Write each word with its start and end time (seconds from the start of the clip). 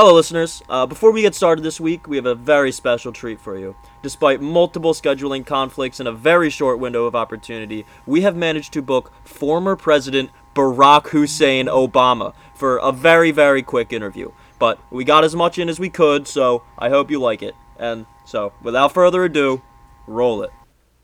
Hello, 0.00 0.14
listeners. 0.14 0.62
Uh, 0.68 0.86
before 0.86 1.10
we 1.10 1.22
get 1.22 1.34
started 1.34 1.64
this 1.64 1.80
week, 1.80 2.06
we 2.06 2.14
have 2.14 2.24
a 2.24 2.36
very 2.36 2.70
special 2.70 3.12
treat 3.12 3.40
for 3.40 3.58
you. 3.58 3.74
Despite 4.00 4.40
multiple 4.40 4.94
scheduling 4.94 5.44
conflicts 5.44 5.98
and 5.98 6.08
a 6.08 6.12
very 6.12 6.50
short 6.50 6.78
window 6.78 7.06
of 7.06 7.16
opportunity, 7.16 7.84
we 8.06 8.20
have 8.20 8.36
managed 8.36 8.72
to 8.74 8.80
book 8.80 9.10
former 9.24 9.74
President 9.74 10.30
Barack 10.54 11.08
Hussein 11.08 11.66
Obama 11.66 12.32
for 12.54 12.76
a 12.76 12.92
very, 12.92 13.32
very 13.32 13.60
quick 13.60 13.92
interview. 13.92 14.30
But 14.60 14.78
we 14.92 15.02
got 15.02 15.24
as 15.24 15.34
much 15.34 15.58
in 15.58 15.68
as 15.68 15.80
we 15.80 15.90
could, 15.90 16.28
so 16.28 16.62
I 16.78 16.90
hope 16.90 17.10
you 17.10 17.18
like 17.18 17.42
it. 17.42 17.56
And 17.76 18.06
so, 18.24 18.52
without 18.62 18.94
further 18.94 19.24
ado, 19.24 19.62
roll 20.06 20.44
it. 20.44 20.50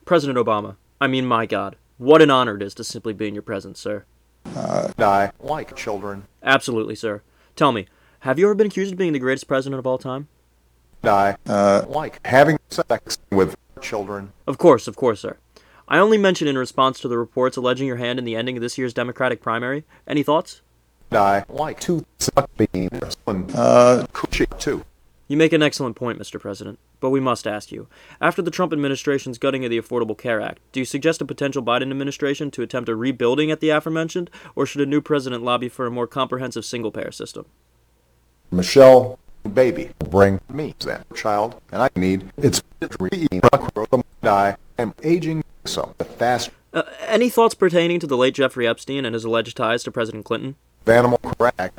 President 0.04 0.38
Obama, 0.38 0.76
I 1.00 1.08
mean, 1.08 1.26
my 1.26 1.46
God, 1.46 1.74
what 1.98 2.22
an 2.22 2.30
honor 2.30 2.54
it 2.54 2.62
is 2.62 2.74
to 2.74 2.84
simply 2.84 3.12
be 3.12 3.26
in 3.26 3.34
your 3.34 3.42
presence, 3.42 3.80
sir. 3.80 4.04
die 4.96 5.32
like 5.40 5.74
children. 5.74 6.28
Absolutely, 6.44 6.94
sir. 6.94 7.22
Tell 7.56 7.72
me, 7.72 7.86
have 8.24 8.38
you 8.38 8.46
ever 8.46 8.54
been 8.54 8.68
accused 8.68 8.90
of 8.90 8.98
being 8.98 9.12
the 9.12 9.18
greatest 9.18 9.46
president 9.46 9.78
of 9.78 9.86
all 9.86 9.98
time? 9.98 10.28
Die 11.02 11.36
like 11.86 12.26
having 12.26 12.58
sex 12.70 13.18
with 13.30 13.54
children. 13.82 14.32
Of 14.46 14.56
course, 14.56 14.88
of 14.88 14.96
course, 14.96 15.20
sir. 15.20 15.36
I 15.86 15.98
only 15.98 16.16
mention 16.16 16.48
in 16.48 16.56
response 16.56 16.98
to 17.00 17.08
the 17.08 17.18
reports 17.18 17.58
alleging 17.58 17.86
your 17.86 17.98
hand 17.98 18.18
in 18.18 18.24
the 18.24 18.34
ending 18.34 18.56
of 18.56 18.62
this 18.62 18.78
year's 18.78 18.94
Democratic 18.94 19.42
primary. 19.42 19.84
Any 20.08 20.22
thoughts? 20.22 20.62
Die 21.10 21.44
like 21.50 21.78
two 21.80 22.06
suck 22.18 22.48
beans. 22.56 23.16
Uh, 23.26 24.06
coochie 24.14 24.58
too. 24.58 24.86
You 25.28 25.36
make 25.36 25.52
an 25.52 25.62
excellent 25.62 25.96
point, 25.96 26.18
Mr. 26.18 26.40
President, 26.40 26.78
but 27.00 27.10
we 27.10 27.20
must 27.20 27.46
ask 27.46 27.72
you. 27.72 27.88
After 28.22 28.40
the 28.40 28.50
Trump 28.50 28.72
administration's 28.72 29.36
gutting 29.36 29.64
of 29.64 29.70
the 29.70 29.80
Affordable 29.80 30.16
Care 30.16 30.40
Act, 30.40 30.60
do 30.72 30.80
you 30.80 30.86
suggest 30.86 31.20
a 31.20 31.26
potential 31.26 31.62
Biden 31.62 31.90
administration 31.90 32.50
to 32.52 32.62
attempt 32.62 32.88
a 32.88 32.96
rebuilding 32.96 33.50
at 33.50 33.60
the 33.60 33.68
aforementioned, 33.68 34.30
or 34.54 34.64
should 34.64 34.80
a 34.80 34.86
new 34.86 35.02
president 35.02 35.42
lobby 35.42 35.68
for 35.68 35.86
a 35.86 35.90
more 35.90 36.06
comprehensive 36.06 36.64
single 36.64 36.90
payer 36.90 37.12
system? 37.12 37.44
Michelle, 38.50 39.18
baby, 39.52 39.90
bring 39.98 40.40
me 40.48 40.74
that 40.80 41.06
child, 41.14 41.60
and 41.72 41.82
I 41.82 41.88
need 41.96 42.30
it's 42.36 42.62
die. 44.22 44.56
I'm 44.78 44.94
aging 45.02 45.44
so 45.64 45.94
fast. 46.18 46.50
Uh, 46.72 46.82
any 47.06 47.28
thoughts 47.28 47.54
pertaining 47.54 48.00
to 48.00 48.06
the 48.06 48.16
late 48.16 48.34
Jeffrey 48.34 48.66
Epstein 48.66 49.04
and 49.04 49.14
his 49.14 49.24
alleged 49.24 49.56
ties 49.56 49.84
to 49.84 49.92
President 49.92 50.24
Clinton? 50.24 50.56
Animal 50.86 51.18
crack, 51.18 51.72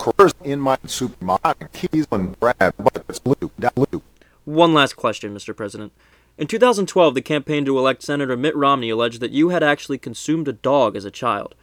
in 0.43 0.59
my 0.59 0.77
supermarket, 0.85 1.71
keys 1.73 2.07
and 2.11 2.35
but 2.39 3.03
it's 3.07 3.19
blue, 3.19 3.51
da 3.59 3.69
blue. 3.75 4.01
One 4.45 4.73
last 4.73 4.95
question, 4.95 5.35
Mr. 5.35 5.55
President. 5.55 5.91
In 6.37 6.47
2012, 6.47 7.13
the 7.13 7.21
campaign 7.21 7.65
to 7.65 7.77
elect 7.77 8.03
Senator 8.03 8.35
Mitt 8.35 8.55
Romney 8.55 8.89
alleged 8.89 9.19
that 9.21 9.31
you 9.31 9.49
had 9.49 9.63
actually 9.63 9.97
consumed 9.97 10.47
a 10.47 10.53
dog 10.53 10.95
as 10.95 11.05
a 11.05 11.11
child. 11.11 11.55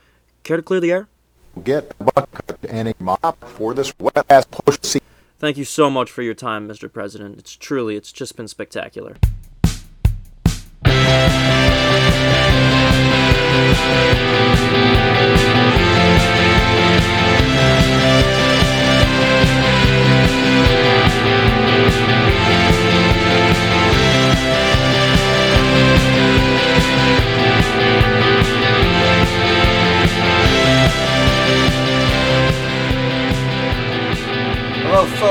Care 0.45 0.57
to 0.57 0.63
clear 0.63 0.81
the 0.81 0.93
air? 0.93 1.09
Get 1.63 1.95
a 2.01 2.05
bucket 2.05 2.59
and 2.69 2.89
a 2.89 2.95
mop 2.99 3.45
for 3.45 3.75
this 3.75 3.93
wet 3.99 4.25
ass 4.31 4.47
pussy. 4.47 5.01
Thank 5.39 5.59
you 5.59 5.65
so 5.65 5.91
much 5.91 6.11
for 6.11 6.23
your 6.23 6.35
time, 6.35 6.67
Mr. 6.67 6.91
President. 6.91 7.39
It's 7.39 7.57
truly, 7.57 7.97
it's 7.97 8.11
just 8.11 8.37
been 8.37 8.49
spectacular. 8.49 9.17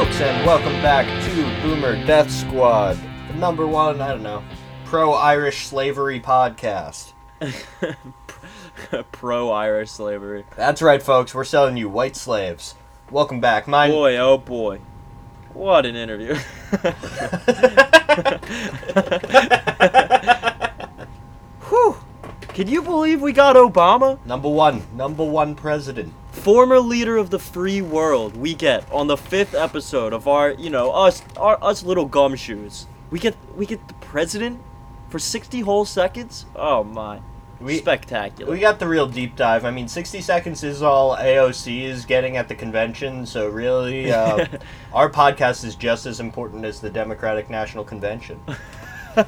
Folks, 0.02 0.20
and 0.22 0.44
welcome 0.48 0.74
back 0.82 1.06
to 1.24 1.62
Boomer 1.62 1.94
Death 2.08 2.32
Squad, 2.32 2.98
the 3.28 3.36
number 3.36 3.68
one, 3.68 4.02
I 4.02 4.08
don't 4.08 4.24
know, 4.24 4.44
pro 4.84 5.14
Irish 5.14 5.68
slavery 5.68 6.20
podcast. 6.20 7.14
Pro 9.12 9.52
Irish 9.52 9.92
slavery. 9.92 10.44
That's 10.56 10.82
right, 10.82 11.04
folks, 11.04 11.36
we're 11.36 11.44
selling 11.44 11.78
you 11.78 11.88
white 11.88 12.16
slaves. 12.16 12.74
Welcome 13.12 13.40
back. 13.40 13.68
My 13.68 13.90
Boy, 13.90 14.18
oh 14.18 14.40
boy. 14.40 14.80
What 15.54 15.86
an 15.86 15.96
interview. 15.96 16.34
Whew. 21.70 21.98
Can 22.48 22.68
you 22.68 22.82
believe 22.82 23.22
we 23.22 23.34
got 23.34 23.56
Obama? 23.56 24.18
Number 24.26 24.50
one, 24.50 24.82
number 24.96 25.24
one 25.24 25.54
president. 25.54 26.12
Former 26.32 26.80
leader 26.80 27.18
of 27.18 27.30
the 27.30 27.40
free 27.40 27.82
world, 27.82 28.36
we 28.38 28.54
get 28.54 28.90
on 28.92 29.08
the 29.08 29.18
fifth 29.18 29.54
episode 29.54 30.14
of 30.14 30.28
our, 30.28 30.52
you 30.52 30.70
know, 30.70 30.92
us, 30.92 31.22
our, 31.38 31.62
us 31.62 31.84
little 31.84 32.08
gumshoes. 32.08 32.86
We 33.12 33.20
get, 33.20 33.36
we 33.56 33.66
get 33.66 33.86
the 33.88 33.94
president 33.96 34.60
for 35.10 35.20
sixty 35.20 35.60
whole 35.60 35.84
seconds. 35.84 36.46
Oh 36.56 36.84
my, 36.86 37.20
We- 37.60 37.78
spectacular. 37.80 38.50
We 38.52 38.60
got 38.60 38.80
the 38.80 38.88
real 38.88 39.08
deep 39.08 39.36
dive. 39.36 39.66
I 39.66 39.72
mean, 39.72 39.90
60 39.90 40.22
seconds 40.22 40.64
is 40.64 40.82
all 40.82 41.18
AOC 41.18 41.82
is 41.84 42.06
getting 42.06 42.38
at 42.38 42.48
the 42.48 42.56
convention, 42.56 43.26
so 43.26 43.50
really, 43.50 44.12
uh, 44.12 44.46
our 44.94 45.10
podcast 45.10 45.66
is 45.66 45.76
just 45.76 46.06
as 46.06 46.22
important 46.22 46.64
as 46.64 46.80
the 46.80 46.90
Democratic 46.90 47.50
National 47.50 47.84
Convention. 47.84 48.40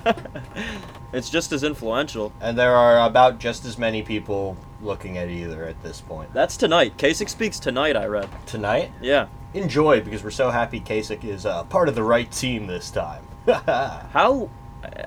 it's 1.14 1.30
just 1.30 1.52
as 1.52 1.64
influential. 1.66 2.32
And 2.40 2.58
there 2.58 2.74
are 2.76 3.06
about 3.06 3.40
just 3.40 3.66
as 3.66 3.78
many 3.78 4.02
people 4.02 4.56
looking 4.84 5.18
at 5.18 5.30
either 5.30 5.66
at 5.66 5.82
this 5.84 6.02
point. 6.02 6.34
That's 6.34 6.58
tonight. 6.58 6.98
Kasich 6.98 7.30
speaks 7.30 7.60
tonight. 7.60 7.96
I 7.96 8.06
read. 8.06 8.28
Tonight, 8.46 8.92
Yeah. 9.02 9.28
enjoy 9.54 10.02
because 10.02 10.24
we're 10.24 10.32
so 10.32 10.50
happy 10.50 10.80
Kasich 10.80 11.24
is 11.24 11.46
uh, 11.46 11.64
part 11.66 11.88
of 11.90 11.96
the 11.96 12.04
right 12.04 12.32
team 12.32 12.68
this 12.68 12.92
time. 12.92 13.24
How, 13.48 14.50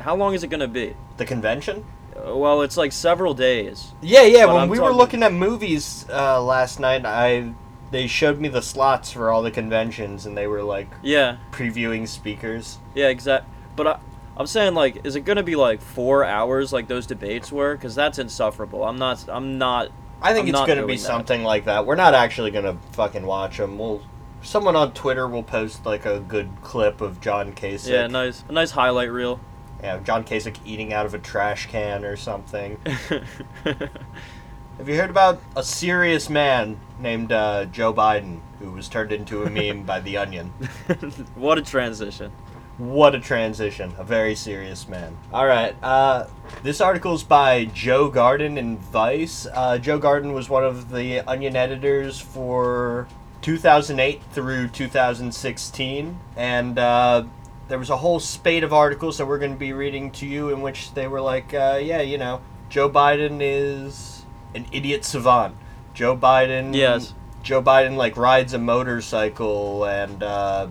how 0.01 0.17
long 0.17 0.35
is 0.35 0.43
it 0.43 0.49
gonna 0.49 0.69
be? 0.69 0.95
The 1.17 1.25
convention? 1.25 1.85
Uh, 2.17 2.37
Well, 2.37 2.63
it's 2.63 2.77
like 2.77 2.93
several 2.93 3.35
days. 3.35 3.93
Yeah, 4.03 4.23
yeah. 4.23 4.45
When 4.47 4.57
I'm 4.57 4.69
we 4.69 4.79
were 4.79 4.93
looking 4.93 5.23
at 5.23 5.33
movies 5.33 6.07
uh, 6.11 6.43
last 6.43 6.81
night, 6.81 7.05
I 7.07 7.53
they 7.93 8.07
showed 8.09 8.41
me 8.41 8.49
the 8.49 8.63
slots 8.63 9.13
for 9.13 9.31
all 9.31 9.43
the 9.43 9.51
conventions, 9.51 10.27
and 10.27 10.37
they 10.37 10.47
were 10.47 10.63
like 10.63 10.89
Yeah. 11.03 11.37
previewing 11.53 12.09
speakers. 12.09 12.79
Yeah. 12.95 13.09
Exact. 13.09 13.47
But 13.77 13.87
I, 13.87 13.99
I'm 14.37 14.47
saying 14.47 14.75
like, 14.75 15.07
is 15.07 15.17
it 15.17 15.21
gonna 15.21 15.43
be 15.43 15.57
like 15.57 15.81
four 15.81 16.25
hours 16.25 16.73
like 16.73 16.89
those 16.89 17.07
debates 17.07 17.51
were? 17.51 17.75
Because 17.75 17.95
that's 17.95 18.19
insufferable. 18.19 18.85
I'm 18.85 18.99
not. 18.99 19.25
I'm 19.29 19.59
not. 19.59 19.91
I 20.21 20.33
think 20.35 20.49
I'm 20.49 20.55
it's 20.55 20.67
gonna 20.67 20.87
be 20.87 20.97
that. 20.97 21.03
something 21.03 21.43
like 21.43 21.65
that. 21.65 21.87
We're 21.87 21.97
not 21.97 22.15
actually 22.15 22.51
gonna 22.51 22.77
fucking 22.93 23.25
watch 23.25 23.57
them. 23.57 23.79
We'll 23.79 24.03
someone 24.43 24.77
on 24.77 24.93
Twitter 24.93 25.27
will 25.27 25.43
post 25.43 25.87
like 25.87 26.07
a 26.07 26.21
good 26.21 26.51
clip 26.63 27.01
of 27.01 27.21
John 27.21 27.53
Kasich. 27.53 27.89
Yeah. 27.89 28.07
Nice. 28.07 28.45
A 28.49 28.53
nice 28.53 28.73
highlight 28.73 29.11
reel. 29.11 29.41
Yeah, 29.83 29.99
John 30.01 30.25
Kasich 30.25 30.57
eating 30.65 30.93
out 30.93 31.07
of 31.07 31.15
a 31.15 31.19
trash 31.19 31.67
can 31.67 32.05
or 32.05 32.17
something. 32.17 32.79
Have 33.65 34.89
you 34.89 34.97
heard 34.97 35.11
about 35.11 35.41
a 35.55 35.63
serious 35.63 36.29
man 36.29 36.79
named 36.99 37.33
uh, 37.33 37.65
Joe 37.67 37.95
Biden 37.95 38.41
who 38.59 38.73
was 38.73 38.89
turned 38.89 39.13
into 39.13 39.43
a 39.43 39.51
meme 39.51 39.85
by 39.85 40.01
The 40.01 40.19
Onion? 40.19 40.49
what 41.35 41.57
a 41.57 41.63
transition. 41.63 42.33
What 42.79 43.15
a 43.15 43.21
transition. 43.21 43.95
A 43.97 44.05
very 44.05 44.35
serious 44.35 44.87
man. 44.87 45.17
All 45.33 45.47
right. 45.47 45.75
Uh, 45.83 46.27
this 46.63 46.81
article 46.83 47.15
is 47.15 47.23
by 47.23 47.65
Joe 47.67 48.11
Garden 48.11 48.59
in 48.59 48.77
Vice. 48.77 49.47
Uh, 49.53 49.79
Joe 49.79 49.99
Garden 49.99 50.35
was 50.35 50.51
one 50.51 50.63
of 50.63 50.91
the 50.91 51.21
Onion 51.21 51.57
editors 51.57 52.21
for 52.21 53.09
2008 53.41 54.21
through 54.33 54.69
2016. 54.69 56.21
And 56.37 56.79
uh, 56.79 57.25
there 57.69 57.79
was 57.79 57.89
a 57.89 57.97
whole 57.97 58.21
spate 58.21 58.63
of 58.63 58.75
articles 58.75 59.17
that 59.17 59.27
we're 59.27 59.39
going 59.39 59.55
to 59.55 59.59
be 59.59 59.73
reading 59.73 60.11
to 60.13 60.27
you 60.27 60.51
in 60.51 60.61
which 60.61 60.93
they 60.93 61.09
were 61.09 61.23
like, 61.23 61.55
uh, 61.55 61.81
yeah, 61.83 62.03
you 62.03 62.19
know, 62.19 62.43
Joe 62.69 62.91
Biden 62.91 63.39
is 63.41 64.27
an 64.55 64.67
idiot 64.71 65.03
savant. 65.05 65.57
Joe 65.95 66.15
Biden. 66.15 66.75
Yes. 66.75 67.15
Joe 67.43 67.63
Biden, 67.63 67.97
like, 67.97 68.17
rides 68.17 68.53
a 68.53 68.59
motorcycle 68.59 69.85
and, 69.85 70.23
uh, 70.23 70.67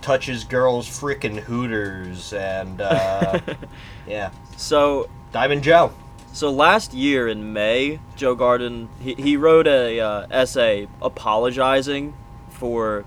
touches 0.00 0.44
girls' 0.44 0.88
frickin' 0.88 1.38
hooters 1.38 2.32
and 2.32 2.80
uh, 2.80 3.40
yeah, 4.06 4.30
So 4.56 5.08
Diamond 5.32 5.62
Joe. 5.62 5.92
So 6.32 6.50
last 6.50 6.94
year 6.94 7.26
in 7.26 7.52
May, 7.52 8.00
Joe 8.16 8.34
Garden 8.34 8.88
he, 9.00 9.14
he 9.14 9.36
wrote 9.36 9.66
a 9.66 9.98
uh, 10.00 10.26
essay 10.30 10.88
apologizing 11.02 12.14
for 12.50 13.04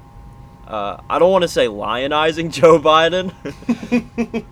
uh, 0.67 1.01
I 1.09 1.19
don't 1.19 1.31
want 1.31 1.43
to 1.43 1.47
say 1.47 1.67
lionizing 1.67 2.51
Joe 2.53 2.79
Biden. 2.79 3.33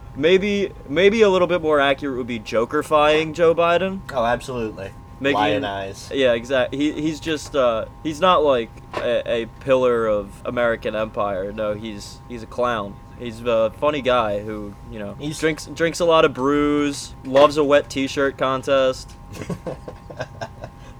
maybe 0.16 0.72
maybe 0.88 1.22
a 1.22 1.30
little 1.30 1.48
bit 1.48 1.62
more 1.62 1.80
accurate 1.80 2.18
would 2.18 2.28
be 2.28 2.40
jokerfying 2.40 3.34
Joe 3.34 3.56
Biden. 3.56 4.02
Oh, 4.12 4.26
absolutely. 4.26 4.92
Making- 5.20 5.38
Lionize. 5.62 6.12
Yeah, 6.16 6.34
exactly. 6.34 6.78
He, 6.78 6.92
he's 7.02 7.20
just 7.20 7.56
uh, 7.56 7.86
he's 8.04 8.22
not 8.22 8.44
like 8.44 8.70
a, 8.96 9.42
a 9.44 9.46
pillar 9.62 10.08
of 10.08 10.32
American 10.46 10.96
empire. 10.96 11.52
No, 11.52 11.74
he's 11.74 12.20
he's 12.28 12.44
a 12.44 12.48
clown. 12.48 12.96
He's 13.20 13.42
a 13.42 13.72
funny 13.80 14.02
guy 14.02 14.40
who 14.40 14.74
you 14.92 15.00
know 15.00 15.16
He's- 15.16 15.40
drinks 15.40 15.66
drinks 15.66 16.00
a 16.00 16.06
lot 16.06 16.24
of 16.26 16.34
brews, 16.34 17.14
loves 17.26 17.58
a 17.58 17.64
wet 17.64 17.90
T-shirt 17.90 18.38
contest. 18.38 19.12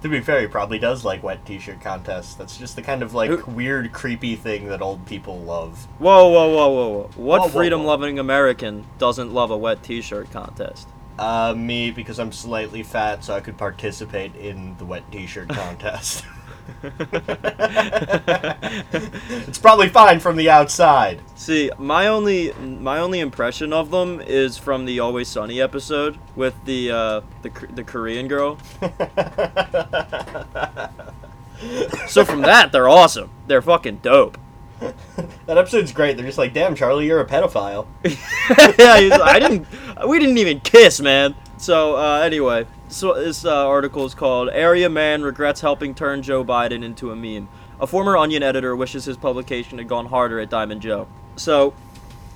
To 0.02 0.08
be 0.08 0.20
fair, 0.20 0.40
he 0.40 0.46
probably 0.46 0.78
does 0.78 1.04
like 1.04 1.22
wet 1.22 1.44
t-shirt 1.44 1.82
contests. 1.82 2.32
That's 2.34 2.56
just 2.56 2.74
the 2.74 2.80
kind 2.80 3.02
of 3.02 3.12
like 3.12 3.28
Who- 3.30 3.50
weird, 3.50 3.92
creepy 3.92 4.34
thing 4.34 4.66
that 4.68 4.80
old 4.80 5.04
people 5.04 5.38
love. 5.40 5.86
Whoa, 5.98 6.26
whoa, 6.28 6.48
whoa, 6.48 6.68
whoa, 6.70 6.88
whoa! 6.88 7.10
What 7.16 7.40
Whoa, 7.40 7.46
whoa, 7.48 7.48
freedom-loving 7.52 8.18
American 8.18 8.86
doesn't 8.96 9.34
love 9.34 9.50
a 9.50 9.58
wet 9.58 9.82
T-shirt 9.82 10.30
contest? 10.30 10.88
Uh, 11.20 11.54
me 11.54 11.90
because 11.90 12.18
I'm 12.18 12.32
slightly 12.32 12.82
fat, 12.82 13.22
so 13.22 13.34
I 13.34 13.40
could 13.40 13.58
participate 13.58 14.34
in 14.36 14.74
the 14.78 14.86
wet 14.86 15.02
t-shirt 15.12 15.48
contest. 15.50 16.24
it's 19.44 19.58
probably 19.58 19.90
fine 19.90 20.18
from 20.18 20.36
the 20.36 20.48
outside. 20.48 21.20
See, 21.34 21.70
my 21.76 22.06
only 22.06 22.54
my 22.54 22.98
only 22.98 23.20
impression 23.20 23.74
of 23.74 23.90
them 23.90 24.22
is 24.22 24.56
from 24.56 24.86
the 24.86 25.00
Always 25.00 25.28
Sunny 25.28 25.60
episode 25.60 26.16
with 26.36 26.54
the 26.64 26.90
uh, 26.90 27.20
the 27.42 27.50
the 27.70 27.84
Korean 27.84 28.26
girl. 28.26 28.56
so 32.08 32.24
from 32.24 32.40
that, 32.42 32.70
they're 32.72 32.88
awesome. 32.88 33.28
They're 33.46 33.60
fucking 33.60 33.98
dope. 33.98 34.38
That 35.46 35.58
episode's 35.58 35.92
great. 35.92 36.16
They're 36.16 36.26
just 36.26 36.38
like, 36.38 36.54
"Damn, 36.54 36.74
Charlie, 36.76 37.06
you're 37.06 37.20
a 37.20 37.26
pedophile." 37.26 37.86
yeah, 38.78 38.98
he's- 39.00 39.20
I 39.20 39.38
didn't. 39.38 39.66
We 40.06 40.18
didn't 40.18 40.38
even 40.38 40.60
kiss, 40.60 41.00
man. 41.00 41.34
So 41.56 41.96
uh, 41.96 42.20
anyway, 42.20 42.66
so 42.88 43.14
this 43.14 43.44
uh, 43.44 43.66
article 43.66 44.04
is 44.04 44.14
called 44.14 44.48
"Area 44.50 44.88
Man 44.88 45.22
Regrets 45.22 45.60
Helping 45.60 45.94
Turn 45.94 46.22
Joe 46.22 46.44
Biden 46.44 46.84
into 46.84 47.10
a 47.10 47.16
Meme." 47.16 47.48
A 47.80 47.86
former 47.86 48.16
Onion 48.16 48.42
editor 48.42 48.76
wishes 48.76 49.06
his 49.06 49.16
publication 49.16 49.78
had 49.78 49.88
gone 49.88 50.06
harder 50.06 50.38
at 50.38 50.50
Diamond 50.50 50.82
Joe. 50.82 51.08
So, 51.36 51.72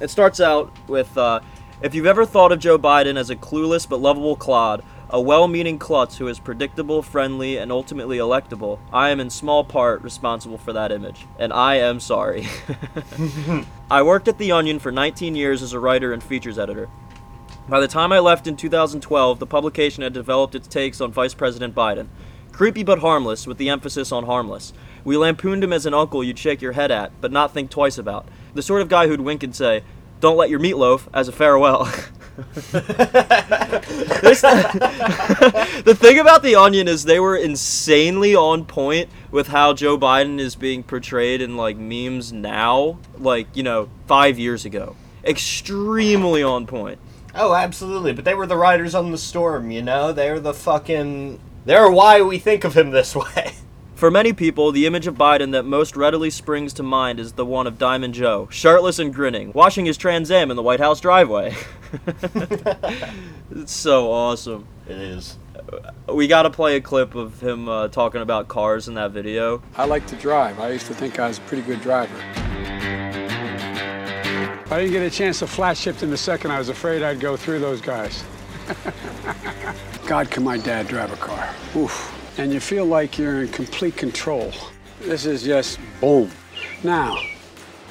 it 0.00 0.08
starts 0.10 0.40
out 0.40 0.72
with, 0.88 1.16
uh, 1.16 1.40
"If 1.82 1.94
you've 1.94 2.06
ever 2.06 2.24
thought 2.26 2.50
of 2.50 2.58
Joe 2.58 2.78
Biden 2.78 3.16
as 3.16 3.30
a 3.30 3.36
clueless 3.36 3.88
but 3.88 4.00
lovable 4.00 4.36
clod." 4.36 4.82
A 5.10 5.20
well 5.20 5.48
meaning 5.48 5.78
klutz 5.78 6.16
who 6.16 6.28
is 6.28 6.38
predictable, 6.38 7.02
friendly, 7.02 7.58
and 7.58 7.70
ultimately 7.70 8.18
electable. 8.18 8.78
I 8.92 9.10
am 9.10 9.20
in 9.20 9.30
small 9.30 9.62
part 9.64 10.02
responsible 10.02 10.58
for 10.58 10.72
that 10.72 10.90
image. 10.90 11.26
And 11.38 11.52
I 11.52 11.76
am 11.76 12.00
sorry. 12.00 12.46
I 13.90 14.02
worked 14.02 14.28
at 14.28 14.38
The 14.38 14.52
Onion 14.52 14.78
for 14.78 14.90
19 14.90 15.36
years 15.36 15.62
as 15.62 15.72
a 15.72 15.78
writer 15.78 16.12
and 16.12 16.22
features 16.22 16.58
editor. 16.58 16.88
By 17.68 17.80
the 17.80 17.88
time 17.88 18.12
I 18.12 18.18
left 18.18 18.46
in 18.46 18.56
2012, 18.56 19.38
the 19.38 19.46
publication 19.46 20.02
had 20.02 20.12
developed 20.12 20.54
its 20.54 20.68
takes 20.68 21.00
on 21.00 21.12
Vice 21.12 21.32
President 21.32 21.74
Biden. 21.74 22.08
Creepy 22.52 22.82
but 22.82 22.98
harmless, 23.00 23.46
with 23.46 23.58
the 23.58 23.68
emphasis 23.68 24.12
on 24.12 24.26
harmless. 24.26 24.72
We 25.02 25.16
lampooned 25.16 25.64
him 25.64 25.72
as 25.72 25.86
an 25.86 25.94
uncle 25.94 26.22
you'd 26.22 26.38
shake 26.38 26.62
your 26.62 26.72
head 26.72 26.90
at, 26.90 27.10
but 27.20 27.32
not 27.32 27.52
think 27.52 27.70
twice 27.70 27.98
about. 27.98 28.28
The 28.54 28.62
sort 28.62 28.82
of 28.82 28.88
guy 28.88 29.08
who'd 29.08 29.20
wink 29.20 29.42
and 29.42 29.56
say, 29.56 29.82
Don't 30.20 30.36
let 30.36 30.50
your 30.50 30.60
meatloaf, 30.60 31.08
as 31.12 31.26
a 31.26 31.32
farewell. 31.32 31.90
The 35.84 35.96
thing 35.98 36.18
about 36.18 36.42
The 36.42 36.56
Onion 36.56 36.88
is 36.88 37.04
they 37.04 37.20
were 37.20 37.36
insanely 37.36 38.34
on 38.34 38.64
point 38.64 39.08
with 39.30 39.48
how 39.48 39.72
Joe 39.74 39.98
Biden 39.98 40.40
is 40.40 40.56
being 40.56 40.82
portrayed 40.82 41.40
in, 41.40 41.56
like, 41.56 41.76
memes 41.76 42.32
now, 42.32 42.98
like, 43.18 43.46
you 43.54 43.62
know, 43.62 43.88
five 44.06 44.38
years 44.38 44.64
ago. 44.64 44.96
Extremely 45.24 46.42
on 46.42 46.66
point. 46.66 46.98
Oh, 47.34 47.54
absolutely. 47.54 48.12
But 48.12 48.24
they 48.24 48.34
were 48.34 48.46
the 48.46 48.56
riders 48.56 48.94
on 48.94 49.10
the 49.10 49.18
storm, 49.18 49.70
you 49.70 49.82
know? 49.82 50.12
They're 50.12 50.40
the 50.40 50.54
fucking. 50.54 51.40
They're 51.64 51.90
why 51.90 52.22
we 52.22 52.38
think 52.38 52.64
of 52.64 52.76
him 52.76 52.90
this 52.90 53.14
way. 53.16 53.54
For 53.94 54.10
many 54.10 54.32
people, 54.32 54.72
the 54.72 54.86
image 54.86 55.06
of 55.06 55.14
Biden 55.14 55.52
that 55.52 55.64
most 55.64 55.96
readily 55.96 56.28
springs 56.28 56.72
to 56.74 56.82
mind 56.82 57.20
is 57.20 57.34
the 57.34 57.46
one 57.46 57.68
of 57.68 57.78
Diamond 57.78 58.14
Joe, 58.14 58.48
shirtless 58.50 58.98
and 58.98 59.14
grinning, 59.14 59.52
washing 59.52 59.86
his 59.86 59.96
Trans 59.96 60.32
Am 60.32 60.50
in 60.50 60.56
the 60.56 60.62
White 60.62 60.80
House 60.80 61.00
driveway. 61.00 61.54
it's 63.52 63.72
so 63.72 64.10
awesome. 64.10 64.66
It 64.88 64.98
is. 64.98 65.38
We 66.12 66.26
gotta 66.26 66.50
play 66.50 66.74
a 66.74 66.80
clip 66.80 67.14
of 67.14 67.40
him 67.40 67.68
uh, 67.68 67.86
talking 67.86 68.20
about 68.20 68.48
cars 68.48 68.88
in 68.88 68.94
that 68.94 69.12
video. 69.12 69.62
I 69.76 69.84
like 69.84 70.08
to 70.08 70.16
drive. 70.16 70.58
I 70.58 70.70
used 70.70 70.86
to 70.86 70.94
think 70.94 71.20
I 71.20 71.28
was 71.28 71.38
a 71.38 71.42
pretty 71.42 71.62
good 71.62 71.80
driver. 71.80 72.20
I 74.70 74.80
didn't 74.80 74.92
get 74.92 75.02
a 75.02 75.10
chance 75.10 75.38
to 75.38 75.46
flat 75.46 75.76
shift 75.76 76.02
in 76.02 76.10
the 76.10 76.16
second. 76.16 76.50
I 76.50 76.58
was 76.58 76.68
afraid 76.68 77.04
I'd 77.04 77.20
go 77.20 77.36
through 77.36 77.60
those 77.60 77.80
guys. 77.80 78.24
God, 80.06 80.32
can 80.32 80.42
my 80.42 80.58
dad 80.58 80.88
drive 80.88 81.12
a 81.12 81.16
car? 81.16 81.54
Oof. 81.76 82.23
And 82.36 82.52
you 82.52 82.60
feel 82.60 82.84
like 82.84 83.18
you're 83.18 83.42
in 83.42 83.48
complete 83.48 83.96
control. 83.96 84.52
This 85.00 85.26
is 85.26 85.42
just 85.42 85.78
boom. 86.00 86.30
Now, 86.82 87.18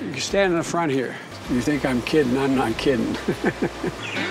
you 0.01 0.19
stand 0.19 0.53
in 0.53 0.57
the 0.57 0.63
front 0.63 0.91
here. 0.91 1.15
You 1.49 1.61
think 1.61 1.85
I'm 1.85 2.01
kidding? 2.01 2.37
I'm 2.37 2.55
not 2.55 2.77
kidding. 2.77 3.15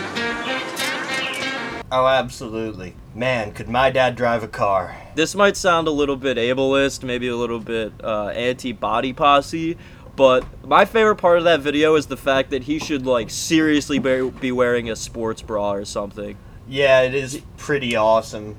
Oh, 1.94 2.06
absolutely. 2.06 2.94
Man, 3.14 3.52
could 3.52 3.68
my 3.68 3.90
dad 3.90 4.16
drive 4.16 4.42
a 4.42 4.48
car? 4.48 4.96
This 5.14 5.34
might 5.34 5.58
sound 5.58 5.86
a 5.86 5.90
little 5.90 6.16
bit 6.16 6.38
ableist, 6.38 7.02
maybe 7.02 7.28
a 7.28 7.36
little 7.36 7.60
bit 7.60 7.92
uh, 8.02 8.28
anti-body 8.28 9.12
posse, 9.12 9.76
but 10.16 10.42
my 10.66 10.86
favorite 10.86 11.16
part 11.16 11.36
of 11.36 11.44
that 11.44 11.60
video 11.60 11.94
is 11.96 12.06
the 12.06 12.16
fact 12.16 12.48
that 12.48 12.62
he 12.62 12.78
should 12.78 13.04
like 13.04 13.28
seriously 13.28 13.98
be 13.98 14.30
be 14.30 14.52
wearing 14.52 14.88
a 14.88 14.96
sports 14.96 15.42
bra 15.42 15.74
or 15.74 15.84
something. 15.84 16.38
Yeah, 16.66 17.02
it 17.02 17.14
is 17.14 17.42
pretty 17.58 17.94
awesome. 17.94 18.56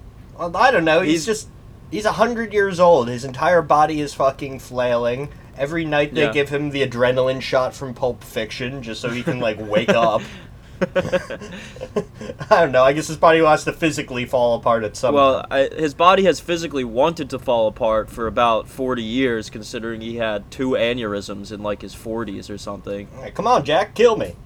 Well, 0.51 0.57
I 0.61 0.71
don't 0.71 0.85
know. 0.85 1.01
He's, 1.01 1.25
He's- 1.25 1.25
just. 1.25 1.47
He's 1.91 2.05
a 2.05 2.13
hundred 2.13 2.53
years 2.53 2.79
old. 2.79 3.07
His 3.07 3.23
entire 3.23 3.61
body 3.61 4.01
is 4.01 4.15
fucking 4.15 4.59
flailing. 4.59 5.29
Every 5.55 5.85
night 5.85 6.15
they 6.15 6.23
Yeah. 6.23 6.31
give 6.31 6.49
him 6.49 6.71
the 6.71 6.87
adrenaline 6.87 7.39
shot 7.39 7.75
from 7.75 7.93
Pulp 7.93 8.23
Fiction 8.23 8.81
just 8.81 8.99
so 8.99 9.09
he 9.11 9.21
can, 9.21 9.39
like, 9.39 9.57
wake 9.59 9.89
up. 9.89 10.23
I 10.81 12.61
don't 12.61 12.71
know. 12.71 12.83
I 12.83 12.93
guess 12.93 13.07
his 13.07 13.17
body 13.17 13.41
wants 13.43 13.63
to 13.65 13.71
physically 13.73 14.25
fall 14.25 14.55
apart 14.55 14.83
at 14.83 14.97
some 14.97 15.13
Well, 15.13 15.45
I, 15.51 15.69
his 15.71 15.93
body 15.93 16.23
has 16.23 16.39
physically 16.39 16.83
wanted 16.83 17.29
to 17.29 17.37
fall 17.39 17.67
apart 17.67 18.09
for 18.09 18.25
about 18.25 18.67
40 18.67 19.03
years, 19.03 19.51
considering 19.51 20.01
he 20.01 20.15
had 20.17 20.49
two 20.49 20.71
aneurysms 20.71 21.51
in 21.51 21.61
like 21.61 21.83
his 21.83 21.93
40s 21.95 22.49
or 22.49 22.57
something. 22.57 23.07
Hey, 23.21 23.29
Come 23.31 23.45
on, 23.45 23.63
Jack, 23.63 23.93
kill 23.93 24.17
me. 24.17 24.35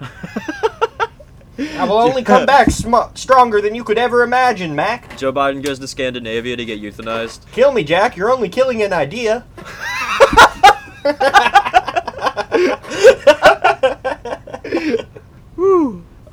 I 1.58 1.84
will 1.84 1.98
only 1.98 2.22
come 2.22 2.46
back 2.54 2.70
sm- 2.70 3.14
stronger 3.14 3.60
than 3.60 3.74
you 3.74 3.84
could 3.84 3.98
ever 3.98 4.22
imagine, 4.22 4.74
Mac. 4.74 5.16
Joe 5.16 5.32
Biden 5.32 5.62
goes 5.62 5.78
to 5.78 5.88
Scandinavia 5.88 6.56
to 6.56 6.64
get 6.64 6.80
euthanized. 6.80 7.50
Kill 7.52 7.72
me, 7.72 7.84
Jack. 7.84 8.16
You're 8.16 8.30
only 8.30 8.48
killing 8.48 8.82
an 8.82 8.92
idea. 8.92 9.44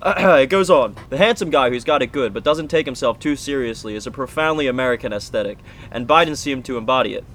it 0.45 0.49
goes 0.49 0.69
on. 0.69 0.95
The 1.09 1.17
handsome 1.17 1.49
guy 1.49 1.69
who's 1.69 1.83
got 1.83 2.01
it 2.01 2.11
good 2.11 2.33
but 2.33 2.43
doesn't 2.43 2.67
take 2.67 2.85
himself 2.85 3.19
too 3.19 3.35
seriously 3.35 3.95
is 3.95 4.05
a 4.05 4.11
profoundly 4.11 4.67
American 4.67 5.11
aesthetic, 5.11 5.57
and 5.91 6.07
Biden 6.07 6.37
seemed 6.37 6.65
to 6.65 6.77
embody 6.77 7.15
it. 7.15 7.25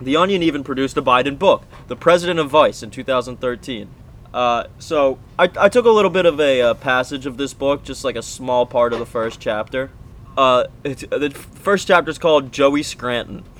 The 0.00 0.16
Onion 0.16 0.42
even 0.42 0.64
produced 0.64 0.96
a 0.96 1.02
Biden 1.02 1.38
book, 1.38 1.64
The 1.88 1.96
President 1.96 2.40
of 2.40 2.50
Vice, 2.50 2.82
in 2.82 2.90
2013. 2.90 3.88
Uh, 4.34 4.66
so 4.80 5.18
I, 5.38 5.48
I 5.58 5.68
took 5.68 5.86
a 5.86 5.90
little 5.90 6.10
bit 6.10 6.26
of 6.26 6.40
a 6.40 6.60
uh, 6.60 6.74
passage 6.74 7.24
of 7.24 7.36
this 7.36 7.54
book, 7.54 7.84
just 7.84 8.04
like 8.04 8.16
a 8.16 8.22
small 8.22 8.66
part 8.66 8.92
of 8.92 8.98
the 8.98 9.06
first 9.06 9.38
chapter. 9.38 9.90
Uh, 10.36 10.64
it's, 10.82 11.02
the 11.02 11.30
first 11.30 11.86
chapter 11.86 12.10
is 12.10 12.18
called 12.18 12.52
Joey 12.52 12.82
Scranton. 12.82 13.44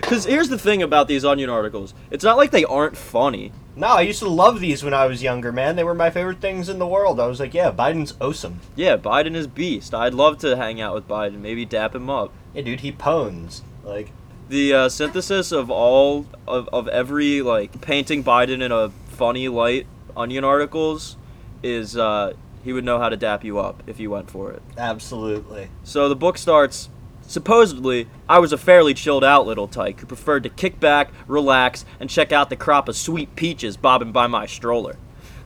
Because 0.00 0.26
here's 0.26 0.48
the 0.48 0.58
thing 0.58 0.82
about 0.82 1.08
these 1.08 1.24
Onion 1.24 1.50
articles 1.50 1.92
it's 2.10 2.24
not 2.24 2.36
like 2.36 2.50
they 2.50 2.64
aren't 2.64 2.96
funny. 2.96 3.52
No, 3.74 3.88
I 3.88 4.02
used 4.02 4.20
to 4.20 4.28
love 4.28 4.60
these 4.60 4.82
when 4.82 4.94
I 4.94 5.06
was 5.06 5.22
younger, 5.22 5.52
man. 5.52 5.76
They 5.76 5.84
were 5.84 5.94
my 5.94 6.10
favorite 6.10 6.40
things 6.40 6.68
in 6.68 6.78
the 6.78 6.86
world. 6.86 7.20
I 7.20 7.26
was 7.26 7.40
like, 7.40 7.54
yeah, 7.54 7.70
Biden's 7.70 8.14
awesome. 8.20 8.60
Yeah, 8.74 8.96
Biden 8.96 9.34
is 9.34 9.46
beast. 9.46 9.94
I'd 9.94 10.14
love 10.14 10.38
to 10.38 10.56
hang 10.56 10.80
out 10.80 10.94
with 10.94 11.06
Biden, 11.06 11.40
maybe 11.40 11.64
dap 11.64 11.94
him 11.94 12.10
up. 12.10 12.32
Yeah, 12.54 12.62
dude, 12.62 12.80
he 12.80 12.90
pones. 12.90 13.62
Like, 13.84 14.10
The 14.48 14.72
uh, 14.72 14.88
synthesis 14.88 15.52
of 15.52 15.70
all 15.70 16.26
of, 16.46 16.68
of 16.68 16.88
every 16.88 17.42
like 17.42 17.80
painting 17.82 18.24
Biden 18.24 18.62
in 18.62 18.72
a 18.72 18.90
funny 19.08 19.48
light 19.48 19.86
Onion 20.16 20.42
articles 20.44 21.16
is 21.62 21.96
uh, 21.96 22.32
he 22.64 22.72
would 22.72 22.84
know 22.84 22.98
how 22.98 23.08
to 23.10 23.16
dap 23.16 23.44
you 23.44 23.58
up 23.58 23.82
if 23.86 24.00
you 24.00 24.10
went 24.10 24.30
for 24.30 24.52
it. 24.52 24.62
absolutely. 24.76 25.68
So 25.84 26.08
the 26.08 26.16
book 26.16 26.38
starts. 26.38 26.88
Supposedly, 27.26 28.08
I 28.26 28.38
was 28.38 28.54
a 28.54 28.58
fairly 28.58 28.94
chilled 28.94 29.22
out 29.22 29.46
little 29.46 29.68
tyke 29.68 30.00
who 30.00 30.06
preferred 30.06 30.44
to 30.44 30.48
kick 30.48 30.80
back, 30.80 31.10
relax, 31.26 31.84
and 32.00 32.08
check 32.08 32.32
out 32.32 32.48
the 32.48 32.56
crop 32.56 32.88
of 32.88 32.96
sweet 32.96 33.36
peaches 33.36 33.76
bobbing 33.76 34.12
by 34.12 34.26
my 34.28 34.46
stroller. 34.46 34.96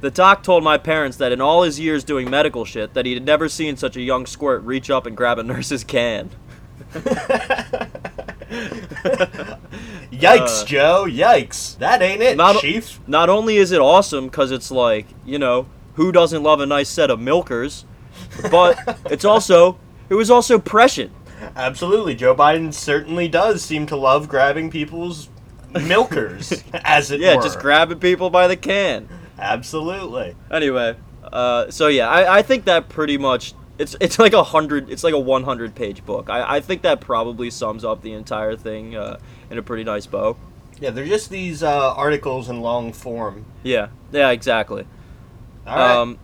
The 0.00 0.12
doc 0.12 0.44
told 0.44 0.62
my 0.62 0.78
parents 0.78 1.16
that 1.16 1.32
in 1.32 1.40
all 1.40 1.62
his 1.62 1.80
years 1.80 2.04
doing 2.04 2.30
medical 2.30 2.64
shit 2.64 2.94
that 2.94 3.04
he 3.04 3.14
had 3.14 3.24
never 3.24 3.48
seen 3.48 3.76
such 3.76 3.96
a 3.96 4.00
young 4.00 4.26
squirt 4.26 4.62
reach 4.62 4.90
up 4.90 5.06
and 5.06 5.16
grab 5.16 5.40
a 5.40 5.42
nurse's 5.42 5.82
can. 5.82 6.30
Yikes, 10.12 10.62
Uh, 10.62 10.64
Joe. 10.64 11.06
Yikes. 11.08 11.78
That 11.78 12.02
ain't 12.02 12.22
it, 12.22 12.36
Not- 12.36 12.60
Chief. 12.60 13.00
Not 13.06 13.28
only 13.28 13.56
is 13.56 13.72
it 13.72 13.80
awesome 13.80 14.26
because 14.26 14.50
it's 14.50 14.70
like, 14.70 15.06
you 15.24 15.38
know, 15.38 15.66
who 15.94 16.12
doesn't 16.12 16.42
love 16.42 16.60
a 16.60 16.66
nice 16.66 16.88
set 16.88 17.10
of 17.10 17.20
milkers, 17.20 17.84
but 18.50 18.76
it's 19.10 19.24
also, 19.24 19.78
it 20.08 20.14
was 20.14 20.30
also 20.30 20.58
prescient. 20.58 21.12
Absolutely. 21.56 22.14
Joe 22.14 22.34
Biden 22.34 22.72
certainly 22.72 23.28
does 23.28 23.62
seem 23.62 23.86
to 23.86 23.96
love 23.96 24.28
grabbing 24.28 24.70
people's 24.70 25.28
milkers, 25.72 26.62
as 26.84 27.10
it 27.10 27.20
Yeah, 27.20 27.36
were. 27.36 27.42
just 27.42 27.58
grabbing 27.58 27.98
people 27.98 28.30
by 28.30 28.46
the 28.48 28.56
can. 28.56 29.08
Absolutely. 29.38 30.36
Anyway, 30.50 30.94
uh, 31.32 31.70
so 31.70 31.88
yeah, 31.88 32.08
I, 32.08 32.38
I 32.38 32.42
think 32.42 32.64
that 32.66 32.88
pretty 32.88 33.18
much 33.18 33.54
It's 33.82 33.96
it's 34.00 34.18
like 34.18 34.32
a 34.32 34.42
hundred. 34.42 34.88
It's 34.90 35.04
like 35.04 35.14
a 35.14 35.18
one 35.18 35.44
hundred 35.44 35.74
page 35.74 36.04
book. 36.06 36.30
I, 36.30 36.56
I 36.56 36.60
think 36.60 36.82
that 36.82 37.00
probably 37.00 37.50
sums 37.50 37.84
up 37.84 38.00
the 38.02 38.12
entire 38.12 38.56
thing 38.56 38.96
uh, 38.96 39.18
in 39.50 39.58
a 39.58 39.62
pretty 39.62 39.84
nice 39.84 40.06
bow. 40.06 40.36
Yeah, 40.80 40.90
they're 40.90 41.06
just 41.06 41.30
these 41.30 41.62
uh, 41.62 41.94
articles 41.94 42.48
in 42.48 42.60
long 42.60 42.92
form. 42.92 43.44
Yeah, 43.62 43.88
yeah, 44.10 44.30
exactly. 44.30 44.86
All 45.66 45.76
right. 45.76 45.96
Um, 45.96 46.18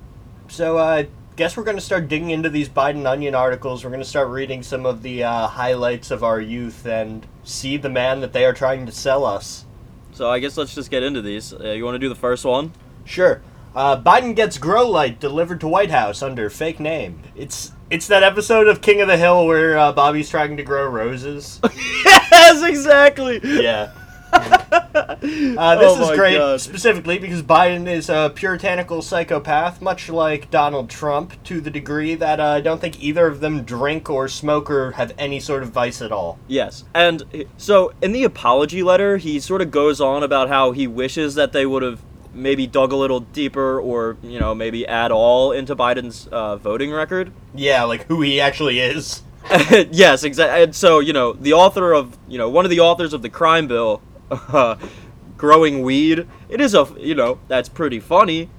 So, 0.49 0.79
uh, 0.79 1.05
guess 1.37 1.57
we're 1.57 1.63
going 1.63 1.77
to 1.77 1.83
start 1.83 2.09
digging 2.09 2.31
into 2.31 2.49
these 2.49 2.69
Biden 2.69 3.07
Onion 3.07 3.35
articles. 3.37 3.85
We're 3.85 3.91
going 3.91 4.03
to 4.03 4.09
start 4.09 4.29
reading 4.29 4.63
some 4.65 4.85
of 4.87 5.03
the 5.03 5.23
uh, 5.23 5.47
highlights 5.47 6.11
of 6.11 6.25
our 6.25 6.41
youth 6.41 6.87
and 6.87 7.25
see 7.45 7.77
the 7.77 7.91
man 7.91 8.21
that 8.21 8.33
they 8.33 8.45
are 8.45 8.53
trying 8.53 8.87
to 8.87 8.93
sell 8.93 9.25
us. 9.25 9.65
so 10.13 10.29
I 10.29 10.41
guess 10.41 10.57
let's 10.57 10.75
just 10.75 10.91
get 10.91 11.03
into 11.05 11.23
these. 11.23 11.53
Uh, 11.53 11.71
you 11.71 11.85
want 11.85 11.95
to 11.95 12.01
do 12.01 12.09
the 12.09 12.17
first 12.17 12.45
one? 12.45 12.73
Sure. 13.05 13.41
Uh, 13.75 14.01
Biden 14.01 14.35
gets 14.35 14.59
grow 14.59 14.89
light 14.89 15.21
delivered 15.21 15.61
to 15.61 15.69
White 15.69 15.91
House 15.91 16.23
under 16.23 16.51
fake 16.51 16.81
name. 16.81 17.23
It's 17.37 17.73
it's 17.91 18.07
that 18.09 18.23
episode 18.23 18.67
of 18.69 18.81
King 18.83 19.01
of 19.01 19.09
the 19.09 19.17
Hill 19.17 19.47
where 19.47 19.79
uh, 19.79 19.93
Bobby's 19.93 20.29
trying 20.29 20.57
to 20.57 20.63
grow 20.63 20.87
roses. 20.89 21.61
yes, 22.05 22.63
exactly. 22.63 23.41
yeah. 23.43 23.93
Uh, 25.21 25.77
this 25.77 25.93
Oh 25.97 26.11
is 26.11 26.17
great 26.17 26.37
God. 26.37 26.61
specifically 26.61 27.19
because 27.19 27.43
Biden 27.43 27.89
is 27.89 28.09
a 28.09 28.31
puritanical 28.35 29.03
psychopath, 29.03 29.81
much 29.81 30.09
like 30.09 30.51
Donald 30.51 30.89
Trump, 30.91 31.43
to 31.45 31.61
the 31.61 31.71
degree 31.71 32.15
that 32.15 32.39
uh, 32.39 32.45
I 32.45 32.61
don't 32.61 32.81
think 32.81 33.03
either 33.03 33.27
of 33.27 33.41
them 33.41 33.63
drink 33.65 34.09
or 34.11 34.29
smoke 34.29 34.71
or 34.71 34.93
have 34.93 35.13
any 35.19 35.41
sort 35.41 35.63
of 35.63 35.71
vice 35.71 36.01
at 36.03 36.13
all. 36.13 36.39
Yes. 36.47 36.85
And 36.95 37.47
so 37.57 37.93
in 38.03 38.13
the 38.13 38.25
apology 38.25 38.83
letter, 38.83 39.17
he 39.17 39.41
sort 39.41 39.63
of 39.63 39.71
goes 39.71 40.01
on 40.01 40.23
about 40.23 40.49
how 40.49 40.73
he 40.73 40.87
wishes 40.87 41.35
that 41.35 41.53
they 41.53 41.67
would 41.67 41.83
have 41.83 42.01
maybe 42.35 42.67
dug 42.67 42.93
a 42.93 42.97
little 42.97 43.21
deeper 43.21 43.81
or, 43.81 44.17
you 44.23 44.39
know, 44.39 44.55
maybe 44.55 44.87
at 44.87 45.11
all 45.11 45.53
into 45.53 45.75
Biden's 45.75 46.27
uh, 46.29 46.57
voting 46.57 46.91
record. 46.93 47.33
Yeah, 47.55 47.83
like 47.85 48.05
who 48.07 48.21
he 48.23 48.41
actually 48.41 48.81
is. 48.81 49.23
yes, 49.91 50.25
exactly. 50.25 50.63
And 50.65 50.75
so, 50.75 51.01
you 51.01 51.13
know, 51.13 51.33
the 51.33 51.53
author 51.55 51.93
of, 51.93 52.19
you 52.29 52.39
know, 52.39 52.49
one 52.49 52.65
of 52.65 52.71
the 52.71 52.81
authors 52.81 53.13
of 53.13 53.23
the 53.23 53.31
crime 53.31 53.67
bill, 53.67 54.03
uh, 54.31 54.77
growing 55.37 55.83
weed, 55.83 56.27
it 56.49 56.61
is 56.61 56.75
a, 56.75 56.87
you 56.99 57.15
know, 57.15 57.39
that's 57.49 57.69
pretty 57.69 58.01
funny, 58.01 58.51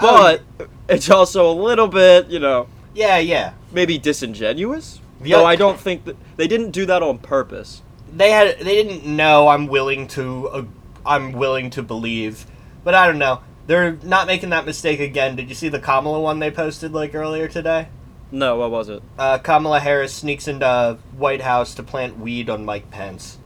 Oh, 0.00 0.38
but 0.58 0.68
it's 0.88 1.10
also 1.10 1.50
a 1.50 1.52
little 1.52 1.86
bit, 1.86 2.28
you 2.28 2.38
know, 2.40 2.66
Yeah, 2.94 3.18
yeah. 3.18 3.52
maybe 3.70 3.98
disingenuous. 3.98 5.00
The 5.20 5.30
Though 5.30 5.44
I 5.44 5.54
don't 5.54 5.78
think 5.78 6.04
that 6.06 6.16
they 6.36 6.48
didn't 6.48 6.70
do 6.72 6.86
that 6.86 7.02
on 7.02 7.18
purpose. 7.18 7.82
they 8.12 8.30
had 8.32 8.58
they 8.58 8.82
didn't 8.82 9.04
know 9.06 9.46
I'm 9.48 9.68
willing 9.68 10.08
to 10.08 10.48
uh, 10.48 10.64
I'm 11.06 11.32
willing 11.32 11.70
to 11.70 11.82
believe, 11.82 12.46
but 12.84 12.94
I 12.94 13.06
don't 13.06 13.18
know. 13.18 13.40
They're 13.66 13.92
not 14.02 14.26
making 14.26 14.50
that 14.50 14.66
mistake 14.66 15.00
again. 15.00 15.36
Did 15.36 15.48
you 15.48 15.54
see 15.54 15.68
the 15.68 15.78
Kamala 15.78 16.20
one 16.20 16.38
they 16.38 16.50
posted 16.50 16.92
like 16.92 17.14
earlier 17.14 17.48
today? 17.48 17.88
No, 18.30 18.56
what 18.56 18.70
was 18.70 18.88
it? 18.88 19.02
Uh, 19.18 19.38
Kamala 19.38 19.78
Harris 19.78 20.14
sneaks 20.14 20.48
into 20.48 20.98
White 21.16 21.42
House 21.42 21.74
to 21.74 21.82
plant 21.82 22.18
weed 22.18 22.48
on 22.48 22.64
Mike 22.64 22.90
Pence. 22.90 23.38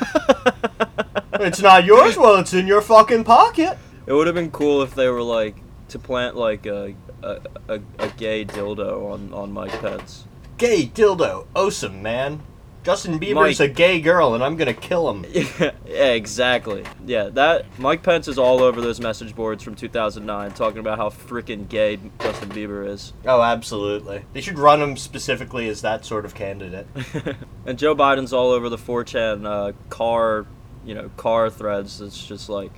it's 1.34 1.60
not 1.60 1.84
yours. 1.84 2.16
Well, 2.16 2.36
it's 2.36 2.52
in 2.52 2.66
your 2.66 2.82
fucking 2.82 3.24
pocket. 3.24 3.78
It 4.06 4.12
would 4.12 4.26
have 4.26 4.36
been 4.36 4.50
cool 4.50 4.82
if 4.82 4.94
they 4.94 5.08
were 5.08 5.22
like 5.22 5.56
to 5.88 5.98
plant 5.98 6.36
like 6.36 6.66
a 6.66 6.94
a, 7.22 7.40
a, 7.68 7.80
a 7.98 8.08
gay 8.16 8.44
dildo 8.44 9.10
on 9.10 9.32
on 9.32 9.52
Mike 9.52 9.78
Pence. 9.80 10.26
Gay 10.58 10.86
dildo, 10.86 11.46
awesome 11.54 12.02
man. 12.02 12.42
Justin 12.82 13.20
Bieber's 13.20 13.58
Mike- 13.58 13.70
a 13.70 13.72
gay 13.72 14.00
girl, 14.00 14.34
and 14.34 14.42
I'm 14.42 14.56
gonna 14.56 14.72
kill 14.74 15.10
him. 15.10 15.26
Yeah, 15.30 15.44
yeah, 15.86 16.12
exactly. 16.12 16.84
Yeah, 17.04 17.28
that 17.30 17.66
Mike 17.78 18.02
Pence 18.02 18.26
is 18.28 18.38
all 18.38 18.62
over 18.62 18.80
those 18.80 19.00
message 19.00 19.34
boards 19.34 19.62
from 19.62 19.74
2009 19.74 20.52
talking 20.52 20.78
about 20.78 20.98
how 20.98 21.10
freaking 21.10 21.68
gay 21.68 21.98
Justin 22.20 22.48
Bieber 22.50 22.88
is. 22.88 23.12
Oh, 23.26 23.42
absolutely. 23.42 24.24
They 24.32 24.40
should 24.40 24.58
run 24.58 24.80
him 24.80 24.96
specifically 24.96 25.68
as 25.68 25.82
that 25.82 26.04
sort 26.04 26.24
of 26.24 26.34
candidate. 26.34 26.86
and 27.66 27.78
Joe 27.78 27.94
Biden's 27.94 28.32
all 28.32 28.50
over 28.50 28.68
the 28.68 28.78
4chan 28.78 29.46
uh, 29.46 29.72
car, 29.90 30.46
you 30.84 30.94
know, 30.94 31.10
car 31.16 31.50
threads. 31.50 32.00
It's 32.00 32.26
just 32.26 32.48
like 32.48 32.72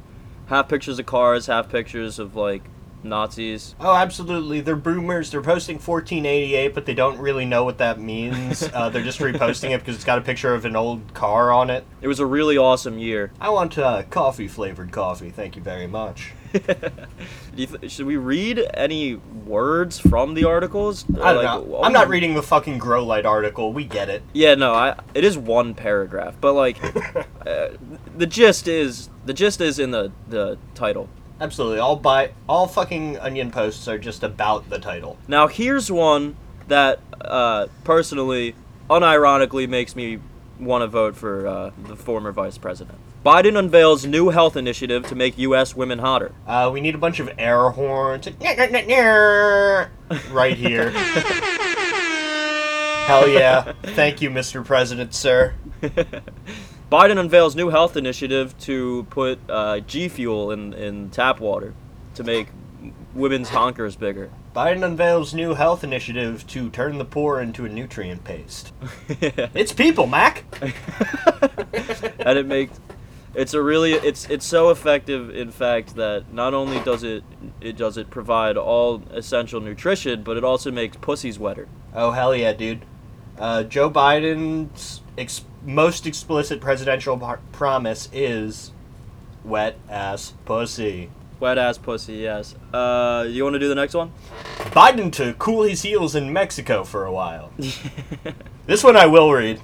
half 0.46 0.68
pictures 0.68 0.98
of 0.98 1.06
cars, 1.06 1.46
half 1.46 1.68
pictures 1.68 2.18
of 2.18 2.34
like 2.34 2.62
Nazis. 3.04 3.74
Oh, 3.80 3.94
absolutely. 3.94 4.60
They're 4.60 4.76
boomers. 4.76 5.30
They're 5.30 5.42
posting 5.42 5.76
1488, 5.76 6.74
but 6.74 6.86
they 6.86 6.94
don't 6.94 7.18
really 7.18 7.44
know 7.44 7.64
what 7.64 7.78
that 7.78 8.00
means. 8.00 8.62
uh, 8.74 8.88
they're 8.88 9.02
just 9.02 9.18
reposting 9.18 9.70
it 9.70 9.80
because 9.80 9.94
it's 9.96 10.04
got 10.04 10.18
a 10.18 10.22
picture 10.22 10.54
of 10.54 10.64
an 10.64 10.76
old 10.76 11.12
car 11.14 11.50
on 11.52 11.70
it. 11.70 11.84
It 12.00 12.08
was 12.08 12.20
a 12.20 12.26
really 12.26 12.56
awesome 12.56 12.98
year. 12.98 13.32
I 13.40 13.50
want 13.50 13.76
uh, 13.78 14.04
coffee 14.04 14.48
flavored 14.48 14.92
coffee. 14.92 15.30
Thank 15.30 15.56
you 15.56 15.62
very 15.62 15.86
much. 15.86 16.32
Do 16.52 16.60
you 17.56 17.66
th- 17.66 17.90
should 17.90 18.04
we 18.06 18.16
read 18.16 18.62
any 18.74 19.14
words 19.16 19.98
from 19.98 20.34
the 20.34 20.44
articles? 20.44 21.04
I 21.20 21.32
don't 21.32 21.44
Like, 21.44 21.66
know. 21.66 21.80
I'm 21.82 21.92
not 21.94 22.08
reading 22.08 22.34
the 22.34 22.42
fucking 22.42 22.76
Grow 22.78 23.04
Light 23.04 23.24
article. 23.24 23.72
We 23.72 23.84
get 23.84 24.10
it. 24.10 24.22
Yeah, 24.34 24.54
no, 24.54 24.74
I 24.74 24.96
it 25.14 25.24
is 25.24 25.38
one 25.38 25.74
paragraph, 25.74 26.36
but 26.42 26.52
like 26.52 26.76
uh, 27.46 27.68
the 28.18 28.26
gist 28.26 28.68
is 28.68 29.08
the 29.24 29.32
gist 29.32 29.60
is 29.62 29.78
in 29.78 29.92
the 29.92 30.12
the 30.28 30.58
title. 30.74 31.08
Absolutely. 31.42 31.80
All 31.80 31.96
by 31.96 32.30
all 32.48 32.68
fucking 32.68 33.18
onion 33.18 33.50
posts 33.50 33.88
are 33.88 33.98
just 33.98 34.22
about 34.22 34.70
the 34.70 34.78
title. 34.78 35.18
Now 35.26 35.48
here's 35.48 35.90
one 35.90 36.36
that 36.68 37.00
uh, 37.20 37.66
personally, 37.82 38.54
unironically, 38.88 39.68
makes 39.68 39.96
me 39.96 40.20
want 40.60 40.82
to 40.82 40.86
vote 40.86 41.16
for 41.16 41.48
uh, 41.48 41.70
the 41.88 41.96
former 41.96 42.30
vice 42.30 42.58
president. 42.58 42.96
Biden 43.26 43.58
unveils 43.58 44.06
new 44.06 44.28
health 44.28 44.56
initiative 44.56 45.04
to 45.08 45.16
make 45.16 45.36
U.S. 45.38 45.74
women 45.74 45.98
hotter. 45.98 46.30
Uh, 46.46 46.70
we 46.72 46.80
need 46.80 46.94
a 46.94 46.98
bunch 46.98 47.18
of 47.18 47.28
air 47.38 47.70
horns. 47.70 48.28
Right 50.30 50.56
here. 50.56 50.90
Hell 53.06 53.28
yeah. 53.28 53.72
Thank 53.82 54.22
you, 54.22 54.30
Mr. 54.30 54.64
President, 54.64 55.12
sir. 55.12 55.54
Biden 56.92 57.18
unveils 57.18 57.56
new 57.56 57.70
health 57.70 57.96
initiative 57.96 58.54
to 58.58 59.04
put 59.08 59.38
uh, 59.48 59.80
G 59.80 60.08
Fuel 60.08 60.50
in, 60.50 60.74
in 60.74 61.08
tap 61.08 61.40
water 61.40 61.72
to 62.16 62.22
make 62.22 62.48
women's 63.14 63.48
honkers 63.48 63.98
bigger. 63.98 64.28
Biden 64.54 64.84
unveils 64.84 65.32
new 65.32 65.54
health 65.54 65.82
initiative 65.82 66.46
to 66.48 66.68
turn 66.68 66.98
the 66.98 67.06
poor 67.06 67.40
into 67.40 67.64
a 67.64 67.68
nutrient 67.70 68.24
paste. 68.24 68.74
It's 69.54 69.72
people, 69.72 70.06
Mac. 70.06 70.44
and 72.20 72.38
it 72.38 72.44
makes 72.44 72.78
it's 73.34 73.54
a 73.54 73.62
really 73.62 73.92
it's 73.94 74.28
it's 74.28 74.44
so 74.44 74.68
effective 74.68 75.34
in 75.34 75.50
fact 75.50 75.96
that 75.96 76.30
not 76.30 76.52
only 76.52 76.78
does 76.80 77.02
it 77.02 77.24
it 77.62 77.78
does 77.78 77.96
it 77.96 78.10
provide 78.10 78.58
all 78.58 79.02
essential 79.12 79.58
nutrition 79.58 80.22
but 80.22 80.36
it 80.36 80.44
also 80.44 80.70
makes 80.70 80.98
pussies 80.98 81.38
wetter 81.38 81.66
Oh 81.94 82.10
hell 82.10 82.36
yeah, 82.36 82.52
dude. 82.52 82.84
Uh, 83.38 83.62
Joe 83.62 83.90
Biden's 83.90 85.00
ex- 85.16 85.46
most 85.64 86.06
explicit 86.06 86.60
presidential 86.60 87.16
par- 87.18 87.40
promise 87.52 88.08
is 88.12 88.72
wet 89.44 89.76
ass 89.88 90.32
pussy. 90.44 91.10
wet 91.40 91.58
ass 91.58 91.78
pussy 91.78 92.14
yes 92.14 92.54
uh 92.72 93.24
you 93.28 93.42
want 93.44 93.54
to 93.54 93.58
do 93.60 93.68
the 93.68 93.74
next 93.74 93.94
one 93.94 94.10
Biden 94.72 95.12
to 95.12 95.34
cool 95.34 95.64
his 95.64 95.82
heels 95.82 96.14
in 96.14 96.32
Mexico 96.32 96.82
for 96.84 97.04
a 97.04 97.12
while. 97.12 97.52
This 98.66 98.84
one 98.84 98.96
I 98.96 99.06
will 99.06 99.32
read. 99.32 99.60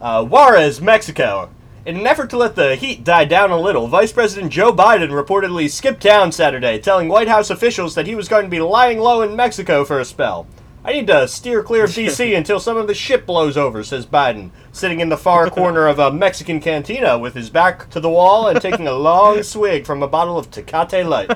Uh, 0.00 0.24
Juarez, 0.24 0.80
Mexico. 0.80 1.50
In 1.86 1.96
an 1.96 2.06
effort 2.06 2.28
to 2.30 2.36
let 2.36 2.56
the 2.56 2.74
heat 2.74 3.04
die 3.04 3.24
down 3.24 3.50
a 3.52 3.60
little, 3.60 3.86
Vice 3.86 4.12
President 4.12 4.50
Joe 4.52 4.72
Biden 4.72 5.10
reportedly 5.10 5.70
skipped 5.70 6.02
town 6.02 6.32
Saturday, 6.32 6.78
telling 6.80 7.08
White 7.08 7.28
House 7.28 7.48
officials 7.48 7.94
that 7.94 8.06
he 8.08 8.14
was 8.16 8.28
going 8.28 8.44
to 8.44 8.50
be 8.50 8.60
lying 8.60 8.98
low 8.98 9.22
in 9.22 9.36
Mexico 9.36 9.84
for 9.84 10.00
a 10.00 10.04
spell. 10.04 10.46
I 10.82 10.92
need 10.92 11.06
to 11.08 11.28
steer 11.28 11.62
clear 11.62 11.84
of 11.84 11.94
D.C. 11.94 12.34
until 12.36 12.58
some 12.58 12.76
of 12.76 12.86
the 12.86 12.94
shit 12.94 13.26
blows 13.26 13.56
over, 13.56 13.84
says 13.84 14.06
Biden, 14.06 14.50
sitting 14.72 15.00
in 15.00 15.10
the 15.10 15.16
far 15.16 15.50
corner 15.50 15.86
of 15.86 15.98
a 15.98 16.10
Mexican 16.10 16.60
cantina 16.60 17.18
with 17.18 17.34
his 17.34 17.50
back 17.50 17.90
to 17.90 18.00
the 18.00 18.08
wall 18.08 18.48
and 18.48 18.60
taking 18.60 18.88
a 18.88 18.92
long 18.92 19.42
swig 19.42 19.84
from 19.84 20.02
a 20.02 20.08
bottle 20.08 20.38
of 20.38 20.50
Tecate 20.50 21.06
Light. 21.06 21.30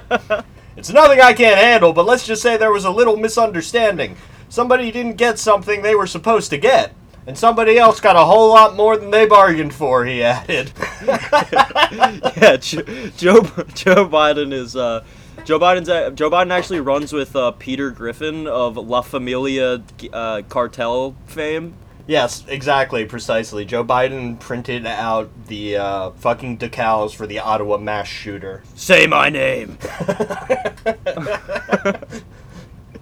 It's 0.77 0.91
nothing 0.91 1.21
I 1.21 1.35
can't 1.35 1.59
handle, 1.59 1.93
but 1.93 2.07
let's 2.07 2.27
just 2.27 2.43
say 2.43 2.57
there 2.57 2.73
was 2.73 2.85
a 2.85 2.91
little 2.91 3.17
misunderstanding. 3.17 4.17
Somebody 4.49 4.91
didn't 4.91 5.17
get 5.17 5.39
something 5.39 5.83
they 5.83 5.95
were 5.95 6.07
supposed 6.07 6.51
to 6.51 6.59
get. 6.59 6.95
And 7.27 7.39
somebody 7.39 7.79
else 7.79 8.01
got 8.01 8.17
a 8.17 8.25
whole 8.25 8.51
lot 8.51 8.77
more 8.77 8.97
than 8.99 9.11
they 9.11 9.25
bargained 9.25 9.73
for, 9.73 10.05
he 10.05 10.23
added. 10.23 10.73
yeah 11.07 12.57
Joe, 12.61 12.83
Joe 13.17 13.41
Joe 13.75 14.09
Biden 14.09 14.53
is 14.53 14.77
uh 14.77 15.05
Joe 15.45 15.59
Biden's 15.61 15.89
a- 15.89 16.11
Joe 16.11 16.31
Biden 16.31 16.51
actually 16.51 16.81
runs 16.81 17.13
with 17.13 17.37
uh, 17.37 17.51
Peter 17.53 17.91
Griffin 17.91 18.47
of 18.47 18.77
La 18.79 19.03
Familia 19.03 19.83
uh, 20.13 20.41
cartel 20.49 21.15
fame. 21.27 21.75
yes, 22.07 22.45
exactly, 22.49 23.05
precisely. 23.05 23.65
Joe 23.67 23.85
Biden 23.85 24.41
printed 24.41 24.87
out 24.87 25.29
the 25.49 25.77
uh, 25.77 26.11
fucking 26.13 26.57
decals 26.59 27.15
for 27.15 27.27
the 27.27 27.41
Ottawa 27.41 27.77
mass 27.77 28.09
shooter. 28.09 28.63
Say 28.75 29.07
my 29.07 29.29
name. 29.29 29.77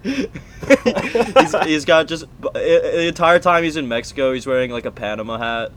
he's, 0.03 1.55
he's 1.63 1.85
got 1.85 2.07
just 2.07 2.25
the 2.41 3.07
entire 3.07 3.39
time 3.39 3.63
he's 3.63 3.77
in 3.77 3.87
Mexico. 3.87 4.33
He's 4.33 4.45
wearing 4.45 4.69
like 4.71 4.85
a 4.85 4.91
Panama 4.91 5.37
hat. 5.37 5.71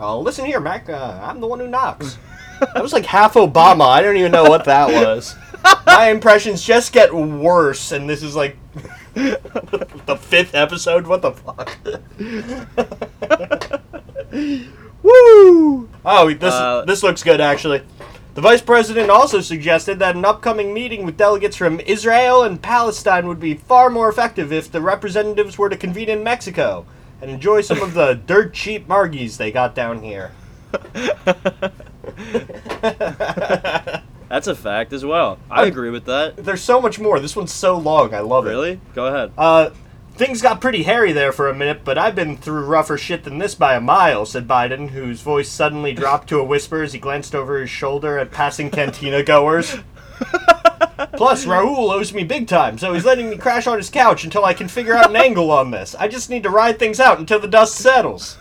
Oh, 0.00 0.20
listen 0.20 0.44
here, 0.44 0.60
Mac. 0.60 0.88
Uh, 0.88 1.20
I'm 1.22 1.40
the 1.40 1.46
one 1.46 1.60
who 1.60 1.68
knocks. 1.68 2.18
That 2.60 2.82
was 2.82 2.92
like 2.92 3.06
half 3.06 3.34
Obama. 3.34 3.86
I 3.86 4.02
don't 4.02 4.16
even 4.16 4.32
know 4.32 4.44
what 4.44 4.64
that 4.64 4.88
was. 4.88 5.36
My 5.86 6.08
impressions 6.08 6.62
just 6.62 6.92
get 6.92 7.14
worse, 7.14 7.92
and 7.92 8.08
this 8.08 8.22
is 8.22 8.36
like 8.36 8.56
the 9.14 10.18
fifth 10.20 10.54
episode? 10.54 11.06
What 11.06 11.22
the 11.22 11.32
fuck? 11.32 11.76
Woo! 15.02 15.88
Oh, 16.04 16.32
this 16.32 16.54
Uh, 16.54 16.84
this 16.86 17.02
looks 17.02 17.22
good 17.22 17.40
actually. 17.40 17.82
The 18.34 18.42
vice 18.42 18.62
president 18.62 19.10
also 19.10 19.40
suggested 19.40 19.98
that 19.98 20.14
an 20.14 20.24
upcoming 20.24 20.72
meeting 20.72 21.04
with 21.04 21.16
delegates 21.16 21.56
from 21.56 21.80
Israel 21.80 22.44
and 22.44 22.62
Palestine 22.62 23.26
would 23.26 23.40
be 23.40 23.54
far 23.54 23.90
more 23.90 24.08
effective 24.08 24.52
if 24.52 24.70
the 24.70 24.80
representatives 24.80 25.58
were 25.58 25.68
to 25.68 25.76
convene 25.76 26.08
in 26.08 26.22
Mexico 26.22 26.86
and 27.20 27.30
enjoy 27.32 27.62
some 27.62 27.82
of 27.82 27.94
the 27.94 28.14
dirt 28.26 28.54
cheap 28.54 28.86
margies 28.86 29.38
they 29.38 29.50
got 29.50 29.74
down 29.74 30.02
here. 30.02 30.30
That's 34.28 34.46
a 34.46 34.54
fact 34.54 34.92
as 34.92 35.04
well. 35.04 35.38
I 35.50 35.64
agree 35.64 35.90
with 35.90 36.04
that. 36.04 36.36
There's 36.36 36.62
so 36.62 36.80
much 36.80 36.98
more. 36.98 37.18
This 37.18 37.34
one's 37.34 37.52
so 37.52 37.78
long. 37.78 38.14
I 38.14 38.20
love 38.20 38.46
it. 38.46 38.50
Really? 38.50 38.80
Go 38.94 39.06
ahead. 39.06 39.32
Uh, 39.38 39.70
things 40.14 40.42
got 40.42 40.60
pretty 40.60 40.82
hairy 40.82 41.12
there 41.12 41.32
for 41.32 41.48
a 41.48 41.54
minute, 41.54 41.82
but 41.84 41.96
I've 41.96 42.14
been 42.14 42.36
through 42.36 42.64
rougher 42.66 42.98
shit 42.98 43.24
than 43.24 43.38
this 43.38 43.54
by 43.54 43.74
a 43.74 43.80
mile, 43.80 44.26
said 44.26 44.46
Biden, 44.46 44.90
whose 44.90 45.22
voice 45.22 45.48
suddenly 45.48 45.92
dropped 45.92 46.28
to 46.28 46.38
a 46.38 46.44
whisper 46.44 46.82
as 46.82 46.92
he 46.92 46.98
glanced 46.98 47.34
over 47.34 47.58
his 47.58 47.70
shoulder 47.70 48.18
at 48.18 48.30
passing 48.30 48.70
cantina 48.70 49.22
goers. 49.22 49.76
Plus, 51.12 51.46
Raul 51.46 51.92
owes 51.92 52.12
me 52.12 52.24
big 52.24 52.48
time, 52.48 52.76
so 52.76 52.92
he's 52.92 53.04
letting 53.04 53.30
me 53.30 53.36
crash 53.36 53.66
on 53.66 53.78
his 53.78 53.88
couch 53.88 54.24
until 54.24 54.44
I 54.44 54.54
can 54.54 54.68
figure 54.68 54.94
out 54.94 55.10
an 55.10 55.16
angle 55.16 55.50
on 55.50 55.70
this. 55.70 55.94
I 55.94 56.08
just 56.08 56.28
need 56.28 56.42
to 56.42 56.50
ride 56.50 56.78
things 56.78 57.00
out 57.00 57.18
until 57.18 57.38
the 57.38 57.48
dust 57.48 57.76
settles. 57.76 58.36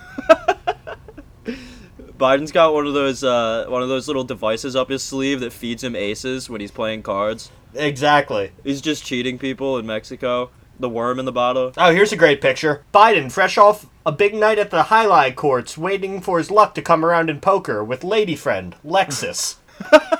Biden's 2.18 2.52
got 2.52 2.74
one 2.74 2.88
of 2.88 2.94
those 2.94 3.24
uh, 3.24 3.66
one 3.68 3.82
of 3.82 3.90
those 3.90 4.08
little 4.08 4.24
devices 4.24 4.76
up 4.76 4.90
his 4.90 5.04
sleeve 5.04 5.40
that 5.42 5.54
feeds 5.54 5.84
him 5.84 5.96
aces 5.96 6.50
when 6.50 6.62
he's 6.62 6.72
playing 6.72 7.04
cards. 7.04 7.52
Exactly. 7.74 8.52
He's 8.64 8.82
just 8.82 9.04
cheating 9.06 9.38
people 9.38 9.78
in 9.78 9.86
Mexico. 9.86 10.50
The 10.80 10.90
worm 10.90 11.20
in 11.20 11.26
the 11.26 11.32
bottle. 11.32 11.74
Oh, 11.76 11.92
here's 11.92 12.12
a 12.12 12.18
great 12.18 12.40
picture. 12.40 12.84
Biden, 12.94 13.32
fresh 13.32 13.58
off 13.58 13.88
a 14.06 14.12
big 14.12 14.36
night 14.36 14.60
at 14.60 14.70
the 14.70 14.84
highlight 14.84 15.36
courts, 15.36 15.76
waiting 15.78 16.22
for 16.22 16.38
his 16.38 16.52
luck 16.52 16.76
to 16.76 16.84
come 16.84 17.04
around 17.04 17.32
in 17.32 17.40
poker 17.40 17.84
with 17.84 18.04
lady 18.04 18.36
friend, 18.36 18.76
Lexus. 18.86 19.56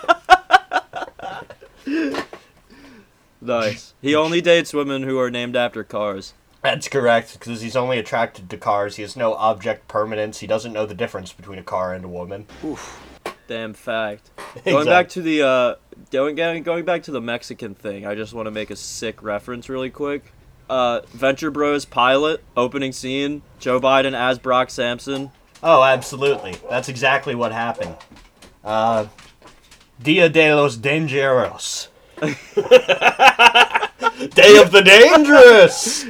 Nice. 3.40 3.94
He 4.02 4.16
only 4.16 4.42
dates 4.42 4.74
women 4.74 5.04
who 5.04 5.18
are 5.20 5.32
named 5.32 5.56
after 5.56 5.84
cars. 5.84 6.34
That's 6.68 6.90
correct, 6.90 7.32
because 7.40 7.62
he's 7.62 7.78
only 7.78 7.98
attracted 7.98 8.50
to 8.50 8.58
cars. 8.58 8.98
He 8.98 9.02
has 9.02 9.16
no 9.16 9.36
object 9.36 9.88
permanence. 9.88 10.40
He 10.40 10.48
doesn't 10.48 10.74
know 10.74 10.86
the 10.86 10.94
difference 10.94 11.32
between 11.32 11.60
a 11.60 11.64
car 11.64 11.94
and 11.94 12.04
a 12.04 12.10
woman. 12.10 12.46
Oof. 12.62 13.02
Damn 13.48 13.74
fact. 13.74 14.32
Going 14.66 14.80
Exact- 14.80 14.86
back 14.88 15.08
to 15.12 15.22
the 15.22 15.44
uh, 15.44 15.76
going 16.12 16.36
going 16.36 16.64
going 16.64 16.84
back 16.84 17.04
to 17.04 17.12
the 17.12 17.22
Mexican 17.22 17.74
thing, 17.74 18.06
I 18.06 18.16
just 18.16 18.34
want 18.34 18.48
to 18.48 18.52
make 18.52 18.70
a 18.70 18.76
sick 18.76 19.24
reference 19.24 19.70
really 19.70 19.90
quick. 19.90 20.34
Uh, 20.70 21.04
Venture 21.08 21.52
Bros 21.52 21.86
pilot 21.86 22.44
opening 22.58 22.92
scene. 22.92 23.44
Joe 23.60 23.80
Biden 23.80 24.14
as 24.14 24.38
Brock 24.38 24.70
Samson. 24.70 25.32
Oh, 25.64 25.82
absolutely. 25.84 26.58
That's 26.70 26.90
exactly 26.90 27.34
what 27.34 27.54
happened. 27.54 27.96
Uh, 28.62 29.06
Dia 30.04 30.28
de 30.28 30.54
los 30.54 30.76
Dangeros. 30.76 31.88
Day 34.18 34.58
of 34.60 34.72
the 34.72 34.82
Dangerous! 34.84 36.06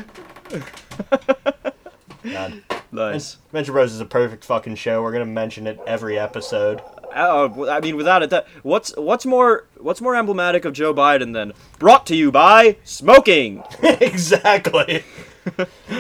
God. 2.24 2.63
Nice. 2.92 3.38
Venture 3.51 3.72
Bros 3.74 3.94
is 3.94 4.00
a 4.00 4.06
perfect 4.06 4.44
fucking 4.46 4.75
show. 4.75 5.01
We're 5.01 5.12
gonna 5.12 5.25
mention 5.25 5.68
it 5.68 5.80
every 5.86 6.18
episode. 6.18 6.82
Uh, 7.13 7.50
I 7.70 7.80
mean, 7.80 7.96
without 7.96 8.24
it, 8.24 8.34
what's 8.63 8.96
what's 8.98 9.25
more 9.25 9.66
what's 9.77 10.01
more 10.01 10.16
emblematic 10.16 10.66
of 10.66 10.74
Joe 10.74 10.94
Biden 10.94 11.34
than 11.34 11.54
brought 11.80 12.06
to 12.08 12.16
you 12.16 12.32
by 12.32 12.77
smoking? 12.84 13.63
exactly. 13.84 15.04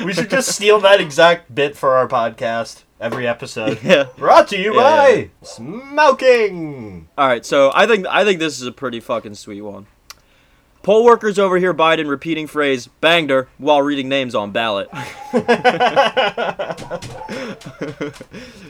we 0.03 0.13
should 0.13 0.29
just 0.29 0.49
steal 0.53 0.79
that 0.81 0.99
exact 0.99 1.53
bit 1.53 1.75
for 1.77 1.95
our 1.95 2.07
podcast 2.07 2.83
every 2.99 3.27
episode. 3.27 3.79
Yeah. 3.83 4.07
Brought 4.17 4.47
to 4.49 4.57
you 4.57 4.75
Yeah, 4.75 4.81
by 4.81 5.07
yeah. 5.09 5.25
smoking. 5.41 7.07
All 7.17 7.27
right, 7.27 7.45
so 7.45 7.71
I 7.73 7.85
think 7.87 8.05
I 8.07 8.23
think 8.25 8.39
this 8.39 8.59
is 8.61 8.67
a 8.67 8.71
pretty 8.71 8.99
fucking 8.99 9.35
sweet 9.35 9.61
one. 9.61 9.87
Poll 10.83 11.03
workers 11.03 11.37
overhear 11.37 11.73
Biden 11.73 12.09
repeating 12.09 12.47
phrase 12.47 12.87
"banged 13.01 13.29
her" 13.29 13.47
while 13.57 13.81
reading 13.81 14.07
names 14.09 14.33
on 14.35 14.51
ballot. 14.51 14.89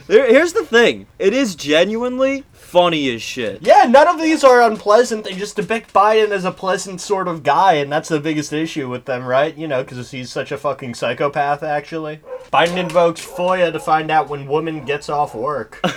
Here's 0.08 0.52
the 0.52 0.66
thing: 0.66 1.06
it 1.18 1.32
is 1.32 1.54
genuinely 1.54 2.44
funny 2.52 3.08
as 3.14 3.22
shit. 3.22 3.62
Yeah, 3.62 3.84
none 3.84 4.08
of 4.08 4.20
these 4.20 4.42
are 4.44 4.62
unpleasant. 4.62 5.24
They 5.24 5.34
just 5.34 5.56
depict 5.56 5.92
Biden 5.92 6.30
as 6.30 6.44
a 6.44 6.52
pleasant 6.52 7.00
sort 7.00 7.28
of 7.28 7.42
guy, 7.42 7.74
and 7.74 7.90
that's 7.90 8.08
the 8.08 8.20
biggest 8.20 8.52
issue 8.52 8.88
with 8.88 9.04
them, 9.04 9.24
right? 9.24 9.56
You 9.56 9.68
know, 9.68 9.82
because 9.82 10.10
he's 10.10 10.30
such 10.30 10.52
a 10.52 10.58
fucking 10.58 10.94
psychopath, 10.94 11.62
actually. 11.62 12.20
Biden 12.52 12.76
invokes 12.76 13.24
FOIA 13.24 13.72
to 13.72 13.80
find 13.80 14.10
out 14.10 14.28
when 14.28 14.46
woman 14.46 14.84
gets 14.84 15.08
off 15.08 15.34
work. 15.34 15.80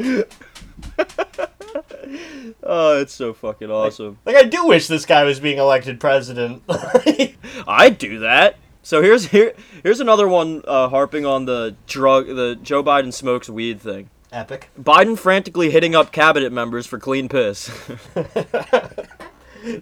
Oh, 2.90 3.00
it's 3.00 3.14
so 3.14 3.32
fucking 3.32 3.70
awesome. 3.70 4.18
like, 4.24 4.34
I 4.34 4.42
do 4.42 4.66
wish 4.66 4.88
this 4.88 5.06
guy 5.06 5.22
was 5.22 5.38
being 5.38 5.58
elected 5.58 6.00
president. 6.00 6.62
I'd 7.68 7.98
do 7.98 8.18
that. 8.18 8.56
So 8.82 9.00
here's 9.00 9.26
here 9.26 9.54
here's 9.82 10.00
another 10.00 10.26
one 10.26 10.62
uh, 10.66 10.88
harping 10.88 11.24
on 11.24 11.44
the 11.44 11.76
drug 11.86 12.26
the 12.26 12.58
Joe 12.60 12.82
Biden 12.82 13.12
smokes 13.12 13.48
weed 13.48 13.80
thing. 13.80 14.10
Epic. 14.32 14.70
Biden 14.80 15.18
frantically 15.18 15.70
hitting 15.70 15.94
up 15.94 16.10
cabinet 16.12 16.52
members 16.52 16.86
for 16.86 16.98
clean 16.98 17.28
piss. 17.28 17.70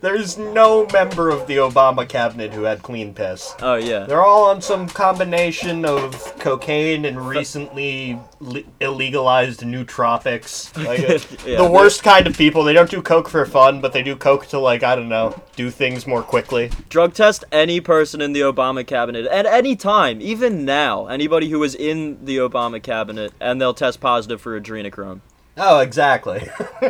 There's 0.00 0.36
no 0.38 0.86
member 0.92 1.30
of 1.30 1.46
the 1.46 1.56
Obama 1.56 2.08
cabinet 2.08 2.52
who 2.52 2.62
had 2.64 2.82
clean 2.82 3.14
piss. 3.14 3.54
oh 3.60 3.74
yeah. 3.76 4.04
They're 4.06 4.24
all 4.24 4.44
on 4.50 4.60
some 4.60 4.88
combination 4.88 5.84
of 5.84 6.14
cocaine 6.38 7.04
and 7.04 7.26
recently 7.28 8.18
le- 8.40 8.62
illegalized 8.80 9.62
nootropics. 9.62 10.76
Like, 10.84 11.00
uh, 11.44 11.48
Yeah, 11.48 11.58
the 11.58 11.70
worst 11.70 12.02
kind 12.02 12.26
of 12.26 12.36
people. 12.36 12.64
They 12.64 12.72
don't 12.72 12.90
do 12.90 13.02
coke 13.02 13.28
for 13.28 13.44
fun, 13.46 13.80
but 13.80 13.92
they 13.92 14.02
do 14.02 14.16
coke 14.16 14.46
to 14.48 14.58
like 14.58 14.82
I 14.82 14.94
don't 14.94 15.08
know, 15.08 15.40
do 15.56 15.70
things 15.70 16.06
more 16.06 16.22
quickly. 16.22 16.70
Drug 16.88 17.14
test 17.14 17.44
any 17.52 17.80
person 17.80 18.20
in 18.20 18.32
the 18.32 18.40
Obama 18.40 18.86
cabinet 18.86 19.26
at 19.26 19.46
any 19.46 19.76
time, 19.76 20.20
even 20.20 20.64
now. 20.64 21.06
Anybody 21.06 21.48
who 21.48 21.62
is 21.62 21.74
in 21.74 22.24
the 22.24 22.38
Obama 22.38 22.82
cabinet, 22.82 23.32
and 23.40 23.60
they'll 23.60 23.74
test 23.74 24.00
positive 24.00 24.40
for 24.40 24.58
adrenochrome. 24.60 25.20
Oh, 25.58 25.80
exactly. 25.80 26.48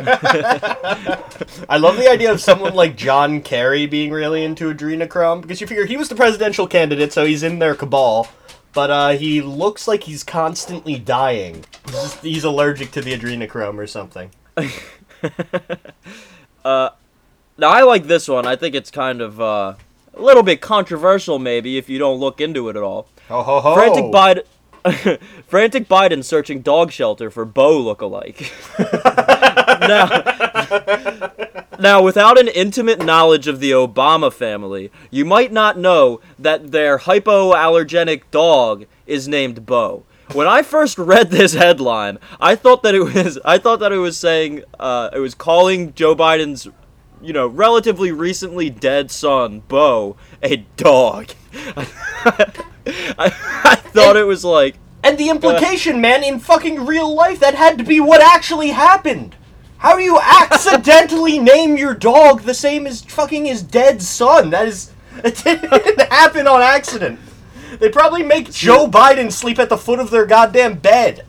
I 1.67 1.77
love 1.77 1.97
the 1.97 2.07
idea 2.09 2.31
of 2.31 2.39
someone 2.39 2.75
like 2.75 2.95
John 2.95 3.41
Kerry 3.41 3.85
being 3.87 4.11
really 4.11 4.43
into 4.43 4.73
adrenochrome 4.73 5.41
because 5.41 5.59
you 5.59 5.67
figure 5.67 5.85
he 5.85 5.97
was 5.97 6.09
the 6.09 6.15
presidential 6.15 6.67
candidate, 6.67 7.11
so 7.11 7.25
he's 7.25 7.43
in 7.43 7.59
their 7.59 7.75
cabal. 7.75 8.27
But 8.73 8.91
uh, 8.91 9.09
he 9.09 9.41
looks 9.41 9.87
like 9.87 10.03
he's 10.03 10.23
constantly 10.23 10.99
dying. 10.99 11.65
He's, 11.85 11.93
just, 11.93 12.21
he's 12.21 12.43
allergic 12.43 12.91
to 12.91 13.01
the 13.01 13.17
adrenochrome 13.17 13.77
or 13.77 13.87
something. 13.87 14.29
Now 17.59 17.71
I 17.71 17.81
like 17.81 18.05
this 18.05 18.29
one. 18.29 18.47
I 18.47 18.55
think 18.55 18.73
it's 18.73 18.89
kind 18.89 19.19
of 19.19 19.41
uh, 19.41 19.73
a 20.13 20.21
little 20.21 20.43
bit 20.43 20.61
controversial, 20.61 21.39
maybe 21.39 21.77
if 21.77 21.89
you 21.89 21.99
don't 21.99 22.17
look 22.17 22.39
into 22.39 22.69
it 22.69 22.77
at 22.77 22.83
all. 22.83 23.09
Ho 23.27 23.43
ho 23.43 23.59
ho! 23.59 23.75
Frantic 23.75 24.05
Biden. 24.05 24.43
Frantic 25.47 25.87
Biden 25.87 26.23
searching 26.23 26.61
dog 26.61 26.91
shelter 26.91 27.29
for 27.29 27.45
Bo 27.45 27.77
look-alike. 27.77 28.51
now, 29.79 31.31
now, 31.79 32.01
without 32.01 32.39
an 32.39 32.47
intimate 32.49 33.03
knowledge 33.03 33.47
of 33.47 33.59
the 33.59 33.71
Obama 33.71 34.31
family, 34.31 34.91
you 35.09 35.25
might 35.25 35.51
not 35.51 35.77
know 35.77 36.21
that 36.37 36.71
their 36.71 36.99
hypoallergenic 36.99 38.23
dog 38.31 38.85
is 39.07 39.27
named 39.27 39.65
Bo. 39.65 40.03
When 40.33 40.47
I 40.47 40.61
first 40.61 40.97
read 40.97 41.31
this 41.31 41.53
headline, 41.53 42.19
I 42.39 42.55
thought 42.55 42.83
that 42.83 42.93
it 42.93 43.01
was 43.01 43.39
I 43.43 43.57
thought 43.57 43.79
that 43.79 43.91
it 43.91 43.97
was 43.97 44.15
saying 44.15 44.63
uh, 44.79 45.09
it 45.11 45.19
was 45.19 45.33
calling 45.33 45.93
Joe 45.95 46.15
Biden's 46.15 46.67
you 47.21 47.33
know, 47.33 47.47
relatively 47.47 48.11
recently 48.11 48.69
dead 48.69 49.11
son, 49.11 49.61
Bo, 49.67 50.15
a 50.41 50.57
dog. 50.77 51.31
I, 53.17 53.25
I 53.63 53.75
thought 53.75 54.17
it 54.17 54.25
was 54.25 54.43
like, 54.45 54.75
And 55.03 55.17
the 55.17 55.29
implication, 55.29 56.01
man, 56.01 56.23
in 56.23 56.39
fucking 56.39 56.85
real 56.85 57.13
life, 57.13 57.39
that 57.39 57.55
had 57.55 57.77
to 57.77 57.83
be 57.83 57.99
what 57.99 58.21
actually 58.21 58.69
happened. 58.69 59.35
How 59.79 59.95
do 59.95 60.03
you 60.03 60.19
accidentally 60.19 61.39
name 61.53 61.77
your 61.77 61.93
dog 61.93 62.41
the 62.41 62.53
same 62.53 62.85
as 62.85 63.03
fucking 63.03 63.45
his 63.45 63.63
dead 63.63 64.01
son? 64.01 64.49
That 64.51 64.67
is. 64.67 64.91
It 65.21 65.35
didn't 65.43 65.99
happen 66.09 66.47
on 66.47 66.61
accident. 66.61 67.19
They 67.79 67.89
probably 67.89 68.23
make 68.23 68.51
Joe 68.51 68.87
Biden 68.87 69.31
sleep 69.33 69.59
at 69.59 69.67
the 69.67 69.77
foot 69.77 69.99
of 69.99 70.11
their 70.11 70.25
goddamn 70.25 70.75
bed. 70.75 71.25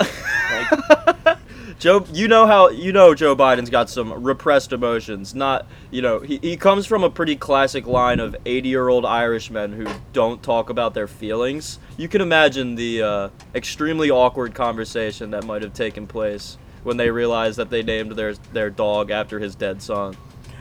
Joe, 1.81 2.05
you 2.13 2.29
know 2.29 2.47
how 2.47 2.69
you 2.69 2.93
know 2.93 3.15
Joe 3.15 3.35
Biden's 3.35 3.71
got 3.71 3.89
some 3.89 4.13
repressed 4.23 4.73
emotions. 4.75 5.35
Not, 5.35 5.67
you 5.91 6.03
know, 6.03 6.21
he, 6.21 6.39
he 6.43 6.57
comes 6.59 6.85
from 6.85 7.03
a 7.03 7.09
pretty 7.09 7.37
classic 7.37 7.87
line 7.87 8.21
of 8.21 8.37
80-year-old 8.45 9.07
Irishmen 9.07 9.73
who 9.73 9.87
don't 10.13 10.43
talk 10.43 10.69
about 10.69 10.93
their 10.93 11.09
feelings. 11.09 11.79
You 11.97 12.07
can 12.07 12.21
imagine 12.21 12.75
the 12.75 13.03
uh, 13.03 13.29
extremely 13.55 14.11
awkward 14.11 14.55
conversation 14.55 15.31
that 15.31 15.45
might 15.45 15.63
have 15.63 15.73
taken 15.73 16.07
place 16.07 16.59
when 16.83 16.99
they 16.99 17.11
realized 17.11 17.57
that 17.59 17.71
they 17.71 17.83
named 17.83 18.13
their 18.13 18.35
their 18.53 18.69
dog 18.69 19.11
after 19.11 19.39
his 19.39 19.55
dead 19.55 19.81
son. 19.81 20.15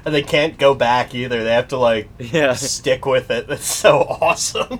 and 0.05 0.15
they 0.15 0.21
can't 0.23 0.57
go 0.57 0.73
back 0.73 1.13
either. 1.13 1.43
They 1.43 1.51
have 1.53 1.67
to 1.69 1.77
like 1.77 2.07
Yeah. 2.19 2.53
stick 2.53 3.05
with 3.05 3.29
it. 3.29 3.45
That's 3.49 3.65
so 3.67 3.99
awesome. 4.21 4.79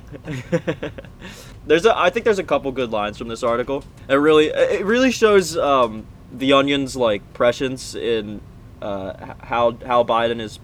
there's 1.67 1.85
a 1.85 1.97
I 1.97 2.09
think 2.09 2.23
there's 2.23 2.39
a 2.39 2.43
couple 2.45 2.71
good 2.71 2.91
lines 2.91 3.17
from 3.17 3.27
this 3.27 3.43
article. 3.43 3.83
It 4.07 4.15
really 4.15 4.47
it 4.47 4.85
really 4.85 5.11
shows 5.11 5.57
um, 5.57 6.05
the 6.31 6.53
Onion's 6.53 6.95
like 6.95 7.33
prescience 7.33 7.95
in 7.95 8.41
uh, 8.81 9.35
how 9.39 9.77
how 9.85 10.03
Biden 10.03 10.39
is 10.39 10.59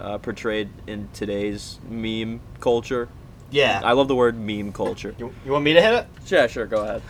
uh, 0.00 0.18
portrayed 0.18 0.68
in 0.86 1.08
today's 1.12 1.78
meme 1.88 2.40
culture. 2.60 3.08
Yeah. 3.50 3.80
I 3.84 3.92
love 3.92 4.08
the 4.08 4.14
word 4.16 4.36
meme 4.38 4.72
culture. 4.72 5.14
you, 5.18 5.32
you 5.44 5.52
want 5.52 5.64
me 5.64 5.72
to 5.74 5.80
hit 5.80 5.94
it? 5.94 6.06
Yeah, 6.26 6.46
sure, 6.46 6.66
go 6.66 6.82
ahead. 6.82 7.02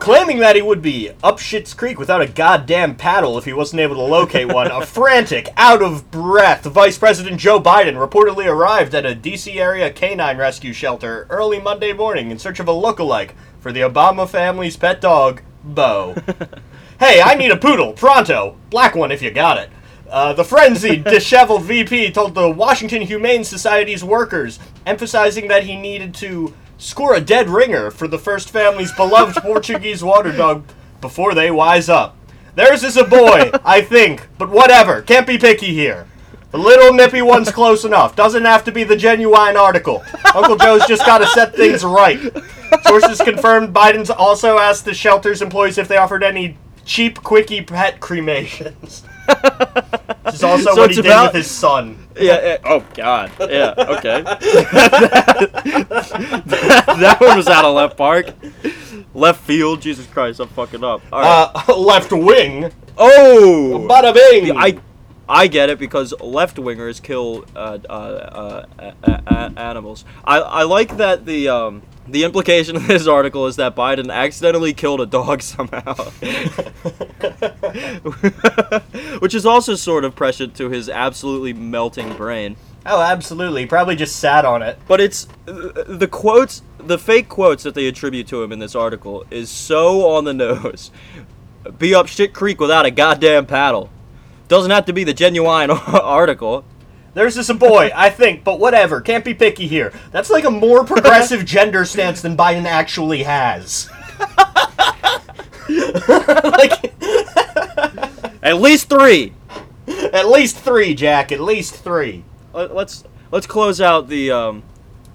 Claiming 0.00 0.38
that 0.40 0.56
he 0.56 0.62
would 0.62 0.82
be 0.82 1.12
up 1.22 1.38
Shit's 1.38 1.72
Creek 1.72 2.00
without 2.00 2.20
a 2.20 2.26
goddamn 2.26 2.96
paddle 2.96 3.38
if 3.38 3.44
he 3.44 3.52
wasn't 3.52 3.80
able 3.80 3.94
to 3.94 4.02
locate 4.02 4.52
one, 4.52 4.68
a 4.68 4.84
frantic, 4.86 5.50
out 5.56 5.82
of 5.82 6.10
breath 6.10 6.64
Vice 6.64 6.98
President 6.98 7.38
Joe 7.38 7.60
Biden 7.60 7.94
reportedly 7.94 8.46
arrived 8.46 8.94
at 8.94 9.06
a 9.06 9.14
D.C. 9.14 9.60
area 9.60 9.92
canine 9.92 10.36
rescue 10.36 10.72
shelter 10.72 11.28
early 11.30 11.60
Monday 11.60 11.92
morning 11.92 12.32
in 12.32 12.40
search 12.40 12.58
of 12.58 12.66
a 12.66 12.72
look-alike 12.72 13.36
for 13.60 13.70
the 13.70 13.80
Obama 13.82 14.28
family's 14.28 14.76
pet 14.76 15.00
dog, 15.00 15.42
Bo. 15.62 16.16
hey, 16.98 17.20
I 17.22 17.34
need 17.34 17.50
a 17.50 17.56
poodle, 17.56 17.92
pronto. 17.92 18.56
Black 18.70 18.94
one 18.94 19.12
if 19.12 19.22
you 19.22 19.30
got 19.30 19.58
it. 19.58 19.70
Uh, 20.08 20.32
the 20.32 20.44
frenzied, 20.44 21.04
disheveled 21.04 21.62
VP 21.62 22.12
told 22.12 22.34
the 22.34 22.48
Washington 22.50 23.02
Humane 23.02 23.44
Society's 23.44 24.04
workers, 24.04 24.58
emphasizing 24.86 25.48
that 25.48 25.64
he 25.64 25.76
needed 25.76 26.14
to 26.14 26.54
score 26.78 27.14
a 27.14 27.20
dead 27.20 27.48
ringer 27.48 27.90
for 27.90 28.06
the 28.06 28.18
first 28.18 28.50
family's 28.50 28.92
beloved 28.92 29.36
Portuguese 29.42 30.04
water 30.04 30.32
dog 30.32 30.64
before 31.00 31.34
they 31.34 31.50
wise 31.50 31.88
up. 31.88 32.16
Theirs 32.54 32.84
is 32.84 32.96
a 32.96 33.04
boy, 33.04 33.50
I 33.64 33.80
think, 33.80 34.28
but 34.38 34.50
whatever. 34.50 35.02
Can't 35.02 35.26
be 35.26 35.38
picky 35.38 35.72
here. 35.72 36.06
The 36.52 36.58
little 36.58 36.92
nippy 36.92 37.20
one's 37.20 37.50
close 37.50 37.84
enough. 37.84 38.14
Doesn't 38.14 38.44
have 38.44 38.62
to 38.64 38.70
be 38.70 38.84
the 38.84 38.96
genuine 38.96 39.56
article. 39.56 40.04
Uncle 40.36 40.56
Joe's 40.56 40.86
just 40.86 41.04
got 41.04 41.18
to 41.18 41.26
set 41.26 41.56
things 41.56 41.82
right. 41.82 42.20
Sources 42.84 43.20
confirmed 43.20 43.74
Biden's 43.74 44.08
also 44.08 44.58
asked 44.58 44.84
the 44.84 44.94
shelter's 44.94 45.42
employees 45.42 45.78
if 45.78 45.88
they 45.88 45.96
offered 45.96 46.22
any 46.22 46.56
cheap, 46.84 47.22
quickie 47.22 47.62
pet 47.62 48.00
cremations. 48.00 49.04
This 50.24 50.34
is 50.36 50.42
also 50.42 50.74
So 50.74 50.80
what 50.80 50.90
he 50.90 50.96
did 50.96 51.06
about- 51.06 51.26
with 51.34 51.42
his 51.44 51.50
son. 51.50 51.98
Yeah. 52.16 52.42
yeah. 52.42 52.56
Oh 52.64 52.82
God. 52.94 53.30
Yeah. 53.40 53.74
Okay. 53.76 54.22
that 55.82 57.16
one 57.20 57.36
was 57.36 57.46
out 57.48 57.64
of 57.64 57.74
left 57.74 57.96
park. 57.96 58.30
Left 59.14 59.40
field. 59.42 59.80
Jesus 59.82 60.06
Christ, 60.06 60.40
I'm 60.40 60.48
fucking 60.48 60.82
up. 60.82 61.02
All 61.12 61.20
right. 61.20 61.50
Uh, 61.68 61.76
left 61.76 62.10
wing. 62.12 62.72
oh. 62.96 63.86
Bada 63.88 64.14
bing. 64.14 64.56
I 64.56 64.78
I 65.28 65.46
get 65.46 65.70
it 65.70 65.78
because 65.78 66.12
left 66.20 66.56
wingers 66.56 67.02
kill 67.02 67.44
uh, 67.56 67.78
uh, 67.88 68.66
uh, 69.06 69.50
animals. 69.56 70.04
I, 70.24 70.38
I 70.40 70.62
like 70.64 70.96
that 70.98 71.24
the 71.26 71.48
um, 71.48 71.82
the 72.06 72.24
implication 72.24 72.76
of 72.76 72.86
this 72.86 73.06
article 73.06 73.46
is 73.46 73.56
that 73.56 73.74
Biden 73.74 74.12
accidentally 74.12 74.74
killed 74.74 75.00
a 75.00 75.06
dog 75.06 75.42
somehow, 75.42 75.94
which 79.20 79.34
is 79.34 79.46
also 79.46 79.74
sort 79.74 80.04
of 80.04 80.14
prescient 80.14 80.54
to 80.56 80.68
his 80.68 80.88
absolutely 80.88 81.52
melting 81.52 82.14
brain. 82.14 82.56
oh, 82.86 83.00
absolutely. 83.00 83.66
Probably 83.66 83.96
just 83.96 84.16
sat 84.16 84.44
on 84.44 84.62
it. 84.62 84.78
But 84.86 85.00
it's 85.00 85.26
uh, 85.48 85.84
the 85.86 86.08
quotes, 86.10 86.62
the 86.78 86.98
fake 86.98 87.28
quotes 87.28 87.62
that 87.62 87.74
they 87.74 87.86
attribute 87.86 88.26
to 88.28 88.42
him 88.42 88.52
in 88.52 88.58
this 88.58 88.74
article 88.74 89.24
is 89.30 89.50
so 89.50 90.08
on 90.10 90.24
the 90.24 90.34
nose. 90.34 90.90
Be 91.78 91.94
up 91.94 92.08
shit 92.08 92.34
creek 92.34 92.60
without 92.60 92.84
a 92.84 92.90
goddamn 92.90 93.46
paddle. 93.46 93.90
Doesn't 94.48 94.70
have 94.70 94.84
to 94.86 94.92
be 94.92 95.04
the 95.04 95.14
genuine 95.14 95.70
article. 95.70 96.64
There's 97.14 97.36
just 97.36 97.48
a 97.50 97.54
boy, 97.54 97.90
I 97.94 98.10
think, 98.10 98.42
but 98.44 98.58
whatever. 98.60 99.00
Can't 99.00 99.24
be 99.24 99.34
picky 99.34 99.66
here. 99.68 99.92
That's 100.10 100.30
like 100.30 100.44
a 100.44 100.50
more 100.50 100.84
progressive 100.86 101.44
gender 101.44 101.84
stance 101.84 102.20
than 102.22 102.36
Biden 102.36 102.64
actually 102.64 103.22
has. 103.22 103.88
like, 105.68 106.92
At 108.42 108.60
least 108.60 108.88
three. 108.90 109.32
at 110.12 110.28
least 110.28 110.58
three, 110.58 110.94
Jack. 110.94 111.32
At 111.32 111.40
least 111.40 111.74
three. 111.76 112.24
Let- 112.52 112.74
Let's 112.74 113.04
let's 113.30 113.46
close 113.46 113.80
out 113.80 114.08
the 114.08 114.30
um, 114.30 114.62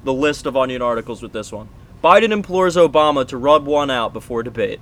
the 0.04 0.14
list 0.14 0.46
of 0.46 0.58
onion 0.58 0.82
articles 0.82 1.22
with 1.22 1.32
this 1.34 1.52
one. 1.52 1.70
Biden 2.04 2.32
implores 2.32 2.76
Obama 2.78 3.28
to 3.28 3.38
rub 3.38 3.66
one 3.66 3.92
out 3.92 4.14
before 4.14 4.42
debate. 4.42 4.80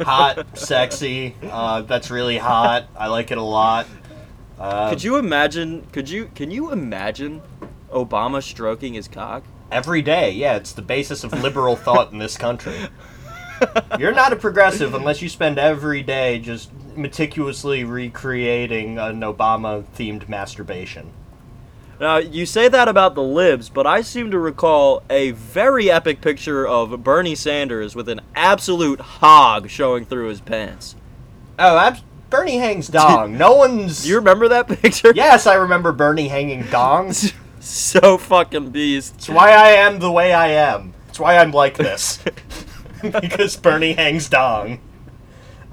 Hot, 0.00 0.56
sexy. 0.58 1.36
Uh, 1.42 1.82
that's 1.82 2.10
really 2.10 2.38
hot. 2.38 2.86
I 2.96 3.08
like 3.08 3.30
it 3.30 3.36
a 3.38 3.42
lot. 3.42 3.86
Uh, 4.58 4.90
could 4.90 5.02
you 5.02 5.16
imagine? 5.16 5.86
Could 5.92 6.08
you? 6.08 6.30
Can 6.34 6.50
you 6.50 6.70
imagine 6.70 7.42
Obama 7.90 8.42
stroking 8.42 8.94
his 8.94 9.08
cock? 9.08 9.44
Every 9.70 10.02
day, 10.02 10.30
yeah, 10.30 10.56
it's 10.56 10.72
the 10.72 10.82
basis 10.82 11.24
of 11.24 11.32
liberal 11.42 11.74
thought 11.74 12.12
in 12.12 12.18
this 12.18 12.36
country. 12.36 12.76
You're 13.98 14.14
not 14.14 14.32
a 14.32 14.36
progressive 14.36 14.94
unless 14.94 15.22
you 15.22 15.28
spend 15.28 15.58
every 15.58 16.02
day 16.02 16.38
just 16.38 16.70
meticulously 16.96 17.82
recreating 17.84 18.98
an 18.98 19.20
Obama 19.20 19.84
themed 19.96 20.28
masturbation. 20.28 21.12
Now, 22.00 22.16
you 22.16 22.44
say 22.44 22.68
that 22.68 22.88
about 22.88 23.14
the 23.14 23.22
libs, 23.22 23.68
but 23.68 23.86
I 23.86 24.02
seem 24.02 24.30
to 24.32 24.38
recall 24.38 25.02
a 25.08 25.30
very 25.30 25.90
epic 25.90 26.20
picture 26.20 26.66
of 26.66 27.04
Bernie 27.04 27.36
Sanders 27.36 27.94
with 27.94 28.08
an 28.08 28.20
absolute 28.34 29.00
hog 29.00 29.70
showing 29.70 30.04
through 30.04 30.28
his 30.28 30.40
pants. 30.40 30.96
Oh, 31.58 31.78
abs- 31.78 32.02
Bernie 32.34 32.58
hangs 32.58 32.88
dong. 32.88 33.38
No 33.38 33.54
one's. 33.54 34.02
Do 34.02 34.08
you 34.08 34.16
remember 34.16 34.48
that 34.48 34.66
picture? 34.82 35.12
Yes, 35.14 35.46
I 35.46 35.54
remember 35.54 35.92
Bernie 35.92 36.28
hanging 36.28 36.64
dongs. 36.64 37.32
so 37.60 38.18
fucking 38.18 38.70
beast. 38.70 39.14
It's 39.16 39.28
why 39.28 39.52
I 39.52 39.70
am 39.70 40.00
the 40.00 40.10
way 40.10 40.32
I 40.32 40.48
am. 40.48 40.94
It's 41.08 41.20
why 41.20 41.36
I'm 41.36 41.52
like 41.52 41.76
this. 41.76 42.18
because 43.02 43.56
Bernie 43.56 43.92
hangs 43.92 44.28
dong. 44.28 44.80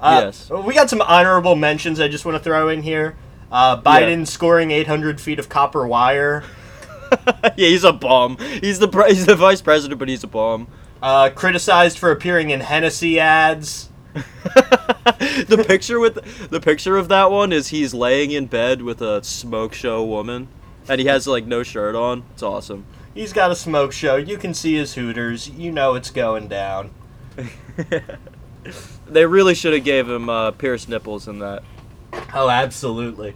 Uh, 0.00 0.22
Yes. 0.26 0.50
We 0.50 0.74
got 0.74 0.88
some 0.90 1.00
honorable 1.00 1.56
mentions 1.56 1.98
I 2.00 2.08
just 2.08 2.24
want 2.24 2.36
to 2.38 2.42
throw 2.42 2.68
in 2.68 2.82
here. 2.82 3.16
Uh, 3.50 3.80
Biden 3.80 4.26
scoring 4.26 4.70
800 4.70 5.20
feet 5.20 5.38
of 5.38 5.48
copper 5.48 5.86
wire. 5.86 6.44
yeah, 7.10 7.50
he's 7.56 7.84
a 7.84 7.92
bum. 7.92 8.38
He's 8.38 8.78
the 8.78 8.88
pre- 8.88 9.08
he's 9.08 9.26
the 9.26 9.36
vice 9.36 9.60
president, 9.60 9.98
but 9.98 10.08
he's 10.08 10.24
a 10.24 10.28
bum. 10.28 10.68
Uh, 11.02 11.28
criticized 11.30 11.98
for 11.98 12.10
appearing 12.10 12.50
in 12.50 12.60
Hennessy 12.60 13.18
ads. 13.20 13.90
the 14.14 15.64
picture 15.66 15.98
with 15.98 16.50
the 16.50 16.60
picture 16.60 16.96
of 16.96 17.08
that 17.08 17.30
one 17.30 17.52
is 17.52 17.68
he's 17.68 17.94
laying 17.94 18.30
in 18.30 18.46
bed 18.46 18.82
with 18.82 19.00
a 19.00 19.22
smoke 19.24 19.74
show 19.74 20.04
woman, 20.04 20.48
and 20.88 21.00
he 21.00 21.06
has 21.06 21.26
like 21.26 21.46
no 21.46 21.62
shirt 21.62 21.94
on. 21.94 22.24
It's 22.32 22.42
awesome. 22.42 22.84
He's 23.14 23.32
got 23.32 23.50
a 23.50 23.56
smoke 23.56 23.92
show. 23.92 24.16
You 24.16 24.38
can 24.38 24.54
see 24.54 24.74
his 24.74 24.94
hooters. 24.94 25.48
You 25.48 25.70
know 25.72 25.94
it's 25.94 26.10
going 26.10 26.48
down. 26.48 26.90
They 29.06 29.26
really 29.26 29.54
should 29.54 29.74
have 29.74 29.84
gave 29.84 30.08
him 30.08 30.28
uh, 30.28 30.52
pierced 30.52 30.88
nipples 30.88 31.28
in 31.28 31.40
that. 31.40 31.62
Oh, 32.34 32.48
absolutely. 32.48 33.34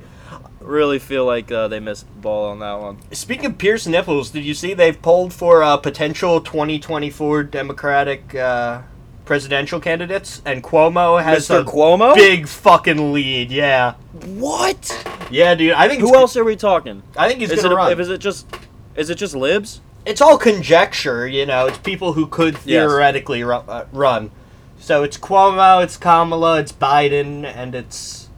Really 0.61 0.99
feel 0.99 1.25
like 1.25 1.53
uh, 1.53 1.69
they 1.69 1.81
missed 1.81 2.07
the 2.07 2.21
ball 2.21 2.49
on 2.51 2.61
that 2.61 2.81
one. 2.81 2.99
Speaking 3.13 3.47
of 3.47 3.59
Pierce 3.59 3.87
Nipples, 3.87 4.31
did 4.31 4.45
you 4.45 4.55
see 4.55 4.75
they've 4.75 5.01
polled 5.01 5.33
for 5.33 5.63
a 5.63 5.79
potential 5.79 6.41
2024 6.41 7.45
Democratic 7.45 8.35
uh, 8.35 8.83
presidential 9.27 9.79
candidates, 9.81 10.41
and 10.47 10.63
Cuomo 10.63 11.23
has 11.23 11.49
Mr. 11.49 11.61
a 11.61 11.65
Cuomo? 11.65 12.15
big 12.15 12.49
fucking 12.49 13.13
lead. 13.13 13.51
Yeah, 13.51 13.95
What? 14.25 15.07
yeah, 15.31 15.55
dude. 15.55 15.73
I 15.73 15.89
think 15.89 16.01
Who 16.01 16.07
it's- 16.09 16.21
else 16.21 16.37
are 16.39 16.45
we 16.45 16.57
talking? 16.57 17.03
I 17.17 17.29
think 17.29 17.41
he's 17.41 17.51
Is 17.51 17.63
gonna 17.63 17.75
it, 17.75 17.77
run. 17.77 17.93
if 17.93 17.99
is 18.01 18.09
it 18.09 18.19
just 18.19 18.47
is 18.95 19.11
it 19.11 19.17
just 19.17 19.35
libs? 19.35 19.81
it's 20.07 20.21
all 20.23 20.39
conjecture, 20.39 21.27
you 21.27 21.45
know. 21.45 21.67
It's 21.67 21.79
people 21.79 22.13
who 22.15 22.27
could 22.29 22.57
theoretically 22.57 23.43
ru- 23.43 23.55
uh, 23.69 23.85
run. 23.93 24.31
So 24.79 25.03
it's 25.03 25.19
Cuomo, 25.19 25.83
it's 25.83 25.97
Kamala, 25.97 26.61
it's 26.61 26.71
Biden, 26.73 27.45
and 27.45 27.75
it's 27.75 28.29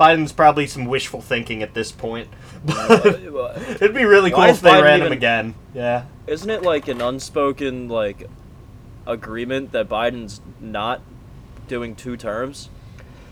Biden's 0.00 0.32
probably 0.32 0.66
some 0.66 0.84
wishful 0.86 1.20
thinking 1.22 1.62
at 1.62 1.74
this 1.74 1.92
point. 1.92 2.28
But 2.64 3.56
it'd 3.70 3.94
be 3.94 4.04
really 4.04 4.30
cool 4.30 4.40
Why 4.40 4.50
if 4.50 4.60
they 4.60 4.70
Biden 4.70 4.82
ran 4.82 5.00
him 5.00 5.06
even- 5.06 5.12
again. 5.18 5.54
Yeah. 5.74 6.04
Isn't 6.26 6.50
it 6.50 6.62
like 6.62 6.86
an 6.88 7.00
unspoken 7.00 7.88
like 7.88 8.28
agreement 9.06 9.72
that 9.72 9.88
Biden's 9.88 10.40
not 10.60 11.00
doing 11.68 11.94
two 11.94 12.16
terms? 12.16 12.68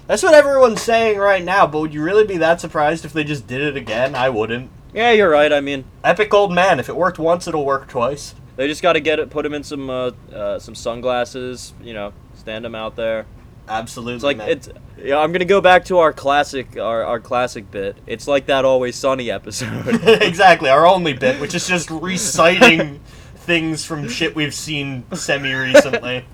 That's 0.06 0.22
what 0.22 0.34
everyone's 0.34 0.82
saying 0.82 1.18
right 1.18 1.44
now, 1.44 1.66
but 1.66 1.80
would 1.80 1.94
you 1.94 2.02
really 2.02 2.26
be 2.26 2.36
that 2.38 2.60
surprised 2.60 3.04
if 3.04 3.12
they 3.12 3.22
just 3.22 3.46
did 3.46 3.60
it 3.60 3.76
again? 3.76 4.14
I 4.14 4.28
wouldn't. 4.28 4.70
Yeah, 4.92 5.12
you're 5.12 5.30
right. 5.30 5.52
I 5.52 5.60
mean, 5.60 5.84
Epic 6.02 6.34
old 6.34 6.52
man. 6.52 6.80
If 6.80 6.88
it 6.88 6.96
worked 6.96 7.18
once, 7.18 7.46
it'll 7.46 7.64
work 7.64 7.88
twice. 7.88 8.34
they 8.56 8.66
just 8.66 8.82
got 8.82 8.94
to 8.94 9.00
get 9.00 9.20
it, 9.20 9.30
put 9.30 9.46
him 9.46 9.54
in 9.54 9.62
some 9.62 9.88
uh, 9.88 10.10
uh, 10.32 10.58
some 10.58 10.74
sunglasses. 10.74 11.74
You 11.80 11.94
know, 11.94 12.12
stand 12.34 12.66
him 12.66 12.74
out 12.74 12.96
there. 12.96 13.26
Absolutely. 13.68 14.14
It's 14.14 14.24
like 14.24 14.38
man. 14.38 14.48
it's. 14.48 14.68
Yeah, 14.98 15.18
I'm 15.18 15.32
gonna 15.32 15.44
go 15.44 15.60
back 15.60 15.84
to 15.86 15.98
our 15.98 16.12
classic, 16.12 16.76
our, 16.76 17.04
our 17.04 17.20
classic 17.20 17.70
bit. 17.70 17.96
It's 18.06 18.26
like 18.26 18.46
that 18.46 18.64
Always 18.64 18.96
Sunny 18.96 19.30
episode. 19.30 19.86
exactly 20.22 20.68
our 20.68 20.86
only 20.86 21.12
bit, 21.12 21.40
which 21.40 21.54
is 21.54 21.66
just 21.66 21.88
reciting 21.88 23.00
things 23.40 23.84
from 23.84 24.08
shit 24.08 24.34
we've 24.34 24.54
seen 24.54 25.04
semi 25.14 25.52
recently. 25.52 26.24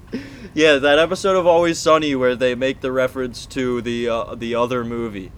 yeah, 0.54 0.76
that 0.76 0.98
episode 0.98 1.36
of 1.36 1.46
Always 1.46 1.78
Sunny 1.78 2.14
where 2.14 2.36
they 2.36 2.54
make 2.54 2.80
the 2.80 2.92
reference 2.92 3.46
to 3.46 3.82
the 3.82 4.08
uh, 4.08 4.34
the 4.34 4.54
other 4.54 4.84
movie. 4.84 5.32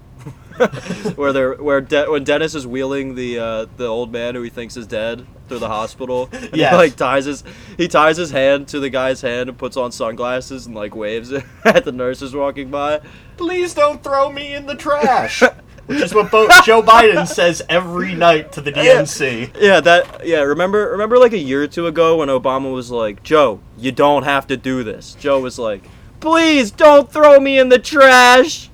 where 1.16 1.32
they're 1.32 1.54
where 1.54 1.80
De- 1.80 2.10
when 2.10 2.24
Dennis 2.24 2.54
is 2.54 2.66
wheeling 2.66 3.14
the 3.14 3.38
uh, 3.38 3.66
the 3.76 3.86
old 3.86 4.10
man 4.10 4.34
who 4.34 4.42
he 4.42 4.50
thinks 4.50 4.76
is 4.76 4.86
dead 4.86 5.26
through 5.48 5.58
the 5.58 5.68
hospital. 5.68 6.26
He 6.26 6.62
like 6.62 6.96
ties 6.96 7.26
his 7.26 7.44
he 7.76 7.88
ties 7.88 8.16
his 8.16 8.30
hand 8.30 8.68
to 8.68 8.80
the 8.80 8.88
guy's 8.88 9.20
hand 9.20 9.48
and 9.48 9.58
puts 9.58 9.76
on 9.76 9.92
sunglasses 9.92 10.66
and 10.66 10.74
like 10.74 10.96
waves 10.96 11.32
at 11.64 11.84
the 11.84 11.92
nurses 11.92 12.34
walking 12.34 12.70
by. 12.70 13.00
Please 13.36 13.74
don't 13.74 14.02
throw 14.02 14.30
me 14.30 14.54
in 14.54 14.66
the 14.66 14.74
trash. 14.74 15.42
Which 15.86 16.00
is 16.02 16.12
what 16.14 16.30
Bo- 16.30 16.48
Joe 16.64 16.82
Biden 16.82 17.26
says 17.28 17.62
every 17.68 18.14
night 18.14 18.52
to 18.52 18.60
the 18.60 18.72
DNC. 18.72 19.56
Yeah, 19.60 19.80
that 19.80 20.26
yeah. 20.26 20.40
Remember 20.40 20.90
remember 20.90 21.18
like 21.18 21.32
a 21.32 21.38
year 21.38 21.62
or 21.62 21.68
two 21.68 21.86
ago 21.86 22.16
when 22.18 22.28
Obama 22.28 22.72
was 22.72 22.90
like, 22.90 23.22
Joe, 23.22 23.60
you 23.78 23.92
don't 23.92 24.24
have 24.24 24.46
to 24.48 24.56
do 24.56 24.82
this. 24.82 25.14
Joe 25.14 25.40
was 25.40 25.58
like, 25.58 25.84
please 26.18 26.70
don't 26.72 27.10
throw 27.10 27.38
me 27.38 27.58
in 27.58 27.68
the 27.68 27.78
trash. 27.78 28.68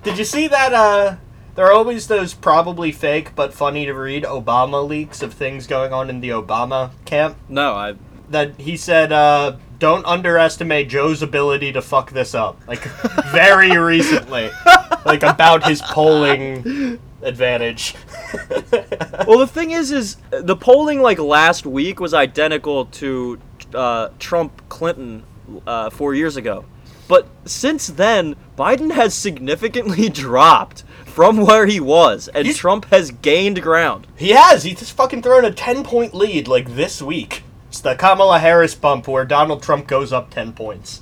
Did 0.03 0.17
you 0.17 0.25
see 0.25 0.47
that? 0.47 0.73
Uh, 0.73 1.17
there 1.55 1.65
are 1.65 1.71
always 1.71 2.07
those 2.07 2.33
probably 2.33 2.91
fake 2.91 3.35
but 3.35 3.53
funny 3.53 3.85
to 3.85 3.93
read 3.93 4.23
Obama 4.23 4.85
leaks 4.87 5.21
of 5.21 5.33
things 5.33 5.67
going 5.67 5.93
on 5.93 6.09
in 6.09 6.21
the 6.21 6.29
Obama 6.29 6.91
camp. 7.05 7.37
No, 7.47 7.73
I 7.73 7.95
That 8.29 8.59
he 8.59 8.77
said, 8.77 9.11
uh, 9.11 9.57
"Don't 9.79 10.05
underestimate 10.05 10.89
Joe's 10.89 11.21
ability 11.21 11.71
to 11.73 11.81
fuck 11.81 12.11
this 12.11 12.33
up." 12.35 12.59
Like 12.67 12.83
very 13.31 13.77
recently, 13.77 14.49
like 15.05 15.23
about 15.23 15.65
his 15.67 15.81
polling 15.81 16.99
advantage. 17.21 17.95
well, 19.27 19.39
the 19.39 19.49
thing 19.51 19.71
is, 19.71 19.91
is 19.91 20.17
the 20.31 20.55
polling 20.55 21.01
like 21.01 21.19
last 21.19 21.65
week 21.65 21.99
was 21.99 22.13
identical 22.13 22.85
to 22.85 23.39
uh, 23.73 24.09
Trump 24.19 24.61
Clinton 24.69 25.23
uh, 25.65 25.89
four 25.89 26.13
years 26.13 26.37
ago, 26.37 26.65
but 27.07 27.27
since 27.45 27.87
then 27.87 28.35
Biden 28.57 28.91
has 28.91 29.13
significantly 29.13 30.09
dropped 30.25 30.83
from 31.05 31.37
where 31.37 31.65
he 31.65 31.79
was, 31.79 32.27
and 32.29 32.45
He's- 32.45 32.57
Trump 32.57 32.85
has 32.91 33.09
gained 33.11 33.61
ground. 33.61 34.05
He 34.17 34.31
has. 34.31 34.63
He's 34.63 34.79
just 34.79 34.91
fucking 34.93 35.21
thrown 35.21 35.45
a 35.45 35.51
ten 35.51 35.83
point 35.83 36.13
lead 36.13 36.47
like 36.47 36.75
this 36.75 37.01
week. 37.01 37.43
It's 37.75 37.81
the 37.81 37.93
Kamala 37.93 38.39
Harris 38.39 38.73
bump 38.73 39.05
where 39.05 39.25
Donald 39.25 39.61
Trump 39.61 39.85
goes 39.85 40.13
up 40.13 40.29
ten 40.29 40.53
points. 40.53 41.01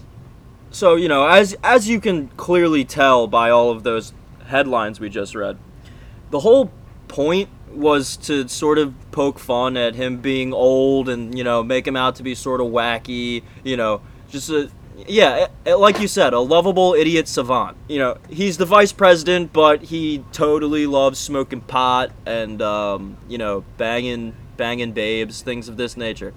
So 0.72 0.96
you 0.96 1.08
know, 1.08 1.28
as 1.28 1.56
as 1.64 1.88
you 1.88 2.02
can 2.02 2.30
clearly 2.30 2.84
tell 2.84 3.28
by 3.28 3.52
all 3.52 3.70
of 3.70 3.84
those 3.84 4.12
headlines 4.48 5.00
we 5.00 5.08
just 5.08 5.36
read, 5.36 5.60
the 6.32 6.40
whole 6.40 6.72
point 7.08 7.50
was 7.72 8.18
to 8.18 8.48
sort 8.48 8.80
of 8.80 8.96
poke 9.12 9.38
fun 9.38 9.78
at 9.78 9.94
him 9.94 10.18
being 10.18 10.52
old 10.52 11.10
and 11.10 11.38
you 11.38 11.44
know 11.44 11.62
make 11.62 11.86
him 11.86 11.96
out 11.96 12.16
to 12.16 12.24
be 12.24 12.34
sort 12.34 12.60
of 12.60 12.70
wacky. 12.70 13.44
You 13.64 13.78
know, 13.78 14.02
just 14.32 14.50
a 14.50 14.72
yeah, 15.06 15.50
like 15.68 16.00
you 16.00 16.08
said, 16.08 16.34
a 16.34 16.40
lovable 16.40 16.96
idiot 16.96 17.28
savant. 17.28 17.78
You 17.88 18.00
know, 18.00 18.18
he's 18.32 18.58
the 18.58 18.66
vice 18.66 18.92
president, 18.92 19.54
but 19.54 19.84
he 19.84 20.24
totally 20.32 20.88
loves 20.88 21.20
smoking 21.20 21.62
pot 21.62 22.10
and 22.26 22.64
um, 22.64 23.18
you 23.30 23.38
know 23.38 23.64
banging 23.78 24.36
banging 24.58 24.94
babes, 24.94 25.44
things 25.44 25.70
of 25.70 25.78
this 25.78 25.96
nature. 25.96 26.34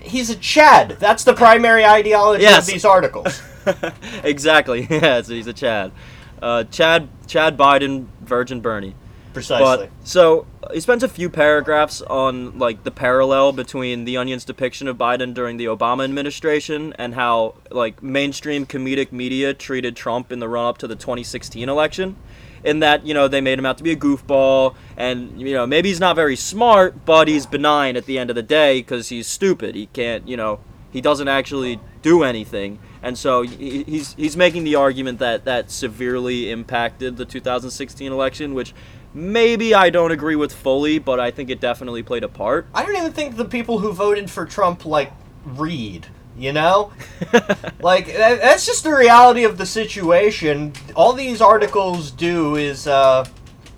He's 0.00 0.30
a 0.30 0.36
Chad. 0.36 0.96
That's 1.00 1.24
the 1.24 1.34
primary 1.34 1.84
ideology 1.84 2.42
Yes. 2.42 2.66
of 2.66 2.72
these 2.72 2.84
articles. 2.84 3.42
exactly. 4.24 4.86
Yeah, 4.90 5.22
so 5.22 5.32
he's 5.34 5.46
a 5.46 5.52
Chad. 5.52 5.92
Uh, 6.40 6.64
Chad 6.64 7.08
Chad 7.26 7.56
Biden, 7.56 8.06
Virgin 8.20 8.60
Bernie. 8.60 8.94
Precisely. 9.32 9.86
But 9.86 9.90
so 10.06 10.46
he 10.72 10.78
spends 10.80 11.02
a 11.02 11.08
few 11.08 11.28
paragraphs 11.28 12.00
on 12.02 12.56
like 12.58 12.84
the 12.84 12.90
parallel 12.92 13.52
between 13.52 14.04
the 14.04 14.16
Onion's 14.16 14.44
depiction 14.44 14.86
of 14.86 14.96
Biden 14.96 15.34
during 15.34 15.56
the 15.56 15.64
Obama 15.64 16.04
administration 16.04 16.92
and 16.98 17.14
how 17.14 17.54
like 17.70 18.00
mainstream 18.02 18.64
comedic 18.64 19.10
media 19.10 19.52
treated 19.52 19.96
Trump 19.96 20.30
in 20.30 20.38
the 20.38 20.48
run 20.48 20.66
up 20.66 20.78
to 20.78 20.86
the 20.86 20.94
2016 20.94 21.68
election. 21.68 22.14
In 22.64 22.80
that 22.80 23.06
you 23.06 23.12
know 23.12 23.28
they 23.28 23.40
made 23.40 23.58
him 23.58 23.66
out 23.66 23.78
to 23.78 23.84
be 23.84 23.92
a 23.92 23.96
goofball, 23.96 24.74
and 24.96 25.40
you 25.40 25.52
know 25.52 25.66
maybe 25.66 25.88
he's 25.90 26.00
not 26.00 26.16
very 26.16 26.36
smart, 26.36 27.04
but 27.04 27.28
he's 27.28 27.46
benign 27.46 27.96
at 27.96 28.06
the 28.06 28.18
end 28.18 28.30
of 28.30 28.36
the 28.36 28.42
day 28.42 28.80
because 28.80 29.10
he's 29.10 29.26
stupid. 29.26 29.74
He 29.74 29.86
can't 29.86 30.26
you 30.26 30.36
know 30.36 30.60
he 30.90 31.00
doesn't 31.00 31.28
actually 31.28 31.78
do 32.02 32.22
anything, 32.22 32.78
and 33.02 33.18
so 33.18 33.42
he's 33.42 34.14
he's 34.14 34.36
making 34.36 34.64
the 34.64 34.76
argument 34.76 35.18
that 35.18 35.44
that 35.44 35.70
severely 35.70 36.50
impacted 36.50 37.16
the 37.16 37.24
2016 37.24 38.10
election, 38.10 38.54
which 38.54 38.72
maybe 39.12 39.74
I 39.74 39.90
don't 39.90 40.10
agree 40.10 40.36
with 40.36 40.52
fully, 40.52 40.98
but 40.98 41.20
I 41.20 41.30
think 41.30 41.50
it 41.50 41.60
definitely 41.60 42.02
played 42.02 42.24
a 42.24 42.28
part. 42.28 42.66
I 42.74 42.84
don't 42.84 42.96
even 42.96 43.12
think 43.12 43.36
the 43.36 43.44
people 43.44 43.78
who 43.78 43.92
voted 43.92 44.30
for 44.30 44.46
Trump 44.46 44.84
like 44.84 45.12
read. 45.44 46.08
You 46.36 46.52
know, 46.52 46.92
like 47.80 48.06
that, 48.06 48.40
that's 48.40 48.66
just 48.66 48.82
the 48.82 48.92
reality 48.92 49.44
of 49.44 49.56
the 49.56 49.66
situation. 49.66 50.72
All 50.96 51.12
these 51.12 51.40
articles 51.40 52.10
do 52.10 52.56
is, 52.56 52.88
uh, 52.88 53.24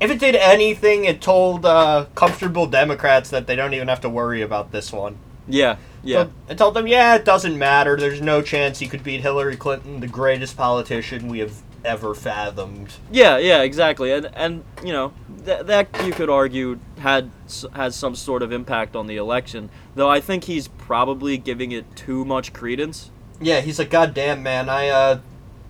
if 0.01 0.11
it 0.11 0.19
did 0.19 0.35
anything, 0.35 1.05
it 1.05 1.21
told 1.21 1.67
uh, 1.67 2.07
comfortable 2.15 2.67
Democrats 2.67 3.29
that 3.31 3.47
they 3.47 3.57
don't 3.57 3.75
even 3.75 3.89
have 3.89 4.01
to 4.01 4.09
worry 4.09 4.41
about 4.41 4.73
this 4.73 4.91
one. 4.91 5.19
Yeah, 5.47 5.77
yeah, 6.03 6.25
So 6.25 6.31
it 6.49 6.59
told 6.59 6.75
them, 6.75 6.87
yeah, 6.87 7.15
it 7.17 7.25
doesn't 7.25 7.59
matter. 7.59 7.97
There's 7.97 8.21
no 8.21 8.41
chance 8.41 8.79
he 8.79 8.89
could 8.89 9.05
beat 9.05 9.21
Hillary 9.21 9.57
Clinton, 9.57 10.01
the 10.01 10.09
greatest 10.09 10.57
politician 10.57 11.29
we 11.29 11.41
have 11.41 11.63
ever 11.85 12.15
fathomed. 12.15 12.93
yeah, 13.13 13.39
yeah, 13.39 13.63
exactly. 13.63 14.13
And 14.13 14.31
and 14.35 14.65
you 14.85 14.93
know 14.93 15.13
that 15.45 15.67
that 15.69 15.89
you 16.05 16.13
could 16.13 16.29
argue 16.31 16.79
had 16.99 17.31
has 17.75 17.95
some 17.95 18.17
sort 18.17 18.43
of 18.43 18.51
impact 18.53 18.97
on 18.97 19.07
the 19.07 19.17
election, 19.17 19.71
though 19.95 20.11
I 20.11 20.21
think 20.21 20.45
he's 20.45 20.69
probably 20.87 21.37
giving 21.37 21.73
it 21.73 21.85
too 21.97 22.25
much 22.25 22.53
credence. 22.53 23.11
Yeah, 23.41 23.61
he's 23.61 23.79
like, 23.79 23.91
God 23.91 24.15
damn, 24.15 24.43
man, 24.43 24.69
I 24.69 24.89
uh, 24.89 25.19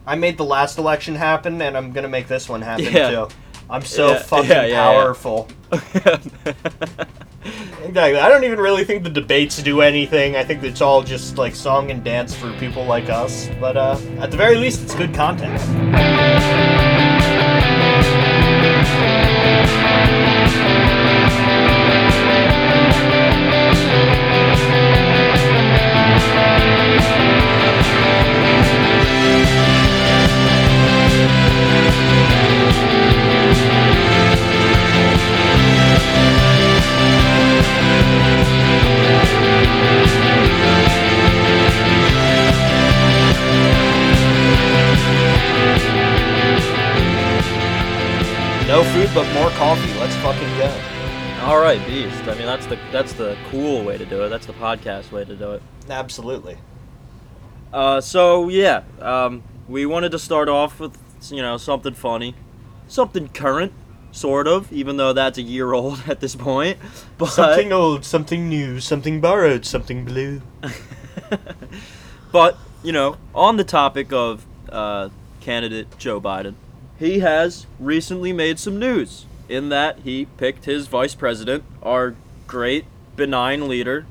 I 0.06 0.14
made 0.14 0.36
the 0.36 0.44
last 0.44 0.78
election 0.78 1.14
happen, 1.16 1.60
and 1.62 1.76
I'm 1.76 1.92
gonna 1.92 2.08
make 2.08 2.28
this 2.28 2.48
one 2.48 2.62
happen 2.62 2.84
Yeah. 2.92 3.10
too. 3.10 3.28
I'm 3.68 3.82
so 3.82 4.12
Yeah, 4.12 4.18
fucking 4.22 4.50
yeah, 4.50 4.84
powerful. 4.84 5.48
Exactly. 7.84 8.18
I 8.18 8.28
don't 8.28 8.42
even 8.44 8.58
really 8.58 8.84
think 8.84 9.04
the 9.04 9.10
debates 9.10 9.62
do 9.62 9.80
anything. 9.80 10.34
I 10.34 10.42
think 10.44 10.62
it's 10.64 10.80
all 10.80 11.02
just 11.02 11.38
like 11.38 11.54
song 11.54 11.90
and 11.92 12.02
dance 12.02 12.34
for 12.34 12.52
people 12.58 12.84
like 12.84 13.08
us. 13.08 13.48
But 13.60 13.76
uh, 13.76 13.98
at 14.18 14.30
the 14.32 14.36
very 14.36 14.56
least, 14.56 14.82
it's 14.82 14.94
good 14.94 15.14
content. 15.14 15.62
No 48.66 48.82
food, 48.82 49.08
but 49.14 49.32
more 49.32 49.50
coffee. 49.50 49.94
Let's 50.00 50.16
fucking 50.16 50.58
go. 50.58 50.96
All 51.44 51.60
right, 51.60 51.78
beast. 51.86 52.22
I 52.24 52.34
mean, 52.34 52.46
that's 52.46 52.66
the 52.66 52.76
that's 52.90 53.12
the 53.12 53.36
cool 53.50 53.84
way 53.84 53.96
to 53.96 54.04
do 54.04 54.24
it. 54.24 54.28
That's 54.28 54.46
the 54.46 54.54
podcast 54.54 55.12
way 55.12 55.24
to 55.24 55.36
do 55.36 55.52
it. 55.52 55.62
Absolutely. 55.88 56.58
Uh, 57.72 58.00
so 58.00 58.48
yeah, 58.48 58.82
um, 59.00 59.44
we 59.68 59.86
wanted 59.86 60.10
to 60.10 60.18
start 60.18 60.48
off 60.48 60.80
with 60.80 60.98
you 61.30 61.42
know 61.42 61.56
something 61.56 61.94
funny, 61.94 62.34
something 62.88 63.28
current, 63.28 63.72
sort 64.16 64.48
of, 64.48 64.72
even 64.72 64.96
though 64.96 65.12
that's 65.12 65.38
a 65.38 65.42
year 65.42 65.72
old 65.72 66.02
at 66.08 66.20
this 66.20 66.34
point. 66.34 66.78
But 67.18 67.26
Something 67.26 67.72
old, 67.72 68.04
something 68.04 68.48
new, 68.48 68.80
something 68.80 69.20
borrowed, 69.20 69.64
something 69.64 70.04
blue. 70.04 70.42
but 72.32 72.58
you 72.82 72.92
know, 72.92 73.16
on 73.34 73.56
the 73.56 73.64
topic 73.64 74.12
of 74.12 74.44
uh, 74.70 75.10
candidate 75.40 75.98
Joe 75.98 76.20
Biden, 76.20 76.54
he 76.98 77.20
has 77.20 77.66
recently 77.78 78.32
made 78.32 78.58
some 78.58 78.78
news 78.78 79.26
in 79.48 79.68
that 79.68 80.00
he 80.00 80.26
picked 80.36 80.64
his 80.64 80.86
vice 80.86 81.14
president, 81.14 81.62
our 81.82 82.14
great 82.46 82.84
benign 83.16 83.68
leader, 83.68 84.06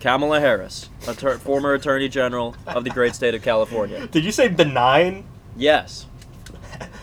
Kamala 0.00 0.40
Harris, 0.40 0.88
atter- 1.06 1.38
former 1.38 1.74
Attorney 1.74 2.08
General 2.08 2.54
of 2.66 2.84
the 2.84 2.90
great 2.90 3.14
state 3.14 3.34
of 3.34 3.42
California. 3.42 4.06
Did 4.10 4.24
you 4.24 4.32
say 4.32 4.48
benign? 4.48 5.24
Yes. 5.56 6.06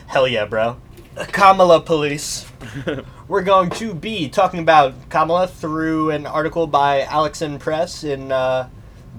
Hell 0.08 0.28
yeah, 0.28 0.46
bro. 0.46 0.78
Kamala 1.16 1.82
Police. 1.82 2.46
We're 3.28 3.42
going 3.42 3.70
to 3.72 3.94
be 3.94 4.30
talking 4.30 4.60
about 4.60 5.10
Kamala 5.10 5.48
through 5.48 6.12
an 6.12 6.26
article 6.26 6.68
by 6.68 7.02
Alex 7.02 7.42
N. 7.42 7.60
Press 7.60 8.04
in 8.04 8.32
uh, 8.32 8.70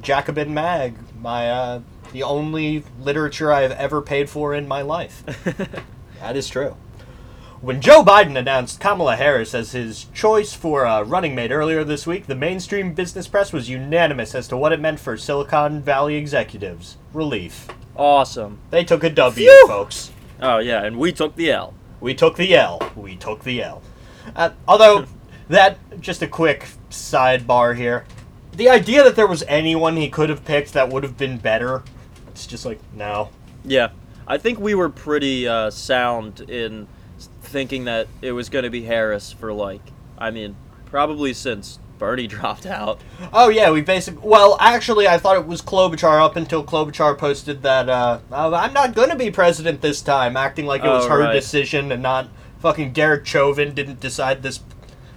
Jacobin 0.01 0.55
Mag, 0.55 0.95
my 1.21 1.51
uh, 1.51 1.81
the 2.13 2.23
only 2.23 2.85
literature 3.01 3.53
I 3.53 3.63
have 3.63 3.73
ever 3.73 4.01
paid 4.01 4.29
for 4.31 4.55
in 4.55 4.67
my 4.67 4.83
life. 4.83 5.25
that 6.21 6.37
is 6.37 6.49
true. 6.49 6.77
When 7.61 7.83
Joe 7.83 8.03
Biden 8.03 8.39
announced 8.39 8.81
Kamala 8.81 9.17
Harris 9.17 9.55
as 9.55 9.73
his 9.73 10.05
choice 10.15 10.55
for 10.55 10.85
a 10.85 11.05
running 11.05 11.35
mate 11.35 11.51
earlier 11.51 11.85
this 11.85 12.07
week, 12.07 12.27
the 12.27 12.35
mainstream 12.35 12.95
business 12.95 13.29
press 13.29 13.53
was 13.53 13.69
unanimous 13.69 14.35
as 14.35 14.49
to 14.49 14.57
what 14.57 14.73
it 14.73 14.81
meant 14.81 14.99
for 14.99 15.19
Silicon 15.19 15.83
Valley 15.83 16.15
executives. 16.15 16.97
Relief. 17.13 17.69
Awesome. 17.95 18.59
They 18.71 18.83
took 18.83 19.05
a 19.05 19.11
W, 19.11 19.47
Phew! 19.47 19.67
folks. 19.67 20.11
Oh 20.41 20.59
yeah, 20.59 20.83
and 20.83 20.99
we 20.99 21.13
took 21.13 21.37
the 21.37 21.51
L. 21.51 21.75
We 22.01 22.15
took 22.15 22.37
the 22.37 22.55
L. 22.55 22.81
We 22.97 23.17
took 23.17 23.45
the 23.45 23.63
L. 23.63 23.83
Uh, 24.35 24.51
although, 24.67 25.07
that, 25.49 25.79
just 26.01 26.23
a 26.23 26.27
quick 26.27 26.69
sidebar 26.91 27.77
here. 27.77 28.05
The 28.57 28.69
idea 28.69 29.05
that 29.05 29.17
there 29.17 29.27
was 29.27 29.45
anyone 29.47 29.97
he 29.97 30.09
could 30.09 30.29
have 30.29 30.45
picked 30.45 30.73
that 30.73 30.89
would 30.89 31.03
have 31.03 31.17
been 31.17 31.39
better, 31.39 31.83
it's 32.29 32.47
just 32.47 32.65
like, 32.65 32.81
no. 32.95 33.31
Yeah, 33.65 33.91
I 34.27 34.39
think 34.39 34.59
we 34.59 34.75
were 34.75 34.89
pretty 34.89 35.47
uh, 35.47 35.71
sound 35.71 36.41
in 36.41 36.89
thinking 37.43 37.85
that 37.85 38.09
it 38.23 38.33
was 38.33 38.49
going 38.49 38.65
to 38.65 38.71
be 38.71 38.83
Harris 38.83 39.33
for 39.33 39.53
like, 39.53 39.83
I 40.19 40.31
mean, 40.31 40.57
probably 40.87 41.33
since 41.33 41.79
Bernie 42.01 42.27
dropped 42.37 42.67
out. 42.67 43.01
Oh, 43.33 43.49
yeah, 43.51 43.71
we 43.71 43.83
basically. 43.83 44.23
Well, 44.29 44.57
actually, 44.59 45.07
I 45.07 45.19
thought 45.19 45.37
it 45.37 45.47
was 45.47 45.63
Klobuchar 45.63 46.21
up 46.21 46.35
until 46.35 46.65
Klobuchar 46.65 47.17
posted 47.17 47.63
that, 47.63 47.89
uh, 47.89 48.19
"Oh, 48.33 48.53
I'm 48.53 48.73
not 48.73 48.95
going 48.97 49.11
to 49.11 49.17
be 49.17 49.31
president 49.31 49.83
this 49.83 50.03
time, 50.03 50.37
acting 50.37 50.67
like 50.67 50.83
it 50.83 50.89
was 50.89 51.05
Oh, 51.07 51.11
her 51.11 51.19
right. 51.21 51.33
decision 51.33 51.93
and 51.93 52.03
not 52.03 52.29
fucking 52.59 52.93
Derek 52.93 53.25
Chauvin 53.27 53.75
didn't 53.75 54.01
decide 54.01 54.43
this 54.43 54.61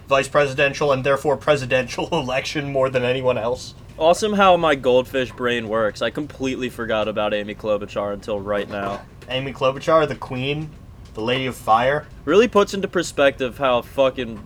vice 0.08 0.28
presidential 0.28 0.92
and 0.92 1.02
therefore 1.02 1.36
presidential 1.36 2.06
election 2.12 2.70
more 2.70 2.88
than 2.90 3.02
anyone 3.02 3.38
else. 3.38 3.74
Awesome 3.96 4.34
how 4.34 4.56
my 4.56 4.74
goldfish 4.74 5.32
brain 5.32 5.68
works. 5.68 6.02
I 6.02 6.10
completely 6.10 6.68
forgot 6.68 7.08
about 7.08 7.32
Amy 7.32 7.54
Klobuchar 7.54 8.12
until 8.12 8.40
right 8.40 8.68
now. 8.68 9.02
Amy 9.28 9.52
Klobuchar, 9.52 10.06
the 10.06 10.16
queen, 10.16 10.68
the 11.14 11.22
lady 11.22 11.46
of 11.46 11.56
fire. 11.56 12.06
Really 12.26 12.48
puts 12.48 12.74
into 12.74 12.88
perspective 12.88 13.56
how 13.56 13.80
fucking 13.82 14.42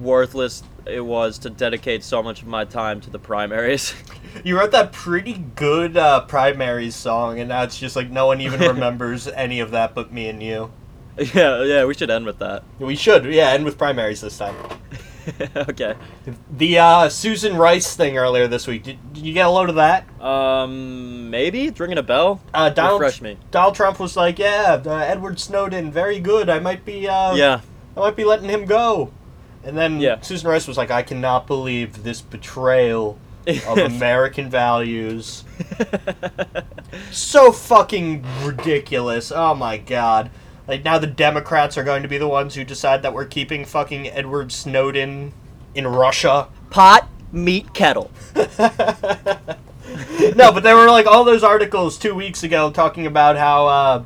worthless 0.00 0.62
it 0.88 1.04
was 1.04 1.38
to 1.40 1.50
dedicate 1.50 2.02
so 2.02 2.22
much 2.22 2.42
of 2.42 2.48
my 2.48 2.64
time 2.64 3.00
to 3.02 3.10
the 3.10 3.18
primaries. 3.18 3.94
You 4.44 4.58
wrote 4.58 4.70
that 4.72 4.92
pretty 4.92 5.32
good 5.32 5.96
uh, 5.96 6.20
primaries 6.26 6.94
song, 6.94 7.40
and 7.40 7.48
now 7.48 7.62
it's 7.62 7.78
just 7.78 7.96
like 7.96 8.10
no 8.10 8.26
one 8.26 8.40
even 8.42 8.60
remembers 8.74 9.26
any 9.26 9.58
of 9.58 9.70
that 9.72 9.94
but 9.94 10.12
me 10.12 10.28
and 10.28 10.40
you. 10.42 10.70
yeah, 11.16 11.62
yeah, 11.64 11.84
we 11.86 11.94
should 11.94 12.10
end 12.10 12.26
with 12.26 12.38
that. 12.38 12.62
We 12.78 12.94
should, 12.94 13.24
yeah, 13.24 13.48
end 13.48 13.64
with 13.64 13.78
primaries 13.78 14.20
this 14.20 14.36
time. 14.38 14.54
okay. 15.56 15.94
The 16.56 16.78
uh, 16.78 17.08
Susan 17.08 17.56
Rice 17.56 17.96
thing 17.96 18.16
earlier 18.18 18.46
this 18.46 18.66
week. 18.66 18.84
Did, 18.84 19.12
did 19.14 19.24
you 19.24 19.32
get 19.32 19.46
a 19.46 19.50
load 19.50 19.70
of 19.70 19.76
that? 19.76 20.06
Um, 20.22 21.30
maybe 21.30 21.64
it's 21.66 21.80
ringing 21.80 21.98
a 21.98 22.02
bell. 22.02 22.40
Uh, 22.54 22.70
Donald, 22.70 23.00
Refresh 23.00 23.20
me. 23.22 23.38
Donald 23.50 23.74
Trump 23.74 23.98
was 23.98 24.16
like, 24.16 24.38
"Yeah, 24.38 24.80
uh, 24.84 24.90
Edward 24.98 25.40
Snowden, 25.40 25.90
very 25.90 26.20
good. 26.20 26.48
I 26.48 26.58
might 26.60 26.84
be, 26.84 27.08
uh, 27.08 27.34
Yeah. 27.34 27.60
I 27.96 28.00
might 28.00 28.16
be 28.16 28.24
letting 28.24 28.48
him 28.48 28.66
go." 28.66 29.10
And 29.68 29.76
then 29.76 30.00
Yeah. 30.00 30.18
Susan 30.22 30.48
Rice 30.48 30.66
was 30.66 30.78
like, 30.78 30.90
"I 30.90 31.02
cannot 31.02 31.46
believe 31.46 32.02
this 32.02 32.22
betrayal 32.22 33.18
of 33.66 33.76
American 33.92 34.48
values." 34.48 35.44
so 37.12 37.52
fucking 37.52 38.24
ridiculous. 38.42 39.30
Oh 39.30 39.54
my 39.54 39.76
god. 39.76 40.30
Like 40.66 40.84
now 40.84 40.98
the 40.98 41.06
Democrats 41.06 41.76
are 41.76 41.84
going 41.84 42.02
to 42.02 42.08
be 42.08 42.16
the 42.16 42.26
ones 42.26 42.54
who 42.54 42.64
decide 42.64 43.02
that 43.02 43.12
we're 43.12 43.26
keeping 43.26 43.66
fucking 43.66 44.08
Edward 44.08 44.52
Snowden 44.52 45.34
in 45.74 45.86
Russia. 45.86 46.48
Pot, 46.70 47.06
meet, 47.30 47.74
kettle. 47.74 48.10
no, 48.34 48.48
but 50.50 50.62
there 50.62 50.76
were 50.76 50.88
like 50.88 51.06
all 51.06 51.24
those 51.24 51.44
articles 51.44 51.98
two 51.98 52.14
weeks 52.14 52.42
ago 52.42 52.70
talking 52.70 53.06
about 53.06 53.36
how 53.36 53.66
uh, 53.66 54.02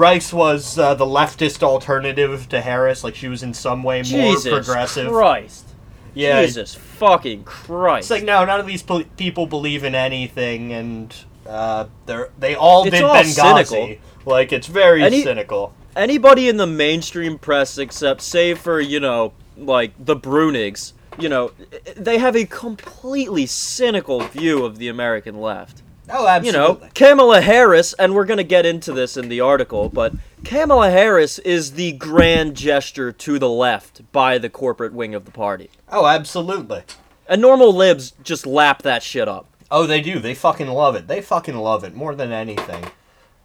Rice 0.00 0.32
was 0.32 0.78
uh, 0.78 0.94
the 0.94 1.04
leftist 1.04 1.62
alternative 1.62 2.48
to 2.48 2.60
Harris. 2.62 3.04
Like 3.04 3.14
she 3.14 3.28
was 3.28 3.42
in 3.42 3.52
some 3.52 3.82
way 3.82 3.98
more 3.98 4.02
Jesus 4.32 4.52
progressive. 4.52 5.08
Christ. 5.12 5.66
Yeah, 6.14 6.42
Jesus 6.44 6.74
fucking 6.74 7.44
Christ. 7.44 8.04
it's 8.04 8.10
like 8.10 8.24
no, 8.24 8.44
none 8.44 8.58
of 8.58 8.66
these 8.66 8.82
pol- 8.82 9.04
people 9.16 9.46
believe 9.46 9.84
in 9.84 9.94
anything, 9.94 10.72
and 10.72 11.14
uh, 11.46 11.84
they're 12.06 12.30
they 12.38 12.54
all 12.54 12.84
It's 12.84 12.96
did 12.96 13.04
all 13.04 13.14
Benghazi. 13.14 13.66
cynical. 13.66 13.96
Like 14.24 14.52
it's 14.52 14.66
very 14.66 15.02
Any- 15.04 15.22
cynical. 15.22 15.74
Anybody 15.94 16.48
in 16.48 16.56
the 16.56 16.66
mainstream 16.66 17.36
press, 17.38 17.76
except 17.76 18.22
save 18.22 18.58
for 18.58 18.80
you 18.80 19.00
know, 19.00 19.32
like 19.58 19.92
the 20.02 20.16
Bruenigs, 20.16 20.94
you 21.18 21.28
know, 21.28 21.52
they 21.96 22.16
have 22.18 22.34
a 22.36 22.46
completely 22.46 23.44
cynical 23.44 24.20
view 24.20 24.64
of 24.64 24.78
the 24.78 24.88
American 24.88 25.40
left. 25.40 25.82
Oh, 26.12 26.26
absolutely. 26.26 26.46
you 26.46 26.52
know. 26.52 26.88
Kamala 26.94 27.40
Harris, 27.40 27.92
and 27.94 28.14
we're 28.14 28.24
going 28.24 28.38
to 28.38 28.44
get 28.44 28.66
into 28.66 28.92
this 28.92 29.16
in 29.16 29.28
the 29.28 29.40
article, 29.40 29.88
but 29.88 30.12
Kamala 30.44 30.90
Harris 30.90 31.38
is 31.40 31.72
the 31.72 31.92
grand 31.92 32.56
gesture 32.56 33.12
to 33.12 33.38
the 33.38 33.48
left 33.48 34.10
by 34.12 34.38
the 34.38 34.48
corporate 34.50 34.92
wing 34.92 35.14
of 35.14 35.24
the 35.24 35.30
party. 35.30 35.70
Oh, 35.90 36.06
absolutely. 36.06 36.82
And 37.28 37.40
normal 37.40 37.72
libs 37.72 38.12
just 38.24 38.46
lap 38.46 38.82
that 38.82 39.02
shit 39.02 39.28
up. 39.28 39.46
Oh, 39.70 39.86
they 39.86 40.00
do. 40.00 40.18
They 40.18 40.34
fucking 40.34 40.66
love 40.68 40.96
it. 40.96 41.06
They 41.06 41.20
fucking 41.22 41.56
love 41.56 41.84
it 41.84 41.94
more 41.94 42.14
than 42.14 42.32
anything. 42.32 42.84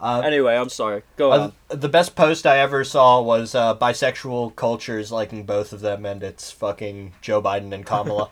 Anyway, 0.02 0.56
I'm 0.56 0.70
sorry. 0.70 1.02
Go 1.18 1.32
Uh, 1.32 1.40
on. 1.40 1.80
the 1.80 1.90
best 1.90 2.16
post 2.16 2.46
I 2.46 2.60
ever 2.60 2.84
saw 2.84 3.22
was 3.22 3.56
uh, 3.56 3.76
bisexual 3.76 4.56
cultures 4.56 5.12
liking 5.12 5.46
both 5.46 5.74
of 5.74 5.82
them, 5.82 6.06
and 6.06 6.22
it's 6.22 6.52
fucking 6.52 7.14
Joe 7.22 7.42
Biden 7.42 7.74
and 7.74 7.84
Kamala. 7.86 8.30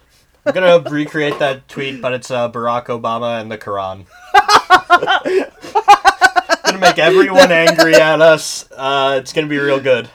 I'm 0.47 0.55
gonna 0.55 0.79
recreate 0.91 1.39
that 1.39 1.69
tweet, 1.69 2.01
but 2.01 2.13
it's 2.13 2.31
uh, 2.31 2.51
Barack 2.51 2.87
Obama 2.87 3.41
and 3.41 3.51
the 3.51 3.59
Quran. 3.59 4.07
gonna 6.65 6.79
make 6.79 6.99
everyone 6.99 7.53
angry 7.53 7.95
at 7.95 8.21
us. 8.21 8.71
Uh, 8.73 9.19
it's 9.21 9.33
gonna 9.33 9.47
be 9.47 9.59
real 9.59 9.81
good. 9.81 10.09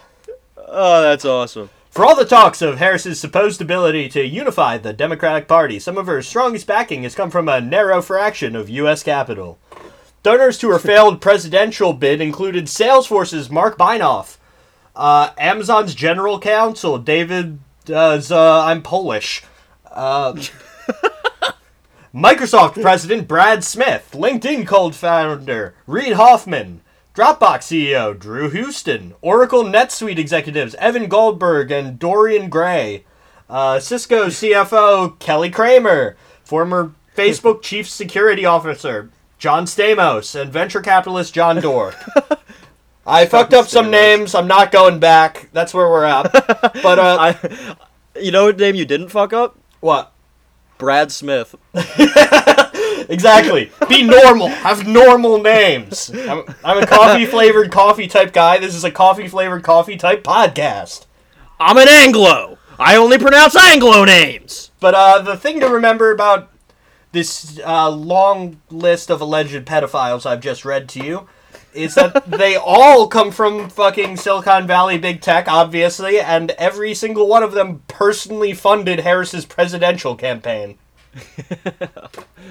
Oh, 0.57 1.01
that's 1.03 1.25
awesome. 1.25 1.69
For 1.89 2.05
all 2.05 2.15
the 2.15 2.25
talks 2.25 2.61
of 2.61 2.79
Harris's 2.79 3.19
supposed 3.19 3.61
ability 3.61 4.09
to 4.09 4.25
unify 4.25 4.77
the 4.77 4.91
Democratic 4.91 5.47
Party, 5.47 5.79
some 5.79 5.97
of 5.97 6.07
her 6.07 6.21
strongest 6.21 6.67
backing 6.67 7.03
has 7.03 7.15
come 7.15 7.31
from 7.31 7.47
a 7.47 7.61
narrow 7.61 8.01
fraction 8.01 8.55
of 8.55 8.69
U.S. 8.69 9.03
capital. 9.03 9.57
Donors 10.23 10.57
to 10.57 10.69
her 10.71 10.79
failed 10.79 11.21
presidential 11.21 11.93
bid 11.93 12.19
included 12.19 12.65
Salesforce's 12.65 13.49
Mark 13.49 13.77
Beinoff, 13.77 14.37
uh, 14.95 15.29
Amazon's 15.37 15.95
general 15.95 16.39
counsel 16.39 16.97
David. 16.97 17.59
Uh, 17.87 18.19
Z- 18.19 18.33
I'm 18.33 18.81
Polish. 18.81 19.43
Uh, 19.95 20.33
Microsoft 22.13 22.81
president 22.81 23.27
Brad 23.27 23.63
Smith, 23.63 24.09
LinkedIn 24.11 24.67
co-founder 24.67 25.73
Reid 25.87 26.13
Hoffman, 26.13 26.81
Dropbox 27.13 27.63
CEO 27.63 28.17
Drew 28.17 28.49
Houston, 28.49 29.13
Oracle 29.21 29.63
NetSuite 29.63 30.17
executives 30.17 30.75
Evan 30.75 31.07
Goldberg 31.07 31.71
and 31.71 31.97
Dorian 31.97 32.49
Gray, 32.49 33.05
uh, 33.49 33.79
Cisco 33.79 34.27
CFO 34.27 35.17
Kelly 35.19 35.49
Kramer, 35.49 36.17
former 36.43 36.93
Facebook 37.15 37.61
chief 37.63 37.89
security 37.89 38.45
officer 38.45 39.09
John 39.37 39.65
Stamos, 39.65 40.39
and 40.39 40.51
venture 40.51 40.81
capitalist 40.81 41.33
John 41.33 41.61
Doerr. 41.61 41.93
I 43.07 43.25
fucked 43.27 43.53
up 43.53 43.67
some 43.67 43.91
names. 43.91 44.33
I'm 44.33 44.47
not 44.47 44.71
going 44.71 44.99
back. 44.99 45.49
That's 45.53 45.73
where 45.73 45.87
we're 45.87 46.05
at. 46.05 46.31
But 46.81 46.99
uh, 46.99 47.17
I, 48.15 48.19
you 48.19 48.31
know 48.31 48.45
what 48.45 48.57
name 48.57 48.75
you 48.75 48.85
didn't 48.85 49.09
fuck 49.09 49.33
up? 49.33 49.57
What? 49.79 50.11
Brad 50.77 51.11
Smith. 51.11 51.55
Exactly. 53.09 53.71
Be 53.87 54.03
normal. 54.03 54.47
Have 54.47 54.87
normal 54.87 55.41
names. 55.41 56.11
I'm, 56.13 56.43
I'm 56.63 56.81
a 56.81 56.87
coffee 56.87 57.25
flavored 57.25 57.71
coffee 57.71 58.07
type 58.07 58.33
guy. 58.33 58.57
This 58.57 58.75
is 58.75 58.83
a 58.83 58.91
coffee 58.91 59.27
flavored 59.27 59.63
coffee 59.63 59.97
type 59.97 60.23
podcast. 60.23 61.05
I'm 61.59 61.77
an 61.77 61.87
Anglo. 61.87 62.57
I 62.77 62.97
only 62.97 63.17
pronounce 63.17 63.55
Anglo 63.55 64.05
names. 64.05 64.71
But 64.79 64.95
uh, 64.95 65.21
the 65.21 65.37
thing 65.37 65.59
to 65.61 65.67
remember 65.67 66.11
about 66.11 66.51
this 67.11 67.59
uh, 67.65 67.89
long 67.89 68.59
list 68.69 69.09
of 69.09 69.21
alleged 69.21 69.65
pedophiles 69.65 70.25
I've 70.25 70.41
just 70.41 70.65
read 70.65 70.89
to 70.89 71.05
you 71.05 71.29
is 71.75 71.95
that 71.95 72.29
they 72.29 72.55
all 72.55 73.07
come 73.07 73.31
from 73.31 73.69
fucking 73.69 74.17
Silicon 74.17 74.67
Valley 74.67 74.97
big 74.97 75.21
tech, 75.21 75.47
obviously, 75.47 76.19
and 76.19 76.51
every 76.51 76.93
single 76.93 77.27
one 77.27 77.43
of 77.43 77.53
them 77.53 77.83
personally 77.87 78.53
funded 78.53 79.01
Harris's 79.01 79.45
presidential 79.45 80.15
campaign. 80.15 80.77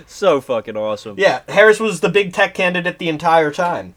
So 0.07 0.41
fucking 0.41 0.77
awesome. 0.77 1.17
Yeah, 1.19 1.43
Harris 1.49 1.81
was 1.81 2.01
the 2.01 2.09
big 2.09 2.33
tech 2.33 2.55
candidate 2.55 2.99
the 2.99 3.09
entire 3.09 3.51
time. 3.51 3.95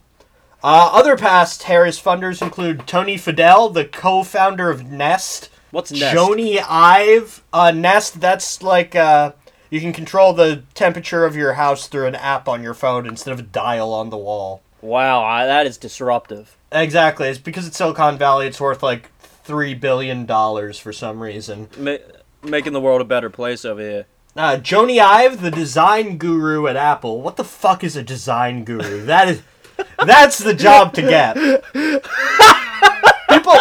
Uh, 0.63 0.89
other 0.91 1.15
past 1.15 1.63
Harris 1.63 2.01
funders 2.01 2.41
include 2.41 2.87
Tony 2.87 3.15
Fadell, 3.15 3.73
the 3.73 3.85
co-founder 3.85 4.69
of 4.69 4.89
Nest. 4.89 5.49
What's 5.71 5.91
Nest? 5.91 6.15
Jony 6.15 6.63
Ive. 6.67 7.43
Uh, 7.53 7.71
Nest, 7.71 8.19
that's 8.19 8.63
like 8.63 8.95
uh, 8.95 9.33
you 9.69 9.79
can 9.79 9.93
control 9.93 10.33
the 10.33 10.63
temperature 10.73 11.25
of 11.25 11.35
your 11.35 11.53
house 11.53 11.87
through 11.87 12.07
an 12.07 12.15
app 12.15 12.47
on 12.47 12.63
your 12.63 12.73
phone 12.73 13.05
instead 13.05 13.33
of 13.33 13.39
a 13.39 13.43
dial 13.43 13.93
on 13.93 14.09
the 14.09 14.17
wall. 14.17 14.61
Wow, 14.81 15.23
I, 15.23 15.45
that 15.45 15.65
is 15.65 15.77
disruptive. 15.77 16.55
Exactly. 16.71 17.29
It's 17.29 17.39
because 17.39 17.67
it's 17.67 17.77
Silicon 17.77 18.17
Valley. 18.17 18.47
It's 18.47 18.61
worth 18.61 18.83
like 18.83 19.09
three 19.21 19.73
billion 19.73 20.25
dollars 20.25 20.77
for 20.77 20.91
some 20.93 21.21
reason. 21.21 21.69
Ma- 21.77 21.97
making 22.43 22.73
the 22.73 22.81
world 22.81 23.01
a 23.01 23.05
better 23.05 23.29
place 23.29 23.65
over 23.65 23.81
here. 23.81 24.05
Uh, 24.35 24.57
Jony 24.57 24.99
Ive, 25.01 25.41
the 25.41 25.49
design 25.49 26.17
guru 26.17 26.67
at 26.67 26.75
Apple. 26.75 27.21
What 27.21 27.37
the 27.37 27.43
fuck 27.43 27.83
is 27.83 27.95
a 27.95 28.03
design 28.03 28.63
guru? 28.65 29.03
That 29.05 29.29
is, 29.29 29.41
that's 30.05 30.37
the 30.37 30.53
job 30.53 30.93
to 30.93 31.01
get. 31.01 31.35
People, 33.29 33.53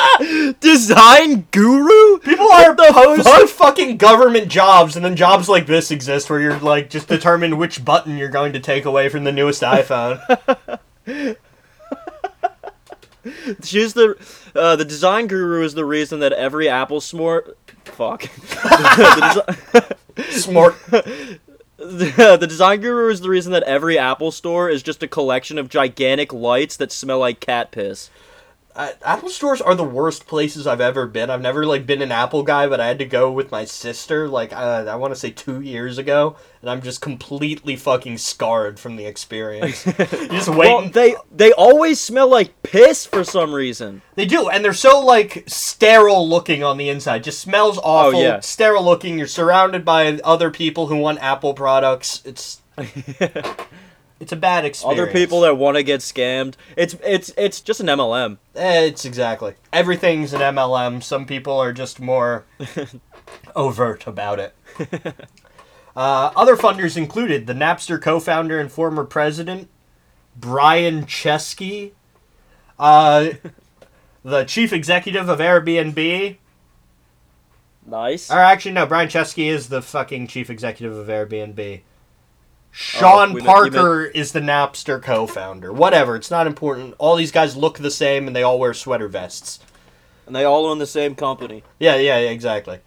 Design 0.61 1.47
guru? 1.51 2.19
People 2.19 2.51
are 2.53 2.75
the 2.75 2.89
opposed 2.91 3.23
fuck? 3.25 3.41
to 3.41 3.47
fucking 3.47 3.97
government 3.97 4.49
jobs, 4.49 4.97
and 4.97 5.05
then 5.05 5.17
jobs 5.17 5.49
like 5.49 5.67
this 5.67 5.91
exist 5.91 6.29
where 6.31 6.41
you're 6.41 6.59
like 6.59 6.91
just 6.91 7.09
determine 7.09 7.57
which 7.57 7.85
button 7.85 8.17
you're 8.19 8.29
going 8.29 8.53
to 8.53 8.61
take 8.61 8.85
away 8.85 9.09
from 9.09 9.25
the 9.25 9.33
newest 9.33 9.63
iPhone. 9.63 10.21
She's 13.63 13.95
the 13.95 14.17
uh, 14.55 14.77
the 14.77 14.85
design 14.85 15.27
guru 15.27 15.65
is 15.65 15.75
the 15.75 15.85
reason 15.85 16.21
that 16.21 16.33
every 16.33 16.69
Apple 16.69 17.01
smart 17.01 17.57
fuck. 17.85 18.23
the, 18.39 19.45
desi- 20.17 20.31
Smart. 20.31 20.75
the, 20.91 21.39
the 22.41 22.47
design 22.47 22.81
guru 22.81 23.11
is 23.11 23.21
the 23.21 23.29
reason 23.29 23.53
that 23.53 23.63
every 23.65 23.99
Apple 23.99 24.31
store 24.31 24.69
is 24.69 24.83
just 24.83 25.03
a 25.03 25.09
collection 25.09 25.59
of 25.59 25.69
gigantic 25.69 26.33
lights 26.33 26.77
that 26.77 26.93
smell 26.93 27.19
like 27.19 27.41
cat 27.41 27.71
piss. 27.71 28.11
Uh, 28.77 28.93
Apple 29.03 29.31
stores 29.31 29.63
are 29.63 29.75
the 29.75 29.83
worst 29.83 30.27
places 30.27 30.67
I've 30.67 30.83
ever 30.83 31.07
been. 31.07 31.31
I've 31.31 31.41
never 31.41 31.65
like 31.65 31.87
been 31.87 32.03
an 32.03 32.13
Apple 32.13 32.43
guy, 32.43 32.69
but 32.69 32.79
I 32.79 32.87
had 32.87 32.99
to 32.99 33.07
go 33.07 33.33
with 33.33 33.51
my 33.51 33.65
sister 33.65 34.29
like 34.29 34.53
uh, 34.53 34.85
I 34.87 34.97
want 34.97 35.15
to 35.15 35.19
say 35.19 35.31
two 35.31 35.63
years 35.63 35.97
ago, 35.97 36.37
and 36.61 36.69
I'm 36.69 36.83
just 36.83 37.01
completely 37.01 37.75
fucking 37.77 38.19
scarred 38.19 38.79
from 38.79 38.97
the 38.97 39.07
experience. 39.07 39.87
you 39.87 39.93
just 40.29 40.51
wait. 40.51 40.69
Well, 40.69 40.91
they 40.91 41.17
they 41.35 41.53
always 41.53 41.99
smell 41.99 42.29
like 42.29 42.63
piss 42.63 43.07
for 43.07 43.25
some 43.25 43.55
reason. 43.55 44.03
They 44.15 44.27
do, 44.27 44.51
and 44.51 44.63
they're 44.63 44.75
so 44.75 45.01
like 45.01 45.45
sterile 45.47 46.29
looking 46.29 46.63
on 46.63 46.77
the 46.77 46.91
inside. 46.91 47.25
Just 47.25 47.41
smells 47.41 47.79
awful. 47.79 48.19
Oh, 48.19 48.23
yeah. 48.23 48.41
Sterile 48.41 48.85
looking. 48.85 49.17
You're 49.17 49.27
surrounded 49.27 49.87
by 49.87 50.21
other 50.23 50.51
people 50.51 50.89
who 50.89 50.97
want 50.97 51.19
Apple 51.21 51.55
products. 51.55 52.21
It's 52.27 52.61
it's 54.21 54.33
a 54.33 54.37
bad 54.37 54.65
experience. 54.65 55.01
Other 55.01 55.11
people 55.13 55.41
that 55.43 55.57
want 55.57 55.77
to 55.77 55.83
get 55.83 56.01
scammed. 56.01 56.55
It's 56.77 56.97
it's 57.05 57.33
it's 57.37 57.61
just 57.61 57.81
an 57.81 57.87
MLM. 57.87 58.39
Eh, 58.55 58.85
It's 58.87 59.05
exactly 59.05 59.55
everything's 59.73 60.33
an 60.33 60.41
MLM. 60.41 61.03
Some 61.03 61.27
people 61.27 61.59
are 61.59 61.73
just 61.73 62.01
more 62.01 62.45
overt 63.57 64.07
about 64.07 64.39
it. 64.39 64.55
Uh, 65.97 66.31
other 66.37 66.57
funders 66.57 66.95
included 66.99 67.47
the 67.47 67.55
Napster 67.55 67.99
co-founder 67.99 68.61
and 68.61 68.71
former 68.71 69.03
president 69.03 69.71
Brian 70.37 71.07
Chesky, 71.07 71.93
uh, 72.79 73.31
the 74.23 74.45
chief 74.45 74.75
executive 74.75 75.31
of 75.31 75.39
Airbnb. 75.39 76.37
Nice. 77.87 78.31
Or 78.31 78.39
actually, 78.41 78.73
no, 78.73 78.85
Brian 78.85 79.09
Chesky 79.09 79.49
is 79.49 79.71
the 79.71 79.81
fucking 79.81 80.27
chief 80.27 80.51
executive 80.51 80.95
of 80.99 81.07
Airbnb. 81.07 81.81
Oh, 82.77 82.79
Sean 82.79 83.33
Oh, 83.33 83.37
you 83.39 83.43
Parker 83.43 84.05
is 84.05 84.33
the 84.33 84.41
Napster 84.41 85.03
co-founder. 85.03 85.73
Whatever, 85.73 86.15
it's 86.15 86.31
not 86.31 86.47
important. 86.47 86.95
All 86.99 87.17
these 87.17 87.33
guys 87.33 87.57
look 87.57 87.79
the 87.79 87.91
same, 87.91 88.27
and 88.27 88.37
they 88.37 88.43
all 88.43 88.59
wear 88.59 88.75
sweater 88.75 89.09
vests. 89.09 89.61
And 90.27 90.37
they 90.37 90.45
all 90.45 90.67
own 90.67 90.79
the 90.79 90.87
same 90.87 91.15
company. 91.15 91.65
Yeah, 91.79 91.97
yeah, 91.97 92.19
yeah, 92.19 92.29
exactly. 92.29 92.81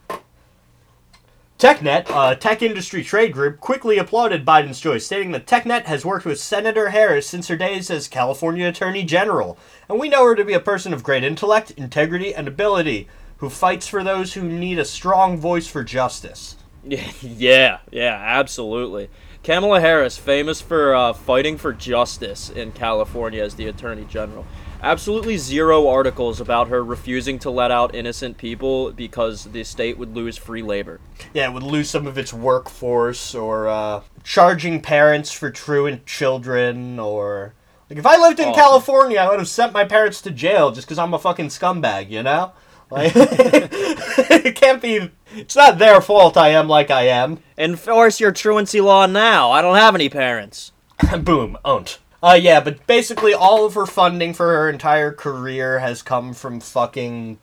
TechNet, 1.58 2.06
a 2.10 2.36
tech 2.36 2.62
industry 2.62 3.04
trade 3.04 3.34
group, 3.34 3.60
quickly 3.60 3.98
applauded 3.98 4.46
Biden's 4.46 4.80
choice, 4.80 5.08
stating 5.08 5.32
that 5.32 5.48
TechNet 5.48 5.86
has 5.86 6.06
worked 6.06 6.26
with 6.26 6.40
Senator 6.40 6.90
Harris 6.90 7.28
since 7.28 7.48
her 7.48 7.56
days 7.56 7.90
as 7.90 8.08
California 8.08 8.68
Attorney 8.68 9.04
General, 9.04 9.58
and 9.90 10.00
we 10.00 10.08
know 10.08 10.24
her 10.24 10.36
to 10.36 10.46
be 10.46 10.54
a 10.54 10.60
person 10.60 10.94
of 10.94 11.04
great 11.04 11.24
intellect, 11.24 11.72
integrity, 11.72 12.34
and 12.34 12.48
ability, 12.48 13.08
who 13.38 13.50
fights 13.50 13.88
for 13.88 14.04
those 14.04 14.36
who 14.36 14.44
need 14.44 14.78
a 14.78 14.86
strong 14.86 15.38
voice 15.38 15.68
for 15.68 15.84
justice. 15.84 16.56
Yeah, 16.82 17.12
yeah, 17.22 17.78
yeah, 17.92 18.24
absolutely. 18.26 19.10
Kamala 19.44 19.80
Harris, 19.80 20.18
famous 20.18 20.60
for 20.62 20.94
uh, 20.94 21.14
fighting 21.14 21.58
for 21.58 21.74
justice 21.74 22.50
in 22.50 22.72
California 22.72 23.42
as 23.42 23.56
the 23.56 23.68
Attorney 23.68 24.06
General. 24.06 24.46
Absolutely 24.82 25.38
zero 25.38 25.88
articles 25.88 26.40
about 26.40 26.68
her 26.70 26.84
refusing 26.84 27.40
to 27.40 27.50
let 27.50 27.72
out 27.72 27.94
innocent 27.96 28.38
people 28.38 28.92
because 28.92 29.46
the 29.46 29.64
state 29.64 29.98
would 29.98 30.16
lose 30.16 30.38
free 30.38 30.62
labor. 30.62 31.00
Yeah, 31.34 31.50
it 31.50 31.54
would 31.54 31.64
lose 31.64 31.90
some 31.90 32.08
of 32.08 32.18
its 32.18 32.34
workforce, 32.34 33.36
or 33.36 33.68
uh, 33.68 34.02
charging 34.24 34.82
parents 34.82 35.32
for 35.32 35.50
truant 35.52 36.06
children, 36.06 37.00
or 37.00 37.54
like 37.90 38.00
if 38.00 38.06
I 38.06 38.18
lived 38.18 38.40
in 38.40 38.50
Awesome. 38.50 38.60
California, 38.60 39.20
I 39.20 39.30
would 39.30 39.40
have 39.40 39.50
sent 39.50 39.74
my 39.74 39.84
parents 39.84 40.22
to 40.22 40.32
jail 40.32 40.72
just 40.72 40.88
because 40.88 41.00
I'm 41.00 41.14
a 41.14 41.20
fucking 41.20 41.48
scumbag, 41.48 42.10
you 42.10 42.24
know? 42.24 42.54
Like, 42.90 43.12
it 43.16 44.56
can't 44.56 44.82
be. 44.82 45.12
It's 45.36 45.56
not 45.56 45.78
their 45.78 46.02
fault. 46.02 46.38
I 46.38 46.50
am 46.50 46.68
like 46.68 46.90
I 46.90 47.04
am. 47.04 47.40
Enforce 47.58 48.20
your 48.20 48.32
truancy 48.32 48.82
law 48.82 49.06
now. 49.06 49.52
I 49.52 49.62
don't 49.62 49.76
have 49.76 49.96
any 49.96 50.10
parents. 50.10 50.72
Boom, 51.20 51.58
owned. 51.64 51.98
Uh, 52.22 52.38
yeah, 52.40 52.60
but 52.60 52.86
basically 52.88 53.34
all 53.34 53.66
of 53.66 53.76
her 53.76 53.86
funding 53.86 54.34
for 54.34 54.48
her 54.48 54.70
entire 54.70 55.12
career 55.12 55.80
has 55.80 56.02
come 56.02 56.34
from 56.34 56.60
fucking 56.60 57.38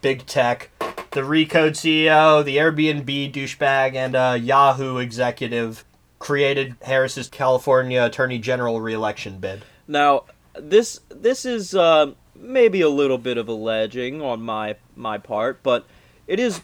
big 0.00 0.26
tech. 0.26 0.70
The 1.10 1.22
Recode 1.22 1.72
CEO, 1.72 2.44
the 2.44 2.58
Airbnb 2.58 3.32
douchebag, 3.32 3.94
and 3.94 4.14
uh, 4.14 4.38
Yahoo 4.40 4.98
executive 4.98 5.84
created 6.18 6.76
Harris's 6.82 7.28
California 7.28 8.04
Attorney 8.04 8.38
General 8.38 8.80
reelection 8.80 9.38
bid. 9.38 9.64
Now, 9.88 10.24
this 10.54 11.00
this 11.08 11.44
is 11.44 11.74
uh, 11.74 12.12
maybe 12.40 12.80
a 12.80 12.88
little 12.88 13.18
bit 13.18 13.38
of 13.38 13.48
alleging 13.48 14.22
on 14.22 14.42
my 14.42 14.76
my 14.94 15.18
part, 15.18 15.62
but 15.62 15.86
it 16.26 16.40
is 16.40 16.62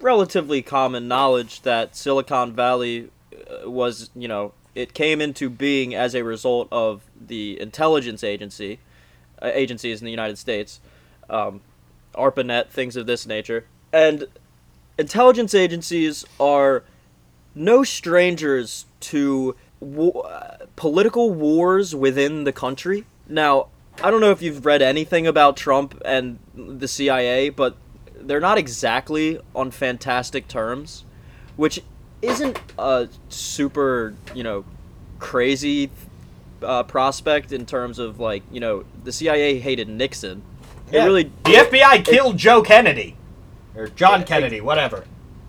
relatively 0.00 0.62
common 0.62 1.08
knowledge 1.08 1.62
that 1.62 1.94
Silicon 1.94 2.52
Valley 2.52 3.10
uh, 3.32 3.68
was, 3.70 4.10
you 4.14 4.28
know, 4.28 4.52
it 4.74 4.94
came 4.94 5.20
into 5.20 5.50
being 5.50 5.94
as 5.94 6.14
a 6.14 6.24
result 6.24 6.68
of 6.70 7.02
the 7.20 7.60
intelligence 7.60 8.24
agency 8.24 8.78
uh, 9.42 9.50
agencies 9.52 10.00
in 10.00 10.04
the 10.04 10.10
United 10.10 10.38
States, 10.38 10.80
um, 11.28 11.60
ARPANET, 12.14 12.70
things 12.70 12.96
of 12.96 13.06
this 13.06 13.26
nature, 13.26 13.66
and 13.92 14.26
intelligence 14.98 15.54
agencies 15.54 16.24
are 16.38 16.84
no 17.54 17.82
strangers 17.82 18.86
to 19.00 19.56
uh, 19.82 20.56
political 20.76 21.32
wars 21.32 21.94
within 21.94 22.44
the 22.44 22.52
country. 22.52 23.04
Now, 23.28 23.68
I 24.02 24.10
don't 24.10 24.20
know 24.20 24.30
if 24.30 24.40
you've 24.42 24.64
read 24.64 24.82
anything 24.82 25.26
about 25.26 25.56
Trump 25.56 26.00
and 26.04 26.38
the 26.54 26.88
CIA, 26.88 27.50
but 27.50 27.76
they're 28.14 28.40
not 28.40 28.58
exactly 28.58 29.38
on 29.54 29.70
fantastic 29.70 30.48
terms, 30.48 31.04
which 31.56 31.82
isn't 32.22 32.58
a 32.78 33.08
super, 33.28 34.14
you 34.34 34.42
know, 34.42 34.64
crazy 35.18 35.90
uh, 36.62 36.82
prospect 36.82 37.52
in 37.52 37.66
terms 37.66 37.98
of 37.98 38.18
like, 38.20 38.42
you 38.50 38.60
know, 38.60 38.84
the 39.04 39.12
CIA 39.12 39.58
hated 39.58 39.88
Nixon. 39.88 40.42
It 40.90 40.98
really 40.98 41.24
The 41.44 41.52
FBI 41.52 42.04
killed 42.04 42.36
Joe 42.36 42.62
Kennedy. 42.62 43.16
Or 43.76 43.88
John 43.88 44.24
Kennedy, 44.24 44.60
whatever. 44.60 45.04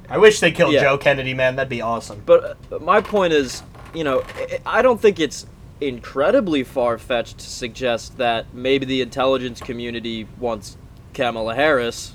I 0.10 0.18
wish 0.18 0.40
they 0.40 0.52
killed 0.52 0.74
Yeah. 0.74 0.82
Joe 0.82 0.98
Kennedy, 0.98 1.34
man. 1.34 1.56
That'd 1.56 1.70
be 1.70 1.82
awesome. 1.82 2.22
But 2.26 2.58
uh, 2.72 2.80
my 2.80 3.02
point 3.02 3.34
is, 3.34 3.64
you 3.94 4.04
know, 4.04 4.24
I 4.66 4.82
don't 4.82 5.02
think 5.02 5.20
it's 5.20 5.46
incredibly 5.82 6.64
far 6.64 6.98
fetched 6.98 7.40
to 7.40 7.46
suggest 7.46 8.18
that 8.18 8.54
maybe 8.54 8.86
the 8.86 9.02
intelligence 9.02 9.60
community 9.60 10.28
wants 10.40 10.78
Kamala 11.14 11.56
Harris 11.56 12.14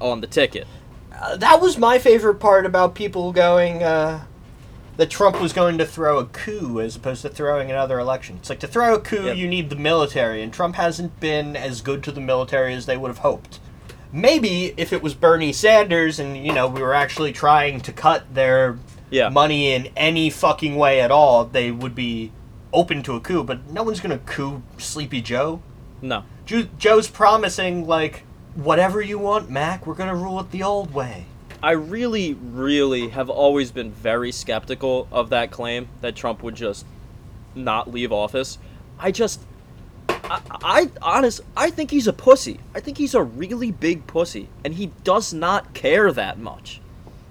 on 0.00 0.20
the 0.20 0.26
ticket. 0.26 0.66
Uh, 1.12 1.36
that 1.36 1.60
was 1.60 1.78
my 1.78 1.98
favorite 1.98 2.36
part 2.36 2.64
about 2.66 2.94
people 2.94 3.32
going 3.32 3.82
uh, 3.82 4.24
that 4.98 5.10
Trump 5.10 5.40
was 5.40 5.52
going 5.52 5.78
to 5.78 5.86
throw 5.86 6.18
a 6.18 6.26
coup 6.26 6.80
as 6.80 6.94
opposed 6.96 7.22
to 7.22 7.28
throwing 7.28 7.70
another 7.70 7.98
election. 7.98 8.36
It's 8.36 8.50
like 8.50 8.60
to 8.60 8.68
throw 8.68 8.94
a 8.94 9.00
coup, 9.00 9.24
Yep. 9.24 9.36
you 9.36 9.48
need 9.48 9.70
the 9.70 9.76
military, 9.76 10.42
and 10.42 10.52
Trump 10.52 10.76
hasn't 10.76 11.18
been 11.18 11.56
as 11.56 11.80
good 11.80 12.02
to 12.04 12.12
the 12.12 12.20
military 12.20 12.74
as 12.74 12.86
they 12.86 12.96
would 12.96 13.08
have 13.08 13.18
hoped. 13.18 13.58
Maybe 14.12 14.74
if 14.76 14.92
it 14.92 15.02
was 15.02 15.14
Bernie 15.14 15.52
Sanders 15.52 16.18
and 16.18 16.36
you 16.36 16.52
know 16.52 16.66
we 16.68 16.80
were 16.82 16.94
actually 16.94 17.32
trying 17.32 17.80
to 17.82 17.92
cut 17.92 18.34
their 18.34 18.78
Yeah. 19.10 19.28
money 19.28 19.72
in 19.72 19.88
any 19.96 20.30
fucking 20.30 20.76
way 20.76 21.00
at 21.00 21.10
all, 21.10 21.44
they 21.44 21.70
would 21.70 21.94
be 21.94 22.30
open 22.72 23.02
to 23.04 23.14
a 23.16 23.20
coup. 23.20 23.44
But 23.44 23.70
no 23.70 23.82
one's 23.82 24.00
gonna 24.00 24.18
coup 24.18 24.62
Sleepy 24.78 25.20
Joe. 25.20 25.62
No. 26.00 26.24
Joe's 26.46 27.08
promising 27.08 27.86
like 27.86 28.24
whatever 28.54 29.00
you 29.02 29.18
want, 29.18 29.50
Mac. 29.50 29.86
We're 29.86 29.94
gonna 29.94 30.14
rule 30.14 30.40
it 30.40 30.50
the 30.50 30.62
old 30.62 30.92
way. 30.94 31.26
I 31.62 31.72
really, 31.72 32.34
really 32.34 33.08
have 33.08 33.28
always 33.28 33.72
been 33.72 33.90
very 33.90 34.30
skeptical 34.30 35.08
of 35.10 35.30
that 35.30 35.50
claim 35.50 35.88
that 36.02 36.14
Trump 36.14 36.42
would 36.42 36.54
just 36.54 36.86
not 37.54 37.90
leave 37.92 38.12
office. 38.12 38.58
I 38.98 39.10
just, 39.10 39.40
I, 40.08 40.40
I 40.62 40.90
honest, 41.02 41.40
I 41.56 41.70
think 41.70 41.90
he's 41.90 42.06
a 42.06 42.12
pussy. 42.12 42.60
I 42.74 42.80
think 42.80 42.96
he's 42.96 43.14
a 43.14 43.22
really 43.22 43.72
big 43.72 44.06
pussy, 44.06 44.48
and 44.64 44.74
he 44.74 44.92
does 45.02 45.34
not 45.34 45.74
care 45.74 46.12
that 46.12 46.38
much. 46.38 46.80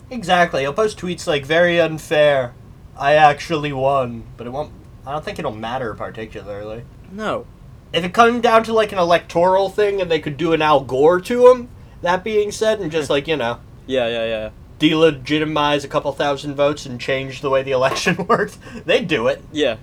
Exactly. 0.10 0.62
He'll 0.62 0.74
post 0.74 0.98
tweets 0.98 1.28
like 1.28 1.46
"very 1.46 1.80
unfair." 1.80 2.54
I 2.98 3.14
actually 3.14 3.72
won, 3.72 4.24
but 4.38 4.48
it 4.48 4.50
won't. 4.50 4.72
I 5.08 5.12
don't 5.14 5.24
think 5.24 5.40
it'll 5.40 5.52
matter 5.56 5.94
particularly. 5.94 6.84
No. 7.12 7.46
If 7.94 8.04
it 8.04 8.14
comes 8.14 8.42
down 8.42 8.64
to 8.66 8.74
like 8.74 8.92
an 8.92 8.98
electoral 8.98 9.70
thing, 9.70 10.02
and 10.02 10.12
they 10.12 10.20
could 10.20 10.36
do 10.38 10.52
an 10.54 10.62
Al 10.62 10.82
Gore 10.82 11.22
to 11.22 11.48
him. 11.48 11.70
That 12.02 12.24
being 12.24 12.52
said, 12.52 12.80
and 12.82 12.92
just 12.92 13.10
like 13.16 13.28
you 13.28 13.38
know, 13.38 13.60
Yeah, 13.86 14.08
yeah, 14.08 14.26
yeah. 14.26 14.50
delegitimize 14.80 15.84
a 15.84 15.88
couple 15.88 16.12
thousand 16.12 16.56
votes 16.56 16.86
and 16.86 17.00
change 17.00 17.42
the 17.42 17.50
way 17.50 17.64
the 17.64 17.72
election 17.80 18.28
worked, 18.28 18.58
they'd 18.86 19.08
do 19.08 19.28
it. 19.28 19.42
Yeah, 19.52 19.78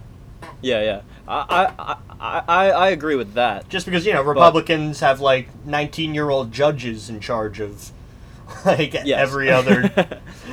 yeah, 0.61 0.83
yeah. 0.83 1.01
I, 1.27 1.73
I, 1.79 1.97
I, 2.21 2.43
I, 2.47 2.71
I 2.71 2.89
agree 2.91 3.17
with 3.17 3.33
that. 3.35 3.69
Just 3.71 3.87
because 3.87 4.05
you 4.05 4.13
know 4.13 4.23
Republicans 4.23 5.01
have 5.01 5.21
like 5.21 5.49
19-year-old 5.67 6.53
judges 6.53 7.09
in 7.09 7.21
charge 7.21 7.61
of 7.61 7.91
like 8.67 8.93
Yes. 8.93 9.07
every 9.19 9.51
other, 9.51 9.89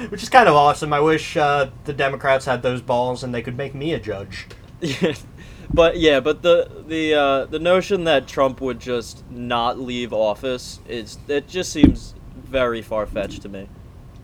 which 0.07 0.23
is 0.23 0.29
kind 0.29 0.47
of 0.47 0.55
awesome. 0.55 0.93
I 0.93 1.01
wish 1.01 1.35
uh, 1.35 1.69
the 1.83 1.91
Democrats 1.91 2.45
had 2.45 2.61
those 2.63 2.81
balls 2.81 3.21
and 3.23 3.35
they 3.35 3.41
could 3.41 3.57
make 3.57 3.75
me 3.75 3.91
a 3.93 3.99
judge. 3.99 4.47
but 5.73 5.97
yeah, 5.97 6.19
but 6.19 6.41
the 6.41 6.83
the 6.87 7.13
uh, 7.13 7.45
the 7.45 7.59
notion 7.59 8.03
that 8.05 8.27
Trump 8.27 8.61
would 8.61 8.79
just 8.79 9.23
not 9.29 9.79
leave 9.79 10.13
office 10.13 10.79
is 10.87 11.17
it 11.27 11.47
just 11.47 11.71
seems 11.71 12.13
very 12.35 12.81
far 12.81 13.05
fetched 13.05 13.41
to 13.43 13.49
me. 13.49 13.69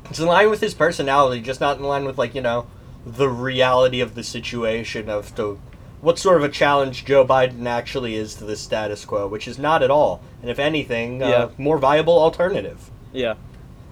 It's 0.10 0.20
in 0.20 0.26
line 0.26 0.50
with 0.50 0.62
his 0.62 0.74
personality, 0.74 1.42
just 1.42 1.60
not 1.60 1.78
in 1.78 1.84
line 1.84 2.06
with 2.06 2.18
like 2.18 2.34
you 2.34 2.42
know 2.42 2.68
the 3.06 3.30
reality 3.30 4.02
of 4.02 4.16
the 4.16 4.24
situation 4.24 5.10
of 5.10 5.36
the 5.36 5.58
what 6.02 6.20
sort 6.20 6.38
of 6.38 6.44
a 6.44 6.50
challenge 6.50 7.06
Joe 7.06 7.26
Biden 7.26 7.66
actually 7.66 8.16
is 8.16 8.36
to 8.36 8.46
the 8.46 8.56
status 8.56 9.06
quo, 9.06 9.28
which 9.28 9.48
is 9.48 9.58
not 9.58 9.82
at 9.84 9.92
all, 9.92 10.22
and 10.42 10.50
if 10.50 10.60
anything, 10.60 11.24
uh, 11.24 11.50
more 11.58 11.78
viable 11.78 12.18
alternative. 12.18 12.92
Yeah, 13.14 13.36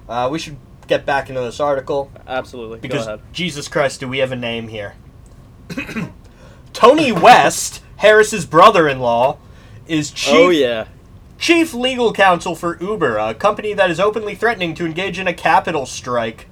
Uh, 0.07 0.29
we 0.31 0.37
should 0.37 0.57
get 0.87 1.05
back 1.05 1.29
into 1.29 1.41
this 1.41 1.59
article 1.59 2.11
absolutely. 2.27 2.79
because 2.79 3.05
Go 3.05 3.13
ahead. 3.13 3.25
Jesus 3.33 3.67
Christ, 3.67 3.99
do 3.99 4.07
we 4.07 4.19
have 4.19 4.31
a 4.31 4.35
name 4.35 4.67
here? 4.67 4.95
Tony 6.75 7.11
West, 7.11 7.81
Harris's 7.97 8.45
brother-in-law, 8.45 9.37
is 9.87 10.11
chief 10.11 10.33
Oh 10.35 10.49
yeah. 10.49 10.85
chief 11.39 11.73
legal 11.73 12.11
counsel 12.13 12.53
for 12.55 12.77
Uber, 12.81 13.17
a 13.17 13.33
company 13.33 13.73
that 13.73 13.89
is 13.89 13.99
openly 13.99 14.35
threatening 14.35 14.73
to 14.75 14.85
engage 14.85 15.17
in 15.17 15.27
a 15.27 15.33
capital 15.33 15.85
strike 15.85 16.47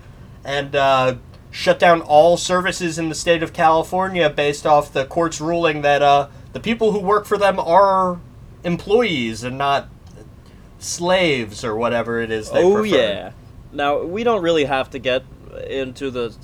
and 0.46 0.76
uh, 0.76 1.16
shut 1.52 1.78
down 1.78 2.02
all 2.02 2.38
services 2.38 2.98
in 2.98 3.10
the 3.10 3.16
state 3.16 3.44
of 3.44 3.54
California 3.54 4.30
based 4.30 4.66
off 4.66 4.94
the 4.94 5.06
court's 5.06 5.42
ruling 5.42 5.82
that 5.82 6.02
uh, 6.02 6.30
the 6.54 6.60
people 6.60 6.94
who 6.94 7.00
work 7.00 7.26
for 7.26 7.38
them 7.38 7.60
are 7.60 8.20
employees 8.64 9.44
and 9.44 9.58
not 9.58 9.90
slaves 10.80 11.64
or 11.64 11.76
whatever 11.76 12.20
it 12.22 12.32
is 12.32 12.50
they 12.52 12.64
Oh 12.64 12.76
prefer. 12.82 12.96
yeah. 12.96 13.32
Now 13.72 14.04
we 14.04 14.24
don't 14.24 14.42
really 14.42 14.66
have 14.66 14.90
to 14.92 15.00
get 15.00 15.24
into 15.68 16.10
the 16.12 16.36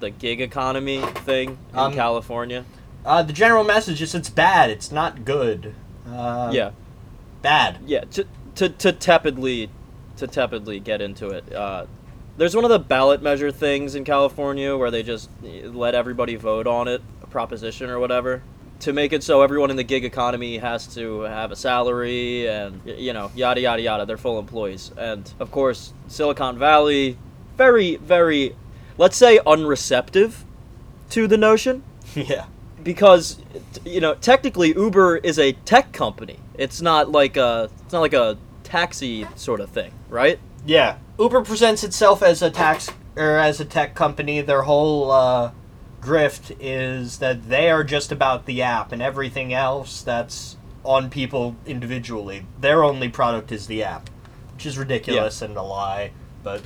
the 0.00 0.10
gig 0.10 0.40
economy 0.40 1.00
thing 1.24 1.58
in 1.72 1.78
Um, 1.78 1.92
California. 1.94 2.64
Uh, 3.04 3.22
the 3.22 3.32
general 3.32 3.64
message 3.64 4.00
is 4.00 4.14
it's 4.14 4.30
bad. 4.30 4.70
It's 4.70 4.90
not 4.90 5.24
good. 5.24 5.74
Uh, 6.08 6.50
yeah, 6.52 6.70
Bad. 7.42 7.78
yeah. 7.86 8.04
To, 8.04 8.26
to 8.56 8.68
to 8.68 8.92
tepidly 8.92 9.68
to 10.16 10.26
tepidly 10.26 10.80
get 10.80 11.02
into 11.02 11.28
it. 11.28 11.52
Uh, 11.52 11.86
there's 12.36 12.54
one 12.54 12.64
of 12.64 12.70
the 12.70 12.78
ballot 12.78 13.22
measure 13.22 13.50
things 13.52 13.94
in 13.94 14.04
California 14.04 14.76
where 14.76 14.90
they 14.90 15.02
just 15.02 15.30
let 15.42 15.94
everybody 15.94 16.36
vote 16.36 16.66
on 16.66 16.88
it, 16.88 17.02
a 17.22 17.26
proposition 17.26 17.90
or 17.90 17.98
whatever, 17.98 18.42
to 18.80 18.92
make 18.92 19.12
it 19.12 19.22
so 19.22 19.42
everyone 19.42 19.70
in 19.70 19.76
the 19.76 19.84
gig 19.84 20.04
economy 20.04 20.58
has 20.58 20.86
to 20.94 21.20
have 21.20 21.52
a 21.52 21.56
salary 21.56 22.48
and 22.48 22.80
you 22.84 23.12
know 23.12 23.30
yada 23.34 23.60
yada 23.60 23.82
yada. 23.82 24.06
They're 24.06 24.16
full 24.16 24.38
employees, 24.38 24.92
and 24.96 25.30
of 25.38 25.50
course 25.50 25.92
Silicon 26.08 26.58
Valley, 26.58 27.18
very 27.56 27.96
very, 27.96 28.56
let's 28.96 29.16
say 29.16 29.38
unreceptive 29.46 30.44
to 31.10 31.26
the 31.26 31.36
notion 31.36 31.82
yeah. 32.14 32.46
Because 32.84 33.38
you 33.84 34.00
know 34.00 34.14
technically 34.14 34.74
Uber 34.74 35.16
is 35.16 35.38
a 35.38 35.52
tech 35.52 35.92
company. 35.92 36.38
It's 36.56 36.80
not 36.80 37.10
like 37.10 37.36
a 37.36 37.70
it's 37.82 37.92
not 37.92 38.00
like 38.00 38.14
a 38.14 38.36
taxi 38.62 39.26
sort 39.34 39.60
of 39.60 39.70
thing, 39.70 39.92
right? 40.08 40.38
Yeah, 40.66 40.98
Uber 41.18 41.42
presents 41.42 41.82
itself 41.82 42.22
as 42.22 42.42
a 42.42 42.50
tax 42.50 42.90
or 43.16 43.38
as 43.38 43.60
a 43.60 43.64
tech 43.64 43.94
company. 43.94 44.40
Their 44.40 44.62
whole 44.62 45.10
uh, 45.10 45.52
grift 46.00 46.56
is 46.60 47.18
that 47.18 47.48
they 47.48 47.70
are 47.70 47.82
just 47.82 48.12
about 48.12 48.46
the 48.46 48.62
app, 48.62 48.92
and 48.92 49.02
everything 49.02 49.52
else 49.52 50.02
that's 50.02 50.56
on 50.84 51.08
people 51.10 51.56
individually. 51.66 52.46
Their 52.60 52.84
only 52.84 53.08
product 53.08 53.50
is 53.50 53.66
the 53.66 53.82
app, 53.82 54.10
which 54.54 54.66
is 54.66 54.78
ridiculous 54.78 55.40
and 55.42 55.56
a 55.56 55.62
lie. 55.62 56.12
But 56.42 56.62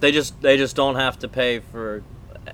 They 0.00 0.12
just 0.12 0.40
they 0.42 0.56
just 0.56 0.76
don't 0.76 0.96
have 0.96 1.18
to 1.20 1.28
pay 1.28 1.60
for 1.60 2.02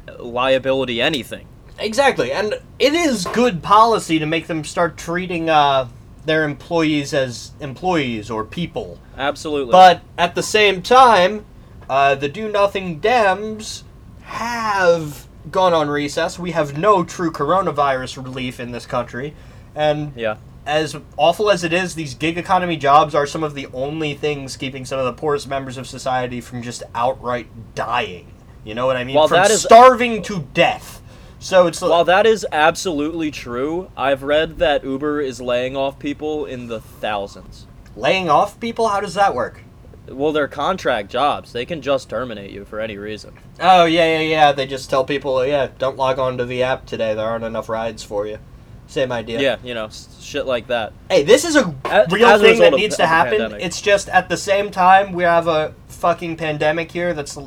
uh, 0.08 0.22
liability 0.22 1.02
anything. 1.02 1.46
Exactly, 1.80 2.32
and 2.32 2.54
it 2.78 2.94
is 2.94 3.26
good 3.32 3.62
policy 3.62 4.18
to 4.18 4.26
make 4.26 4.46
them 4.46 4.64
start 4.64 4.96
treating 4.96 5.50
uh, 5.50 5.88
their 6.24 6.44
employees 6.44 7.12
as 7.14 7.52
employees 7.60 8.30
or 8.30 8.44
people. 8.44 9.00
Absolutely. 9.16 9.72
But 9.72 10.02
at 10.16 10.34
the 10.34 10.42
same 10.42 10.82
time, 10.82 11.44
uh, 11.88 12.14
the 12.14 12.28
Do 12.28 12.50
Nothing 12.50 13.00
Dems 13.00 13.82
have 14.22 15.26
gone 15.50 15.72
on 15.72 15.88
recess. 15.88 16.38
We 16.38 16.52
have 16.52 16.78
no 16.78 17.04
true 17.04 17.32
coronavirus 17.32 18.22
relief 18.22 18.60
in 18.60 18.70
this 18.70 18.86
country. 18.86 19.34
And 19.74 20.12
yeah. 20.16 20.36
as 20.66 20.96
awful 21.16 21.50
as 21.50 21.64
it 21.64 21.72
is, 21.72 21.94
these 21.94 22.14
gig 22.14 22.38
economy 22.38 22.76
jobs 22.76 23.14
are 23.14 23.26
some 23.26 23.42
of 23.42 23.54
the 23.54 23.66
only 23.72 24.14
things 24.14 24.56
keeping 24.56 24.84
some 24.84 24.98
of 24.98 25.04
the 25.04 25.12
poorest 25.12 25.48
members 25.48 25.76
of 25.76 25.86
society 25.86 26.40
from 26.40 26.62
just 26.62 26.82
outright 26.94 27.48
dying. 27.74 28.32
You 28.64 28.74
know 28.74 28.86
what 28.86 28.96
I 28.96 29.04
mean? 29.04 29.16
From 29.16 29.36
that 29.36 29.50
is- 29.50 29.62
starving 29.62 30.22
to 30.24 30.46
death. 30.54 31.02
So 31.40 31.66
it's 31.66 31.80
While 31.80 32.04
that 32.04 32.26
is 32.26 32.46
absolutely 32.52 33.30
true, 33.30 33.90
I've 33.96 34.22
read 34.22 34.58
that 34.58 34.84
Uber 34.84 35.22
is 35.22 35.40
laying 35.40 35.74
off 35.74 35.98
people 35.98 36.44
in 36.44 36.68
the 36.68 36.80
thousands. 36.80 37.66
laying 37.96 38.28
off 38.28 38.60
people. 38.60 38.88
How 38.88 39.00
does 39.00 39.14
that 39.14 39.34
work? 39.34 39.62
Well, 40.06 40.32
they're 40.32 40.48
contract 40.48 41.10
jobs. 41.10 41.52
They 41.52 41.64
can 41.64 41.80
just 41.80 42.10
terminate 42.10 42.50
you 42.50 42.64
for 42.66 42.78
any 42.78 42.98
reason. 42.98 43.32
Oh 43.58 43.86
yeah, 43.86 44.18
yeah, 44.18 44.20
yeah. 44.20 44.52
They 44.52 44.66
just 44.66 44.90
tell 44.90 45.04
people, 45.04 45.44
yeah, 45.46 45.68
don't 45.78 45.96
log 45.96 46.18
on 46.18 46.36
to 46.38 46.44
the 46.44 46.62
app 46.62 46.84
today. 46.84 47.14
There 47.14 47.26
aren't 47.26 47.44
enough 47.44 47.68
rides 47.70 48.02
for 48.02 48.26
you. 48.26 48.38
Same 48.86 49.10
idea. 49.12 49.40
Yeah, 49.40 49.56
you 49.62 49.72
know, 49.72 49.88
shit 50.20 50.46
like 50.46 50.66
that. 50.66 50.92
Hey, 51.08 51.22
this 51.22 51.44
is 51.44 51.56
a 51.56 51.74
As- 51.84 52.10
real 52.10 52.26
as 52.26 52.42
a 52.42 52.44
thing 52.44 52.58
that 52.58 52.72
needs 52.72 52.94
of 52.94 53.00
to 53.00 53.06
happen. 53.06 53.52
It's 53.60 53.80
just 53.80 54.08
at 54.08 54.28
the 54.28 54.36
same 54.36 54.70
time 54.70 55.12
we 55.12 55.22
have 55.22 55.46
a 55.46 55.74
fucking 55.88 56.36
pandemic 56.36 56.90
here 56.92 57.14
that's 57.14 57.38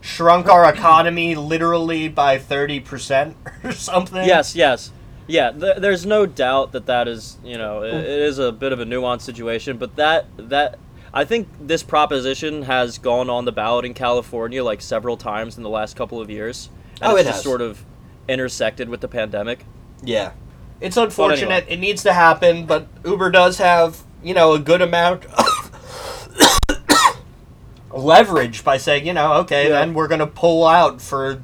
shrunk 0.00 0.48
our 0.48 0.68
economy 0.72 1.34
literally 1.34 2.08
by 2.08 2.38
30% 2.38 3.34
or 3.64 3.72
something. 3.72 4.24
Yes, 4.24 4.54
yes. 4.54 4.92
Yeah, 5.26 5.50
th- 5.50 5.76
there's 5.78 6.06
no 6.06 6.24
doubt 6.24 6.72
that 6.72 6.86
that 6.86 7.06
is, 7.06 7.36
you 7.44 7.58
know, 7.58 7.82
it, 7.82 7.90
hmm. 7.92 7.98
it 7.98 8.06
is 8.08 8.38
a 8.38 8.50
bit 8.50 8.72
of 8.72 8.80
a 8.80 8.84
nuanced 8.84 9.22
situation, 9.22 9.76
but 9.76 9.96
that 9.96 10.26
that 10.38 10.78
I 11.12 11.24
think 11.24 11.48
this 11.60 11.82
proposition 11.82 12.62
has 12.62 12.98
gone 12.98 13.28
on 13.28 13.44
the 13.44 13.52
ballot 13.52 13.84
in 13.84 13.94
California 13.94 14.62
like 14.64 14.80
several 14.80 15.16
times 15.16 15.56
in 15.56 15.62
the 15.62 15.68
last 15.68 15.96
couple 15.96 16.20
of 16.20 16.30
years. 16.30 16.70
And 17.00 17.12
Oh, 17.12 17.16
it's 17.16 17.22
it 17.22 17.24
just 17.24 17.36
has. 17.36 17.44
sort 17.44 17.60
of 17.60 17.84
intersected 18.28 18.88
with 18.88 19.00
the 19.00 19.08
pandemic. 19.08 19.64
Yeah. 20.02 20.32
It's 20.80 20.96
unfortunate. 20.96 21.50
anyway. 21.64 21.72
It 21.74 21.80
needs 21.80 22.02
to 22.04 22.12
happen, 22.12 22.66
but 22.66 22.86
Uber 23.04 23.30
does 23.30 23.58
have, 23.58 24.02
you 24.22 24.32
know, 24.34 24.52
a 24.52 24.58
good 24.58 24.80
amount 24.80 25.24
of 25.26 26.77
leverage 27.92 28.64
by 28.64 28.76
saying, 28.76 29.06
you 29.06 29.12
know, 29.12 29.34
okay, 29.34 29.64
Yeah. 29.64 29.80
then 29.80 29.94
we're 29.94 30.08
going 30.08 30.18
to 30.20 30.26
pull 30.26 30.66
out 30.66 31.00
for 31.00 31.42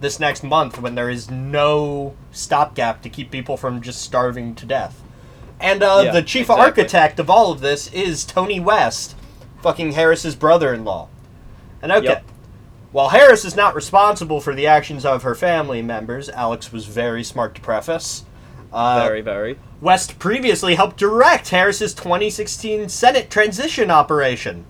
this 0.00 0.18
next 0.18 0.42
month 0.42 0.80
when 0.80 0.94
there 0.94 1.10
is 1.10 1.30
no 1.30 2.14
stopgap 2.32 3.02
to 3.02 3.08
keep 3.08 3.30
people 3.30 3.56
from 3.56 3.80
just 3.82 4.00
starving 4.02 4.54
to 4.56 4.66
death. 4.66 5.02
And 5.60 5.82
uh, 5.82 6.02
Yeah, 6.06 6.12
the 6.12 6.22
chief 6.22 6.42
exactly. 6.42 6.64
architect 6.64 7.18
of 7.20 7.28
all 7.28 7.52
of 7.52 7.60
this 7.60 7.92
is 7.92 8.24
Tony 8.24 8.58
West, 8.60 9.14
fucking 9.62 9.92
Harris's 9.92 10.34
brother-in-law. 10.34 11.08
And 11.82 11.92
okay, 11.92 12.06
Yep. 12.06 12.24
while 12.92 13.10
Harris 13.10 13.44
is 13.44 13.54
not 13.56 13.74
responsible 13.74 14.40
for 14.40 14.54
the 14.54 14.66
actions 14.66 15.04
of 15.04 15.22
her 15.22 15.34
family 15.34 15.82
members, 15.82 16.28
Alex 16.30 16.72
was 16.72 16.86
very 16.86 17.22
smart 17.22 17.54
to 17.56 17.60
preface. 17.60 18.24
Uh, 18.72 19.00
very, 19.04 19.20
very. 19.20 19.58
West 19.80 20.18
previously 20.18 20.76
helped 20.76 20.96
direct 20.96 21.48
Harris's 21.50 21.92
2016 21.92 22.88
Senate 22.88 23.28
transition 23.30 23.90
operation. 23.90 24.64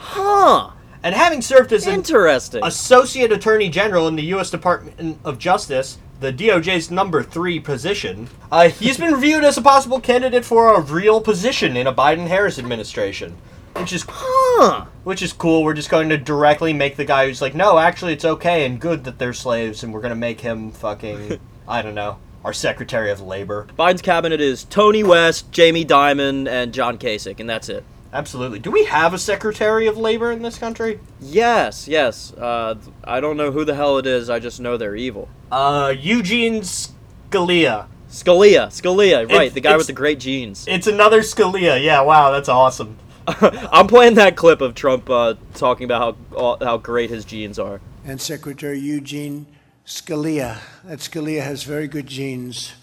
Huh. 0.00 0.70
And 1.02 1.14
having 1.14 1.42
served 1.42 1.72
as 1.72 1.86
an 1.86 1.94
Interesting. 1.94 2.64
Associate 2.64 3.30
Attorney 3.30 3.68
General 3.68 4.08
in 4.08 4.16
the 4.16 4.22
U.S. 4.26 4.50
Department 4.50 5.18
of 5.22 5.38
Justice, 5.38 5.98
the 6.20 6.32
DOJ's 6.32 6.90
number 6.90 7.22
three 7.22 7.60
position, 7.60 8.28
uh, 8.50 8.70
he's 8.70 8.96
been 8.96 9.16
viewed 9.20 9.44
as 9.44 9.58
a 9.58 9.62
possible 9.62 10.00
candidate 10.00 10.44
for 10.46 10.72
a 10.74 10.80
real 10.80 11.20
position 11.20 11.76
in 11.76 11.86
a 11.86 11.92
Biden-Harris 11.92 12.58
administration, 12.58 13.36
which 13.76 13.92
is 13.92 14.06
Huh. 14.08 14.86
which 15.02 15.20
is 15.20 15.34
cool. 15.34 15.62
We're 15.62 15.74
just 15.74 15.90
going 15.90 16.08
to 16.08 16.16
directly 16.16 16.72
make 16.72 16.96
the 16.96 17.04
guy 17.04 17.26
who's 17.26 17.42
like, 17.42 17.54
no, 17.54 17.78
actually, 17.78 18.14
it's 18.14 18.24
okay 18.24 18.64
and 18.64 18.80
good 18.80 19.04
that 19.04 19.18
they're 19.18 19.34
slaves, 19.34 19.82
and 19.82 19.92
we're 19.92 20.00
gonna 20.00 20.14
make 20.14 20.40
him 20.40 20.70
fucking, 20.70 21.38
I 21.68 21.82
don't 21.82 21.94
know, 21.94 22.16
our 22.44 22.54
Secretary 22.54 23.10
of 23.10 23.20
Labor. 23.20 23.66
Biden's 23.78 24.00
cabinet 24.00 24.40
is 24.40 24.64
Tony 24.64 25.02
West, 25.02 25.50
Jamie 25.52 25.84
Dimon, 25.84 26.48
and 26.48 26.72
John 26.72 26.96
Kasich, 26.96 27.40
and 27.40 27.50
that's 27.50 27.68
it. 27.68 27.84
Absolutely. 28.14 28.60
Do 28.60 28.70
we 28.70 28.84
have 28.84 29.12
a 29.12 29.18
Secretary 29.18 29.88
of 29.88 29.98
Labor 29.98 30.30
in 30.30 30.40
this 30.42 30.56
country? 30.56 31.00
Yes, 31.20 31.88
yes. 31.88 32.32
Uh, 32.32 32.76
I 33.02 33.18
don't 33.18 33.36
know 33.36 33.50
who 33.50 33.64
the 33.64 33.74
hell 33.74 33.98
it 33.98 34.06
is. 34.06 34.30
I 34.30 34.38
just 34.38 34.60
know 34.60 34.76
they're 34.76 34.94
evil. 34.94 35.28
Uh, 35.50 35.92
Eugene 35.98 36.62
Scalia. 36.62 37.88
Scalia, 38.08 38.68
Scalia, 38.68 39.28
right? 39.28 39.52
the 39.52 39.60
guy 39.60 39.76
with 39.76 39.88
the 39.88 39.92
great 39.92 40.20
genes. 40.20 40.64
It's 40.68 40.86
another 40.86 41.20
Scalia. 41.22 41.82
Yeah, 41.82 42.02
wow, 42.02 42.30
that's 42.30 42.48
awesome. 42.48 42.96
I'm 43.26 43.88
playing 43.88 44.14
that 44.14 44.36
clip 44.36 44.60
of 44.60 44.76
Trump 44.76 45.10
uh, 45.10 45.34
talking 45.54 45.84
about 45.84 46.16
how 46.30 46.58
how 46.64 46.76
great 46.76 47.10
his 47.10 47.24
genes 47.24 47.58
are. 47.58 47.80
and 48.04 48.20
Secretary 48.20 48.78
Eugene 48.78 49.46
Scalia. 49.84 50.58
That 50.84 51.00
Scalia 51.00 51.42
has 51.42 51.64
very 51.64 51.88
good 51.88 52.06
genes. 52.06 52.74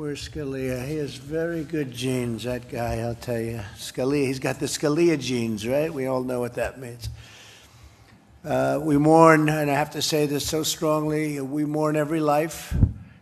Where's 0.00 0.26
Scalia? 0.26 0.88
He 0.88 0.96
has 0.96 1.16
very 1.16 1.62
good 1.62 1.92
genes, 1.92 2.44
that 2.44 2.70
guy, 2.70 3.00
I'll 3.00 3.14
tell 3.14 3.38
you. 3.38 3.60
Scalia, 3.76 4.24
he's 4.28 4.38
got 4.38 4.58
the 4.58 4.64
Scalia 4.64 5.20
genes, 5.20 5.68
right? 5.68 5.92
We 5.92 6.06
all 6.06 6.24
know 6.24 6.40
what 6.40 6.54
that 6.54 6.80
means. 6.80 7.10
Uh, 8.42 8.80
we 8.82 8.96
mourn, 8.96 9.50
and 9.50 9.70
I 9.70 9.74
have 9.74 9.90
to 9.90 10.00
say 10.00 10.24
this 10.24 10.48
so 10.48 10.62
strongly 10.62 11.38
we 11.42 11.66
mourn 11.66 11.96
every 11.96 12.20
life 12.20 12.74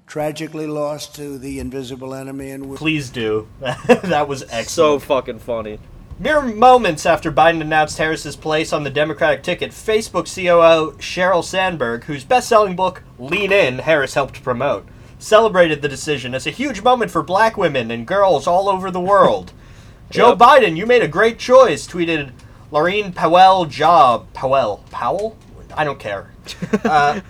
tragically 0.07 0.69
lost 0.69 1.17
to 1.17 1.37
the 1.37 1.59
invisible 1.59 2.15
enemy. 2.15 2.51
And 2.51 2.67
we- 2.67 2.77
Please 2.77 3.11
do. 3.11 3.49
that 3.59 4.29
was 4.29 4.43
excellent. 4.43 4.69
So 4.69 4.99
fucking 5.01 5.41
funny. 5.41 5.81
Mere 6.21 6.43
moments 6.43 7.07
after 7.07 7.33
Biden 7.33 7.61
announced 7.61 7.99
Harris's 7.99 8.37
place 8.37 8.73
on 8.73 8.85
the 8.85 8.91
Democratic 8.91 9.43
ticket, 9.43 9.73
Facebook 9.73 10.33
COO 10.33 10.97
Sheryl 10.99 11.43
Sandberg, 11.43 12.05
whose 12.05 12.23
best 12.23 12.49
selling 12.49 12.77
book, 12.77 13.03
Lean 13.19 13.51
In, 13.51 13.81
Harris 13.81 14.15
helped 14.15 14.45
promote, 14.45 14.87
celebrated 15.19 15.83
the 15.83 15.89
decision 15.89 16.35
as 16.35 16.47
a 16.47 16.51
huge 16.51 16.83
moment 16.83 17.11
for 17.11 17.23
black 17.23 17.57
women 17.57 17.91
and 17.91 18.07
girls 18.07 18.47
all 18.47 18.69
over 18.69 18.91
the 18.91 19.01
world. 19.01 19.53
Joe 20.11 20.31
Yep. 20.31 20.39
Biden, 20.39 20.77
you 20.77 20.87
made 20.87 21.03
a 21.03 21.09
great 21.09 21.39
choice, 21.39 21.87
tweeted 21.87 22.33
Laurene 22.73 23.15
Powell 23.15 23.67
Job. 23.67 24.27
Powell? 24.33 24.85
Powell? 24.91 25.37
I 25.77 25.85
don't 25.85 25.99
care. 25.99 26.31
Uh, 26.85 27.21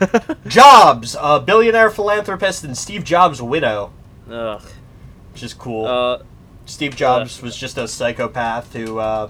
Jobs, 0.47 1.17
a 1.21 1.41
billionaire 1.41 1.91
philanthropist 1.91 2.63
and 2.63 2.79
Steve 2.79 3.03
Jobs' 3.03 3.43
widow, 3.43 3.91
Ugh. 4.31 4.63
which 5.33 5.43
is 5.43 5.53
cool. 5.55 5.87
Uh, 5.87 6.23
Steve 6.67 6.95
Jobs 6.95 7.43
was 7.43 7.57
just 7.57 7.79
a 7.79 7.89
psychopath 7.89 8.73
who 8.75 8.99
uh, 8.99 9.29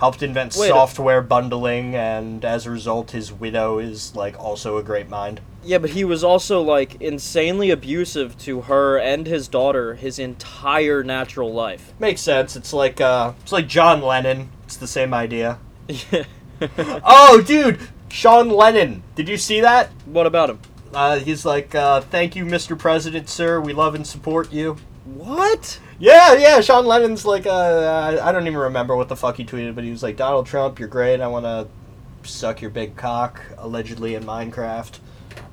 helped 0.00 0.22
invent 0.22 0.56
Wait 0.58 0.68
software 0.68 1.22
bundling, 1.22 1.94
and 1.94 2.44
as 2.44 2.66
a 2.66 2.70
result, 2.70 3.12
his 3.12 3.32
widow 3.32 3.78
is 3.78 4.16
like 4.16 4.38
also 4.38 4.76
a 4.78 4.82
great 4.82 5.08
mind. 5.08 5.40
yeah, 5.62 5.78
but 5.78 5.90
he 5.90 6.04
was 6.04 6.24
also 6.24 6.60
like 6.60 7.00
insanely 7.00 7.70
abusive 7.70 8.36
to 8.38 8.62
her 8.62 8.98
and 8.98 9.26
his 9.26 9.46
daughter 9.46 9.94
his 9.94 10.18
entire 10.18 11.04
natural 11.04 11.52
life. 11.52 11.92
Makes 11.98 12.22
sense. 12.22 12.56
It's 12.56 12.72
like 12.72 13.00
uh, 13.00 13.34
it's 13.42 13.52
like 13.52 13.68
John 13.68 14.00
Lennon. 14.02 14.50
It's 14.64 14.76
the 14.76 14.86
same 14.88 15.14
idea. 15.14 15.58
Oh, 16.62 17.42
dude, 17.46 17.78
Sean 18.10 18.50
Lennon. 18.50 19.02
Did 19.14 19.28
you 19.28 19.36
see 19.38 19.60
that? 19.62 19.88
what 20.04 20.26
about 20.26 20.50
him? 20.50 20.58
Uh, 20.92 21.18
he's 21.18 21.46
like, 21.46 21.74
uh, 21.74 22.00
"Thank 22.02 22.36
you, 22.36 22.44
Mr. 22.44 22.78
President, 22.78 23.28
sir. 23.28 23.60
We 23.60 23.72
love 23.72 23.94
and 23.94 24.06
support 24.06 24.52
you." 24.52 24.76
What? 25.04 25.80
Yeah, 25.98 26.34
yeah. 26.34 26.60
Sean 26.60 26.86
Lennon's 26.86 27.24
like, 27.24 27.46
uh, 27.46 28.20
I 28.22 28.32
don't 28.32 28.46
even 28.46 28.58
remember 28.58 28.96
what 28.96 29.08
the 29.08 29.16
fuck 29.16 29.36
he 29.36 29.44
tweeted, 29.44 29.74
but 29.74 29.84
he 29.84 29.90
was 29.90 30.02
like, 30.02 30.16
"Donald 30.16 30.46
Trump, 30.46 30.78
you're 30.78 30.88
great. 30.88 31.20
I 31.20 31.26
want 31.26 31.44
to 31.44 31.68
suck 32.28 32.60
your 32.60 32.70
big 32.70 32.96
cock." 32.96 33.40
Allegedly 33.58 34.14
in 34.14 34.24
Minecraft. 34.24 34.98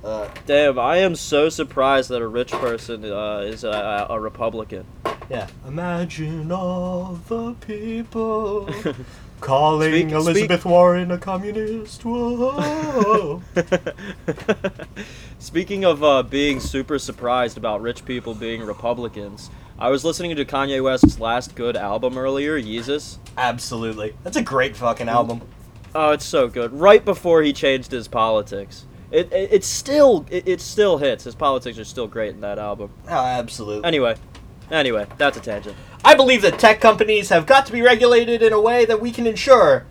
Uh, 0.03 0.29
Damn, 0.45 0.77
I 0.79 0.97
am 0.97 1.15
so 1.15 1.49
surprised 1.49 2.09
that 2.09 2.21
a 2.21 2.27
rich 2.27 2.51
person 2.51 3.03
uh, 3.05 3.39
is 3.39 3.63
a, 3.63 4.07
a 4.09 4.19
Republican. 4.19 4.85
Yeah. 5.29 5.47
Imagine 5.67 6.51
all 6.51 7.19
the 7.27 7.53
people 7.55 8.69
calling 9.39 10.09
Speak- 10.09 10.11
Elizabeth 10.13 10.65
Warren 10.65 11.11
a 11.11 11.17
communist. 11.17 12.03
Whoa. 12.03 13.41
Speaking 15.39 15.85
of 15.85 16.03
uh, 16.03 16.23
being 16.23 16.59
super 16.59 16.99
surprised 16.99 17.57
about 17.57 17.81
rich 17.81 18.05
people 18.05 18.33
being 18.33 18.63
Republicans, 18.63 19.49
I 19.79 19.89
was 19.89 20.03
listening 20.03 20.35
to 20.35 20.45
Kanye 20.45 20.83
West's 20.83 21.19
last 21.19 21.55
good 21.55 21.77
album 21.77 22.17
earlier, 22.17 22.59
Yeezus. 22.59 23.19
Absolutely. 23.37 24.15
That's 24.23 24.37
a 24.37 24.41
great 24.41 24.75
fucking 24.75 25.07
album. 25.07 25.41
Oh, 25.93 26.11
it's 26.11 26.25
so 26.25 26.47
good. 26.47 26.73
Right 26.73 27.03
before 27.05 27.43
he 27.43 27.53
changed 27.53 27.91
his 27.91 28.07
politics, 28.07 28.85
it 29.11 29.31
it, 29.31 29.53
it 29.53 29.63
still 29.63 30.25
it, 30.29 30.47
it 30.47 30.61
still 30.61 30.97
hits. 30.97 31.23
His 31.23 31.35
politics 31.35 31.77
are 31.79 31.85
still 31.85 32.07
great 32.07 32.33
in 32.33 32.41
that 32.41 32.59
album. 32.59 32.91
Oh, 33.07 33.11
absolutely. 33.11 33.85
Anyway, 33.85 34.15
anyway, 34.71 35.07
that's 35.17 35.37
a 35.37 35.41
tangent. 35.41 35.75
I 36.03 36.15
believe 36.15 36.41
that 36.43 36.59
tech 36.59 36.79
companies 36.79 37.29
have 37.29 37.45
got 37.45 37.65
to 37.65 37.71
be 37.71 37.81
regulated 37.81 38.41
in 38.41 38.53
a 38.53 38.61
way 38.61 38.85
that 38.85 39.01
we 39.01 39.11
can 39.11 39.27
ensure, 39.27 39.85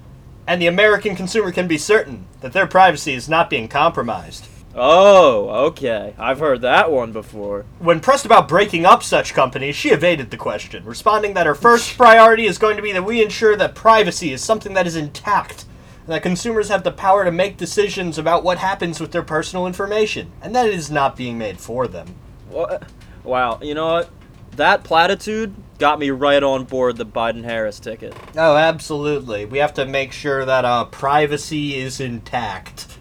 and 0.47 0.61
the 0.61 0.67
American 0.67 1.17
consumer 1.17 1.53
can 1.53 1.67
be 1.67 1.79
certain 1.79 2.27
that 2.41 2.53
their 2.53 2.67
privacy 2.67 3.13
is 3.15 3.29
not 3.29 3.51
being 3.51 3.69
compromised. 3.69 4.47
Oh, 4.79 5.49
okay. 5.69 6.15
I've 6.19 6.39
heard 6.39 6.61
that 6.61 6.93
one 6.93 7.11
before. 7.11 7.65
When 7.79 7.99
pressed 8.01 8.27
about 8.27 8.47
breaking 8.47 8.85
up 8.85 9.03
such 9.03 9.33
companies, 9.33 9.75
she 9.75 9.89
evaded 9.89 10.31
the 10.31 10.37
question, 10.37 10.85
responding 10.85 11.33
that 11.33 11.47
her 11.47 11.55
first 11.55 11.97
priority 11.97 12.45
is 12.45 12.59
going 12.59 12.77
to 12.77 12.83
be 12.83 12.93
that 12.93 13.05
we 13.05 13.23
ensure 13.23 13.57
that 13.57 13.75
privacy 13.75 14.33
is 14.33 14.45
something 14.45 14.75
that 14.75 14.87
is 14.87 14.95
intact, 14.95 15.65
and 16.01 16.13
that 16.13 16.23
consumers 16.23 16.69
have 16.69 16.85
the 16.85 16.93
power 16.93 17.25
to 17.25 17.33
make 17.33 17.57
decisions 17.57 18.19
about 18.19 18.45
what 18.45 18.59
happens 18.59 19.01
with 19.01 19.13
their 19.13 19.23
personal 19.23 19.67
information, 19.67 20.31
and 20.43 20.55
that 20.55 20.67
it 20.67 20.75
is 20.75 20.91
not 20.91 21.17
being 21.17 21.39
made 21.39 21.59
for 21.59 21.89
them. 21.89 22.15
What? 22.51 22.83
Wow, 23.25 23.59
you 23.63 23.73
know 23.73 23.87
what? 23.87 24.11
That 24.57 24.85
platitude 24.85 25.55
got 25.79 25.99
me 25.99 26.11
right 26.11 26.43
on 26.43 26.65
board 26.65 26.97
the 26.97 27.05
Biden 27.05 27.45
Harris 27.45 27.79
ticket. 27.79 28.15
Oh, 28.37 28.57
absolutely. 28.57 29.45
We 29.45 29.59
have 29.59 29.75
to 29.75 29.85
make 29.85 30.13
sure 30.13 30.45
that 30.47 30.65
uh, 30.65 30.87
privacy 30.87 31.77
is 31.77 32.01
intact. 32.01 32.99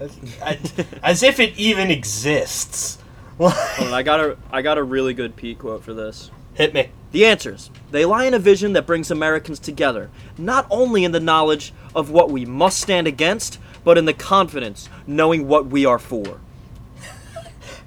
As- 0.00 1.22
if 1.22 1.38
it 1.38 1.56
even 1.56 1.90
exists. 1.90 2.98
I 3.38 4.02
got 4.02 4.20
a 4.20 4.36
I 4.52 4.62
got 4.62 4.76
a 4.76 4.82
really 4.82 5.14
good 5.14 5.36
Pete 5.36 5.60
quote 5.60 5.82
for 5.82 5.94
this. 5.94 6.30
Hit 6.54 6.74
me. 6.74 6.90
The 7.12 7.24
answers. 7.24 7.70
They 7.90 8.04
lie 8.04 8.24
in 8.24 8.34
a 8.34 8.38
vision 8.38 8.72
that 8.74 8.86
brings 8.86 9.10
Americans 9.10 9.58
together, 9.58 10.10
not 10.36 10.66
only 10.70 11.04
in 11.04 11.12
the 11.12 11.20
knowledge 11.20 11.72
of 11.94 12.10
what 12.10 12.30
we 12.30 12.44
must 12.44 12.80
stand 12.80 13.06
against, 13.06 13.58
but 13.82 13.96
in 13.96 14.04
the 14.04 14.12
confidence 14.12 14.88
knowing 15.06 15.46
what 15.48 15.66
we 15.66 15.86
are 15.86 15.98
for. 15.98 16.40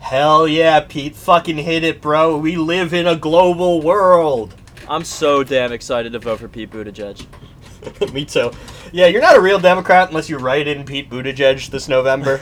Hell 0.04 0.50
yeah, 0.50 0.82
Pete. 0.82 1.16
Fucking 1.16 1.58
hit 1.58 1.86
it, 1.86 2.02
bro. 2.02 2.38
We 2.38 2.58
live 2.58 2.94
in 2.94 3.08
a 3.08 3.16
global 3.16 3.82
world. 3.82 4.54
I'm 4.90 5.06
so 5.06 5.46
damn 5.46 5.72
excited 5.72 6.12
to 6.12 6.20
vote 6.20 6.40
for 6.40 6.50
Pete 6.50 6.70
Buttigieg. 6.70 7.26
me 8.14 8.26
too. 8.26 8.52
Yeah, 8.92 9.08
you're 9.08 9.22
not 9.22 9.38
a 9.38 9.42
real 9.42 9.60
Democrat 9.60 10.10
unless 10.10 10.30
you 10.30 10.38
write 10.38 10.68
in 10.68 10.84
Pete 10.84 11.10
Buttigieg 11.10 11.70
this 11.70 11.88
November. 11.88 12.34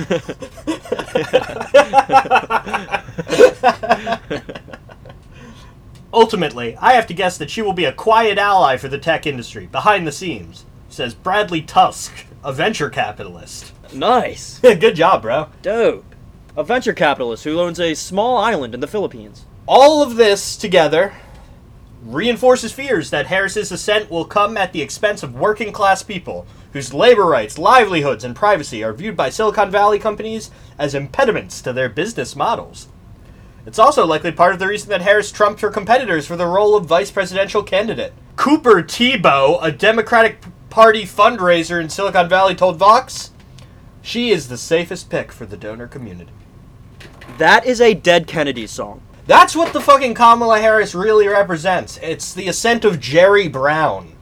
Ultimately, 6.12 6.76
I 6.78 6.93
have 6.93 7.05
to 7.07 7.14
guess 7.14 7.38
that 7.38 7.51
she 7.51 7.62
will 7.62 7.74
be 7.74 7.86
a 7.86 7.93
quiet 7.93 8.39
ally 8.39 8.78
for 8.78 8.88
the 8.88 8.97
tech 8.97 9.28
industry, 9.28 9.68
behind 9.68 10.07
the 10.07 10.12
scenes, 10.12 10.66
says 10.89 11.14
Bradley 11.14 11.62
Tusk, 11.62 12.26
a 12.43 12.51
venture 12.51 12.89
capitalist. 12.89 13.72
Nice. 13.93 14.57
Good 14.62 14.95
job, 14.95 15.22
bro. 15.22 15.49
Dope. 15.62 16.11
A 16.62 16.64
venture 16.64 16.93
capitalist 16.93 17.43
who 17.43 17.59
owns 17.59 17.80
a 17.80 17.95
small 17.95 18.38
island 18.38 18.76
in 18.76 18.82
the 18.82 18.88
Philippines. 18.88 19.47
All 19.66 20.03
of 20.03 20.16
this 20.16 20.55
together 20.55 21.16
reinforces 22.03 22.72
fears 22.72 23.09
that 23.09 23.26
Harris's 23.26 23.72
ascent 23.72 24.12
will 24.12 24.26
come 24.26 24.55
at 24.57 24.72
the 24.72 24.84
expense 24.84 25.24
of 25.24 25.34
working 25.34 25.74
class 25.74 26.03
people 26.03 26.45
whose 26.74 26.93
labor 26.93 27.26
rights, 27.26 27.57
livelihoods, 27.57 28.24
and 28.24 28.36
privacy 28.36 28.84
are 28.84 28.93
viewed 28.93 29.18
by 29.18 29.32
Silicon 29.32 29.72
Valley 29.72 29.97
companies 29.97 30.51
as 30.78 30.93
impediments 30.93 31.64
to 31.64 31.74
their 31.74 31.89
business 31.89 32.36
models. 32.36 32.89
It's 33.66 33.80
also 33.80 34.05
likely 34.05 34.32
part 34.32 34.53
of 34.53 34.59
the 34.59 34.68
reason 34.68 34.89
that 34.89 35.01
Harris 35.01 35.32
trumped 35.32 35.62
her 35.62 35.72
competitors 35.72 36.28
for 36.28 36.36
the 36.36 36.45
role 36.45 36.76
of 36.76 36.86
vice 36.86 37.09
presidential 37.09 37.64
candidate. 37.64 38.14
Cooper 38.36 38.84
Teboe, 38.84 39.57
a 39.64 39.72
Democratic 39.72 40.43
Party 40.70 41.05
fundraiser 41.05 41.82
in 41.82 41.89
Silicon 41.89 42.30
Valley, 42.30 42.53
told 42.53 42.78
Vox, 42.78 43.32
she 44.03 44.30
is 44.30 44.47
the 44.47 44.59
safest 44.59 45.09
pick 45.09 45.32
for 45.32 45.47
the 45.47 45.57
donor 45.57 45.88
community. 45.88 46.30
That 47.42 47.66
is 47.66 47.82
a 47.82 47.96
Dead 47.96 48.28
Kennedy 48.28 48.68
song. 48.68 49.02
That's 49.26 49.56
what 49.56 49.74
the 49.74 49.82
fucking 49.82 50.14
Kamala 50.14 50.60
Harris 50.60 50.94
really 50.94 51.28
represents. 51.28 51.98
It's 52.04 52.36
the 52.36 52.48
ascent 52.48 52.86
of 52.86 53.00
Jerry 53.00 53.48
Brown. 53.48 54.14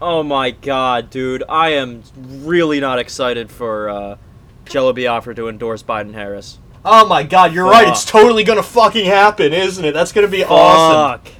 Oh 0.00 0.22
my 0.22 0.52
god, 0.52 1.10
dude. 1.10 1.42
I 1.48 1.70
am 1.70 2.04
really 2.16 2.78
not 2.78 3.00
excited 3.00 3.50
for 3.50 3.88
uh, 3.88 4.16
Jello 4.64 4.92
Biafra 4.92 5.34
to 5.34 5.48
endorse 5.48 5.82
Biden 5.82 6.14
Harris. 6.14 6.60
Oh 6.84 7.04
my 7.08 7.24
god, 7.24 7.52
you're 7.52 7.68
right. 7.68 7.88
It's 7.88 8.04
totally 8.04 8.44
gonna 8.44 8.62
fucking 8.62 9.06
happen, 9.06 9.52
isn't 9.52 9.84
it? 9.84 9.92
That's 9.92 10.12
gonna 10.12 10.28
be 10.28 10.44
awesome. 10.44 11.24
Fuck. 11.24 11.34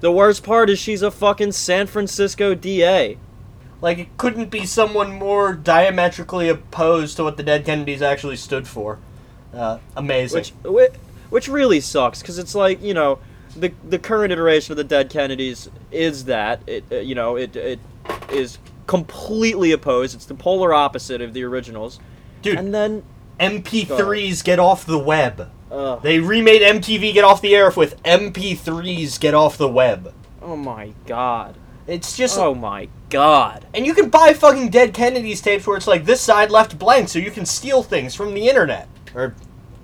The 0.00 0.10
worst 0.10 0.42
part 0.42 0.70
is 0.70 0.78
she's 0.78 1.02
a 1.02 1.10
fucking 1.10 1.52
San 1.52 1.86
Francisco 1.86 2.54
DA. 2.54 3.18
Like, 3.82 3.98
it 3.98 4.16
couldn't 4.16 4.48
be 4.48 4.64
someone 4.64 5.12
more 5.12 5.52
diametrically 5.52 6.48
opposed 6.48 7.18
to 7.18 7.24
what 7.24 7.36
the 7.36 7.42
Dead 7.42 7.66
Kennedys 7.66 8.00
actually 8.00 8.36
stood 8.36 8.66
for. 8.66 9.00
Uh, 9.54 9.78
amazing. 9.96 10.38
Which, 10.38 10.52
which, 10.64 10.92
which 11.30 11.48
really 11.48 11.80
sucks, 11.80 12.20
because 12.20 12.38
it's 12.38 12.54
like, 12.54 12.82
you 12.82 12.94
know, 12.94 13.18
the, 13.56 13.72
the 13.88 13.98
current 13.98 14.32
iteration 14.32 14.72
of 14.72 14.76
the 14.76 14.84
Dead 14.84 15.10
Kennedys 15.10 15.68
is 15.90 16.24
that. 16.26 16.60
It, 16.66 16.84
uh, 16.90 16.96
you 16.96 17.14
know, 17.14 17.36
it, 17.36 17.56
it 17.56 17.80
is 18.32 18.58
completely 18.86 19.72
opposed. 19.72 20.14
It's 20.14 20.26
the 20.26 20.34
polar 20.34 20.72
opposite 20.74 21.20
of 21.20 21.32
the 21.34 21.42
originals. 21.44 21.98
Dude, 22.42 22.58
And 22.58 22.72
then, 22.74 23.02
MP3s 23.38 24.44
get 24.44 24.58
off 24.58 24.84
the 24.86 24.98
web. 24.98 25.50
uh, 25.70 25.96
They 25.96 26.18
remade 26.20 26.62
MTV 26.62 27.12
Get 27.14 27.24
Off 27.24 27.40
the 27.40 27.54
Air 27.56 27.70
with 27.70 28.00
MP3s 28.02 29.18
Get 29.18 29.34
Off 29.34 29.56
the 29.58 29.68
Web. 29.68 30.12
oh 30.42 30.56
my 30.56 30.92
god. 31.06 31.56
It's 31.86 32.16
just. 32.16 32.38
Oh 32.38 32.54
my 32.54 32.88
god. 33.08 33.66
And 33.74 33.84
you 33.86 33.94
can 33.94 34.10
buy 34.10 34.32
fucking 34.34 34.68
Dead 34.70 34.94
Kennedys 34.94 35.40
tapes 35.40 35.66
where 35.66 35.76
it's 35.76 35.86
like 35.88 36.04
this 36.04 36.20
side 36.20 36.50
left 36.50 36.78
blank 36.78 37.08
so 37.08 37.18
you 37.18 37.30
can 37.30 37.44
steal 37.46 37.82
things 37.82 38.14
from 38.14 38.34
the 38.34 38.48
internet. 38.48 38.88
Or, 39.14 39.34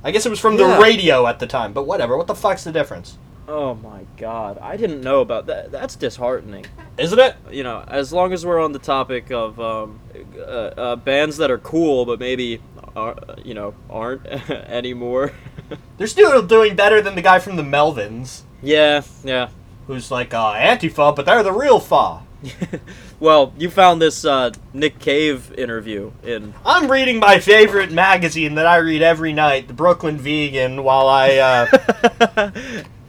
I 0.05 0.11
guess 0.11 0.24
it 0.27 0.31
was 0.31 0.41
from 0.41 0.57
Yeah. 0.59 0.77
the 0.77 0.83
radio 0.83 1.27
at 1.27 1.39
the 1.39 1.47
time, 1.47 1.72
but 1.72 1.87
whatever. 1.87 2.16
What 2.16 2.27
the 2.27 2.35
fuck's 2.35 2.64
the 2.64 2.72
difference? 2.72 3.18
Oh 3.49 3.74
my 3.74 4.01
god, 4.16 4.59
I 4.61 4.77
didn't 4.77 5.03
know 5.03 5.20
about 5.20 5.47
that. 5.47 5.70
That's 5.70 5.95
disheartening. 5.95 6.66
Isn't 6.99 7.18
it? 7.18 7.37
You 7.51 7.62
know, 7.62 7.85
as 7.87 8.12
long 8.12 8.33
as 8.33 8.45
we're 8.45 8.61
on 8.61 8.72
the 8.72 8.81
topic 8.81 9.31
of 9.31 9.61
um, 9.61 10.01
uh, 10.37 10.41
uh, 10.43 10.97
bands 10.97 11.37
that 11.37 11.49
are 11.51 11.59
cool 11.59 12.05
but 12.07 12.18
maybe 12.18 12.61
are, 12.97 13.14
you 13.45 13.55
know 13.55 13.74
aren't 13.89 14.27
anymore. 14.51 15.33
They're 15.99 16.07
still 16.09 16.43
doing 16.43 16.74
better 16.74 17.01
than 17.01 17.14
the 17.14 17.22
guy 17.22 17.39
from 17.39 17.55
the 17.57 17.62
Melvins, 17.62 18.43
yeah, 18.62 19.03
yeah. 19.22 19.51
who's 19.87 20.11
like 20.11 20.35
uh, 20.35 20.55
Antifa, 20.55 21.14
but 21.14 21.24
they're 21.27 21.43
the 21.45 21.53
real 21.53 21.79
fa. 21.79 22.22
Well, 23.19 23.55
you 23.57 23.71
found 23.71 24.03
this 24.03 24.27
uh, 24.27 24.51
Nick 24.75 24.99
Cave 24.99 25.51
interview 25.57 26.12
in. 26.23 26.53
I'm 26.67 26.91
reading 26.91 27.19
my 27.19 27.39
favorite 27.39 27.91
magazine 27.91 28.57
that 28.57 28.67
I 28.67 28.77
read 28.77 29.01
every 29.01 29.33
night, 29.33 29.69
the 29.69 29.75
Brooklyn 29.75 30.19
Vegan, 30.19 30.85
while 30.85 31.09
I 31.09 31.37
uh, 31.37 32.51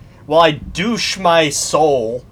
while 0.25 0.39
I 0.39 0.51
douche 0.51 1.17
my 1.17 1.49
soul 1.49 2.23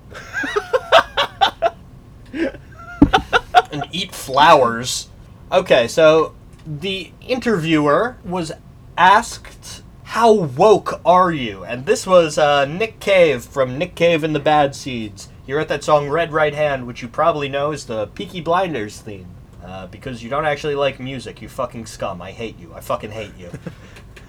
and 2.34 3.84
eat 3.92 4.16
flowers. 4.16 5.10
Okay, 5.52 5.90
so 5.90 6.34
the 6.66 7.12
interviewer 7.28 8.16
was 8.24 8.54
asked, 8.98 9.84
"How 10.04 10.32
woke 10.32 11.02
are 11.06 11.32
you?" 11.34 11.66
And 11.66 11.86
this 11.86 12.08
was 12.08 12.38
uh, 12.38 12.64
Nick 12.64 13.02
Cave 13.02 13.44
from 13.44 13.78
Nick 13.78 13.96
Cave 13.96 14.24
and 14.24 14.34
the 14.34 14.40
Bad 14.40 14.76
Seeds. 14.76 15.28
He 15.46 15.54
wrote 15.54 15.68
that 15.68 15.84
song 15.84 16.10
"Red 16.10 16.34
Right 16.34 16.54
Hand," 16.54 16.88
which 16.88 17.02
you 17.02 17.08
probably 17.08 17.50
know 17.50 17.72
is 17.72 17.86
the 17.86 18.08
Peaky 18.08 18.42
Blinders 18.42 19.00
theme. 19.00 19.28
Uh, 19.64 19.88
because 19.88 20.22
you 20.22 20.30
don't 20.30 20.46
actually 20.46 20.76
like 20.76 21.00
music, 21.00 21.42
you 21.42 21.50
fucking 21.50 21.88
scum. 21.88 22.22
I 22.22 22.32
hate 22.32 22.60
you. 22.60 22.72
I 22.76 22.82
fucking 22.82 23.10
hate 23.10 23.32
you. 23.36 23.50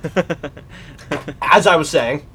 As 1.43 1.67
I 1.67 1.77
was 1.77 1.91
saying, 1.91 2.27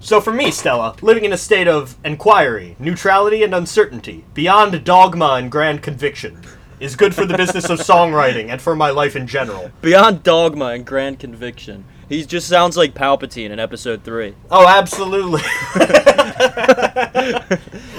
so 0.00 0.20
for 0.20 0.32
me, 0.32 0.50
Stella, 0.50 0.96
living 1.00 1.24
in 1.24 1.32
a 1.32 1.38
state 1.38 1.68
of 1.68 1.96
inquiry, 2.04 2.76
neutrality, 2.78 3.42
and 3.42 3.54
uncertainty, 3.54 4.24
beyond 4.34 4.84
dogma 4.84 5.34
and 5.34 5.50
grand 5.50 5.82
conviction, 5.82 6.42
is 6.80 6.96
good 6.96 7.14
for 7.14 7.24
the 7.24 7.36
business 7.36 7.70
of 7.70 7.78
songwriting 7.80 8.50
and 8.50 8.60
for 8.60 8.76
my 8.76 8.90
life 8.90 9.16
in 9.16 9.26
general. 9.26 9.70
Beyond 9.80 10.22
dogma 10.22 10.66
and 10.66 10.84
grand 10.84 11.18
conviction. 11.18 11.84
He 12.08 12.24
just 12.24 12.48
sounds 12.48 12.76
like 12.76 12.94
Palpatine 12.94 13.50
in 13.50 13.58
episode 13.58 14.04
3. 14.04 14.34
Oh, 14.50 14.68
absolutely. 14.68 15.40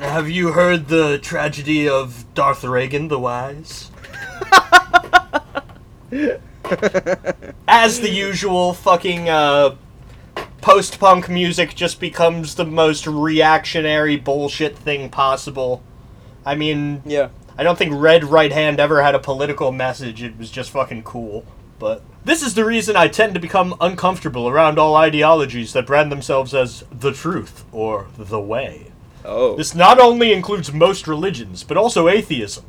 Have 0.00 0.30
you 0.30 0.52
heard 0.52 0.88
the 0.88 1.18
tragedy 1.18 1.86
of 1.86 2.24
Darth 2.32 2.64
Reagan 2.64 3.08
the 3.08 3.18
Wise? 3.18 3.90
As 7.68 8.00
the 8.00 8.08
usual, 8.10 8.72
fucking 8.72 9.28
uh, 9.28 9.76
post 10.62 10.98
punk 10.98 11.28
music 11.28 11.74
just 11.74 12.00
becomes 12.00 12.54
the 12.54 12.64
most 12.64 13.06
reactionary 13.06 14.16
bullshit 14.16 14.76
thing 14.78 15.10
possible. 15.10 15.82
I 16.46 16.54
mean, 16.54 17.02
Yeah. 17.04 17.28
I 17.58 17.62
don't 17.62 17.76
think 17.76 17.92
Red 17.94 18.24
Right 18.24 18.52
Hand 18.52 18.80
ever 18.80 19.02
had 19.02 19.14
a 19.14 19.18
political 19.18 19.70
message. 19.70 20.22
It 20.22 20.38
was 20.38 20.50
just 20.50 20.70
fucking 20.70 21.02
cool. 21.02 21.44
But 21.78 22.02
this 22.24 22.42
is 22.42 22.54
the 22.54 22.64
reason 22.64 22.96
I 22.96 23.08
tend 23.08 23.34
to 23.34 23.40
become 23.40 23.74
uncomfortable 23.82 24.48
around 24.48 24.78
all 24.78 24.96
ideologies 24.96 25.74
that 25.74 25.86
brand 25.86 26.10
themselves 26.10 26.54
as 26.54 26.84
the 26.90 27.12
truth 27.12 27.64
or 27.70 28.06
the 28.16 28.40
way. 28.40 28.89
Oh. 29.24 29.56
This 29.56 29.74
not 29.74 30.00
only 30.00 30.32
includes 30.32 30.72
most 30.72 31.06
religions, 31.06 31.62
but 31.64 31.76
also 31.76 32.08
atheism, 32.08 32.64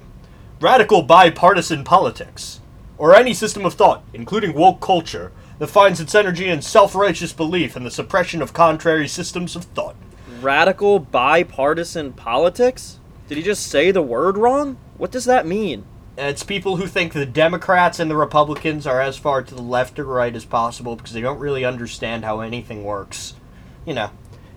radical 0.59 1.01
bipartisan 1.01 1.83
politics, 1.83 2.59
or 2.97 3.15
any 3.15 3.33
system 3.33 3.65
of 3.65 3.73
thought, 3.73 4.03
including 4.13 4.53
woke 4.53 4.81
culture, 4.81 5.31
that 5.59 5.67
finds 5.67 5.99
its 5.99 6.15
energy 6.15 6.49
in 6.49 6.61
self 6.61 6.95
righteous 6.95 7.33
belief 7.33 7.75
and 7.75 7.85
the 7.85 7.91
suppression 7.91 8.41
of 8.41 8.53
contrary 8.53 9.07
systems 9.07 9.55
of 9.55 9.65
thought. 9.65 9.95
Radical 10.41 10.99
bipartisan 10.99 12.13
politics? 12.13 12.99
Did 13.27 13.37
he 13.37 13.43
just 13.43 13.67
say 13.67 13.91
the 13.91 14.01
word 14.01 14.37
wrong? 14.37 14.77
What 14.97 15.11
does 15.11 15.25
that 15.25 15.45
mean? 15.45 15.85
It's 16.17 16.43
people 16.43 16.75
who 16.75 16.87
think 16.87 17.13
the 17.13 17.25
Democrats 17.25 17.99
and 17.99 18.11
the 18.11 18.15
Republicans 18.15 18.85
are 18.85 18.99
as 18.99 19.17
far 19.17 19.41
to 19.41 19.55
the 19.55 19.61
left 19.61 19.97
or 19.97 20.03
right 20.03 20.35
as 20.35 20.45
possible 20.45 20.95
because 20.95 21.13
they 21.13 21.21
don't 21.21 21.39
really 21.39 21.63
understand 21.63 22.25
how 22.25 22.41
anything 22.41 22.83
works. 22.83 23.35
You 23.85 23.93
know, 23.93 24.11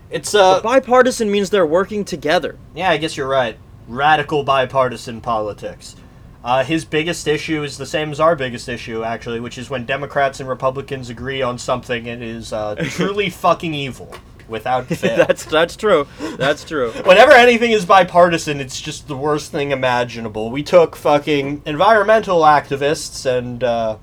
it's 0.09 0.33
uh, 0.35 0.61
Bipartisan 0.61 1.29
means 1.31 1.49
they're 1.49 1.65
working 1.65 2.05
together. 2.05 2.57
yeah, 2.75 2.89
I 2.89 2.97
guess 2.97 3.17
you're 3.17 3.27
right. 3.27 3.57
Radical 3.87 4.43
bipartisan 4.43 5.21
politics. 5.21 5.95
Uh, 6.43 6.63
his 6.63 6.85
biggest 6.85 7.27
issue 7.27 7.63
is 7.63 7.77
the 7.77 7.85
same 7.87 8.11
as 8.11 8.19
our 8.19 8.35
biggest 8.35 8.69
issue, 8.69 9.03
actually, 9.03 9.39
which 9.39 9.57
is 9.57 9.69
when 9.69 9.83
Democrats 9.85 10.39
and 10.39 10.47
Republicans 10.47 11.09
agree 11.09 11.41
on 11.41 11.57
something, 11.57 12.05
it 12.05 12.21
is 12.21 12.53
uh, 12.53 12.75
truly 12.89 13.29
fucking 13.31 13.73
evil, 13.73 14.13
without 14.47 14.85
fail. 14.87 15.17
that's 15.17 15.43
that's 15.45 15.75
true. 15.75 16.07
That's 16.37 16.63
true. 16.63 16.91
Whenever 17.03 17.31
anything 17.31 17.71
is 17.71 17.83
bipartisan, 17.85 18.59
it's 18.59 18.79
just 18.79 19.07
the 19.07 19.17
worst 19.17 19.51
thing 19.51 19.71
imaginable. 19.71 20.51
We 20.51 20.61
took 20.61 20.95
fucking 20.95 21.63
environmental 21.65 22.41
activists 22.41 23.25
and 23.25 23.63
uh, 23.63 23.97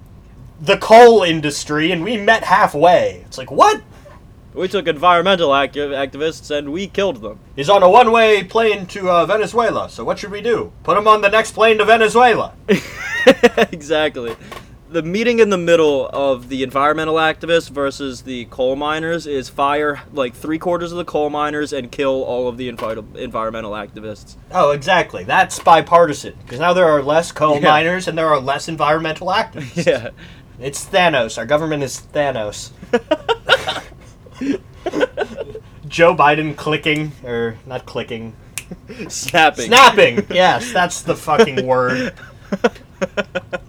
the 0.61 0.79
coal 0.79 1.23
industry, 1.23 1.93
and 1.93 2.03
we 2.03 2.17
met 2.17 2.43
halfway. 2.43 3.23
It's 3.27 3.39
like, 3.39 3.53
what? 3.53 3.83
We 4.55 4.69
took 4.69 4.87
environmental 4.87 5.55
acti- 5.55 5.81
activists 5.81 6.51
and 6.55 6.73
we 6.73 6.87
killed 6.87 7.23
them. 7.23 7.39
He's 7.57 7.71
on 7.71 7.83
a 7.83 7.89
one-way 7.91 8.45
plane 8.45 8.87
to 8.89 9.11
uh, 9.11 9.27
Venezuela. 9.27 9.89
So 9.89 10.05
what 10.05 10.19
should 10.19 10.31
we 10.31 10.43
do? 10.43 10.73
Put 10.83 10.99
him 10.99 11.09
on 11.09 11.23
the 11.23 11.31
next 11.31 11.53
plane 11.53 11.79
to 11.79 11.85
Venezuela. 11.87 12.53
exactly. 13.73 14.37
The 14.91 15.03
meeting 15.03 15.39
in 15.39 15.49
the 15.49 15.57
middle 15.57 16.07
of 16.13 16.51
the 16.51 16.63
environmental 16.63 17.15
activists 17.15 17.71
versus 17.71 18.23
the 18.23 18.45
coal 18.47 18.77
miners 18.77 19.27
is 19.27 19.49
fire 19.49 20.03
like 20.13 20.35
three 20.35 20.59
quarters 20.59 20.93
of 20.93 20.99
the 20.99 21.05
coal 21.07 21.31
miners 21.31 21.73
and 21.73 21.91
kill 21.91 22.23
all 22.23 22.47
of 22.47 22.59
the 22.59 22.71
envi- 22.71 23.17
environmental 23.17 23.73
activists. 23.73 24.37
Oh, 24.51 24.73
exactly. 24.73 25.25
That's 25.25 25.59
bipartisan 25.61 26.35
because 26.45 26.61
now 26.61 26.75
there 26.75 26.89
are 26.91 27.03
less 27.03 27.33
coal 27.33 27.55
Yeah. 27.55 27.71
miners 27.71 28.07
and 28.07 28.19
there 28.19 28.29
are 28.29 28.39
less 28.39 28.69
environmental 28.69 29.29
activists. 29.29 29.87
Yeah. 29.87 30.11
It's 30.61 30.85
Thanos. 30.85 31.39
Our 31.39 31.47
government 31.47 31.83
is 31.83 32.03
Thanos. 32.13 32.71
Joe 35.89 36.15
Biden 36.15 36.57
clicking, 36.57 37.13
or 37.25 37.57
not 37.67 37.87
clicking, 37.87 38.35
Snapping. 39.09 39.67
snapping. 39.67 40.27
Yes, 40.31 40.73
that's 40.73 41.03
the 41.03 41.15
fucking 41.17 41.67
word. 41.67 42.15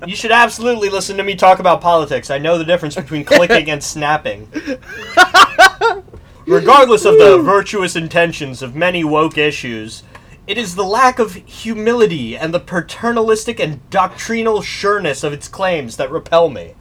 You 0.05 0.15
should 0.15 0.31
absolutely 0.31 0.89
listen 0.89 1.17
to 1.17 1.23
me 1.23 1.35
talk 1.35 1.59
about 1.59 1.81
politics. 1.81 2.29
I 2.29 2.37
know 2.37 2.57
the 2.57 2.63
difference 2.63 2.95
between 2.95 3.23
clicking 3.25 3.69
and 3.69 3.83
snapping. 3.83 4.47
Regardless 6.45 7.05
of 7.05 7.17
the 7.17 7.41
virtuous 7.41 7.95
intentions 7.95 8.61
of 8.61 8.75
many 8.75 9.03
woke 9.03 9.37
issues, 9.37 10.03
it 10.45 10.57
is 10.57 10.75
the 10.75 10.83
lack 10.83 11.17
of 11.19 11.35
humility 11.35 12.35
and 12.37 12.53
the 12.53 12.59
paternalistic 12.59 13.59
and 13.61 13.87
doctrinal 13.89 14.61
sureness 14.61 15.23
of 15.23 15.31
its 15.31 15.47
claims 15.47 15.95
that 15.97 16.11
repel 16.11 16.49
me. 16.49 16.75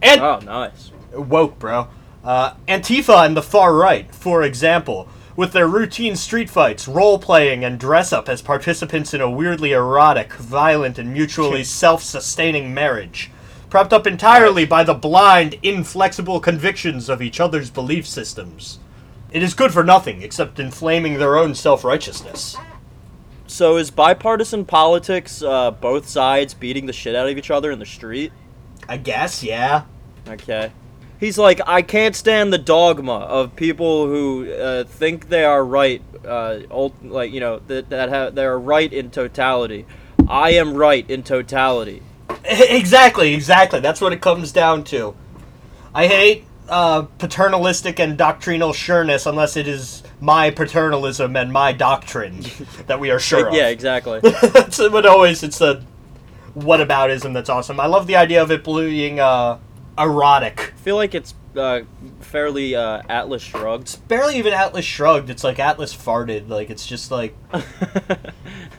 And 0.00 0.20
Oh, 0.22 0.38
nice. 0.40 0.90
woke, 1.12 1.58
bro. 1.58 1.88
Uh, 2.28 2.52
Antifa 2.68 3.24
and 3.24 3.34
the 3.34 3.42
far 3.42 3.72
right, 3.74 4.14
for 4.14 4.42
example, 4.42 5.08
with 5.34 5.52
their 5.52 5.66
routine 5.66 6.14
street 6.14 6.50
fights, 6.50 6.86
role 6.86 7.18
playing, 7.18 7.64
and 7.64 7.80
dress 7.80 8.12
up 8.12 8.28
as 8.28 8.42
participants 8.42 9.14
in 9.14 9.22
a 9.22 9.30
weirdly 9.30 9.72
erotic, 9.72 10.34
violent, 10.34 10.98
and 10.98 11.10
mutually 11.10 11.64
self 11.84 12.02
sustaining 12.02 12.74
marriage, 12.74 13.30
propped 13.70 13.94
up 13.94 14.06
entirely 14.06 14.66
by 14.66 14.84
the 14.84 14.92
blind, 14.92 15.54
inflexible 15.62 16.38
convictions 16.38 17.08
of 17.08 17.22
each 17.22 17.40
other's 17.40 17.70
belief 17.70 18.06
systems. 18.06 18.78
It 19.30 19.42
is 19.42 19.54
good 19.54 19.72
for 19.72 19.82
nothing 19.82 20.20
except 20.20 20.60
inflaming 20.60 21.14
their 21.14 21.38
own 21.38 21.54
self 21.54 21.82
righteousness. 21.82 22.58
So 23.46 23.78
is 23.78 23.90
bipartisan 23.90 24.66
politics 24.66 25.40
uh, 25.40 25.70
both 25.70 26.06
sides 26.06 26.52
beating 26.52 26.84
the 26.84 26.92
shit 26.92 27.14
out 27.14 27.26
of 27.26 27.38
each 27.38 27.50
other 27.50 27.70
in 27.70 27.78
the 27.78 27.86
street? 27.86 28.32
I 28.86 28.98
guess, 28.98 29.42
yeah. 29.42 29.84
Okay. 30.28 30.72
He's 31.18 31.36
like, 31.36 31.60
I 31.66 31.82
can't 31.82 32.14
stand 32.14 32.52
the 32.52 32.58
dogma 32.58 33.14
of 33.14 33.56
people 33.56 34.06
who 34.06 34.52
uh, 34.52 34.84
think 34.84 35.28
they 35.28 35.44
are 35.44 35.64
right, 35.64 36.00
uh, 36.24 36.60
ult- 36.70 37.02
like 37.02 37.32
you 37.32 37.40
know 37.40 37.60
that 37.66 37.90
that 37.90 38.08
ha- 38.08 38.30
they 38.30 38.44
are 38.44 38.58
right 38.58 38.92
in 38.92 39.10
totality. 39.10 39.84
I 40.28 40.50
am 40.50 40.74
right 40.74 41.08
in 41.10 41.22
totality. 41.22 42.02
Exactly, 42.44 43.34
exactly. 43.34 43.80
That's 43.80 44.00
what 44.00 44.12
it 44.12 44.20
comes 44.20 44.52
down 44.52 44.84
to. 44.84 45.14
I 45.94 46.06
hate 46.06 46.44
uh, 46.68 47.02
paternalistic 47.18 47.98
and 47.98 48.16
doctrinal 48.16 48.72
sureness 48.72 49.26
unless 49.26 49.56
it 49.56 49.66
is 49.66 50.02
my 50.20 50.50
paternalism 50.50 51.36
and 51.36 51.52
my 51.52 51.72
doctrine 51.72 52.44
that 52.86 53.00
we 53.00 53.10
are 53.10 53.18
sure 53.18 53.48
of. 53.48 53.54
Yeah, 53.54 53.68
exactly. 53.68 54.20
but 54.22 55.06
always 55.06 55.42
it's 55.42 55.60
a 55.60 55.84
whataboutism 56.56 57.32
that's 57.32 57.48
awesome. 57.48 57.80
I 57.80 57.86
love 57.86 58.06
the 58.06 58.16
idea 58.16 58.42
of 58.42 58.50
it 58.50 58.64
being 58.64 59.20
uh, 59.20 59.58
erotic. 59.98 60.72
I 60.74 60.78
feel 60.78 60.96
like 60.96 61.14
it's 61.14 61.34
uh, 61.56 61.80
fairly 62.20 62.74
uh, 62.74 63.02
Atlas 63.08 63.42
shrugged. 63.42 63.82
It's 63.82 63.96
Barely 63.96 64.36
even 64.36 64.52
Atlas 64.52 64.84
shrugged. 64.84 65.30
It's 65.30 65.44
like 65.44 65.58
Atlas 65.58 65.94
farted. 65.94 66.48
Like 66.48 66.70
it's 66.70 66.86
just 66.86 67.10
like 67.10 67.34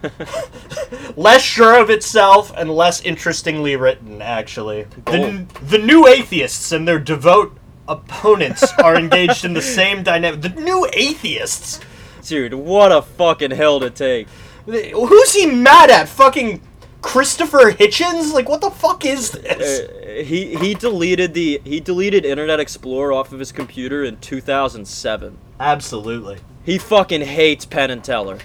less 1.15 1.41
sure 1.41 1.79
of 1.79 1.89
itself 1.89 2.51
and 2.55 2.69
less 2.69 3.01
interestingly 3.01 3.75
written, 3.75 4.21
actually. 4.21 4.83
The, 5.05 5.45
the 5.63 5.77
new 5.77 6.07
atheists 6.07 6.71
and 6.71 6.87
their 6.87 6.99
devout 6.99 7.57
opponents 7.87 8.71
are 8.83 8.95
engaged 8.95 9.45
in 9.45 9.53
the 9.53 9.61
same 9.61 10.03
dynamic. 10.03 10.41
The 10.41 10.49
new 10.49 10.87
atheists? 10.93 11.79
Dude, 12.23 12.53
what 12.53 12.91
a 12.91 13.01
fucking 13.01 13.51
hell 13.51 13.79
to 13.79 13.89
take. 13.89 14.27
Who's 14.65 15.33
he 15.33 15.47
mad 15.47 15.89
at? 15.89 16.07
Fucking 16.07 16.61
Christopher 17.01 17.71
Hitchens? 17.71 18.33
Like, 18.33 18.49
what 18.49 18.61
the 18.61 18.69
fuck 18.71 19.05
is 19.05 19.31
this? 19.31 19.89
Uh, 19.89 20.23
he 20.23 20.55
he 20.55 20.73
deleted 20.73 21.33
the 21.33 21.61
he 21.63 21.79
deleted 21.79 22.25
Internet 22.25 22.59
Explorer 22.59 23.13
off 23.13 23.31
of 23.31 23.39
his 23.39 23.51
computer 23.51 24.03
in 24.03 24.17
2007. 24.17 25.37
Absolutely. 25.59 26.39
He 26.63 26.77
fucking 26.77 27.21
hates 27.21 27.65
Penn 27.65 27.89
and 27.91 28.03
Teller. 28.03 28.39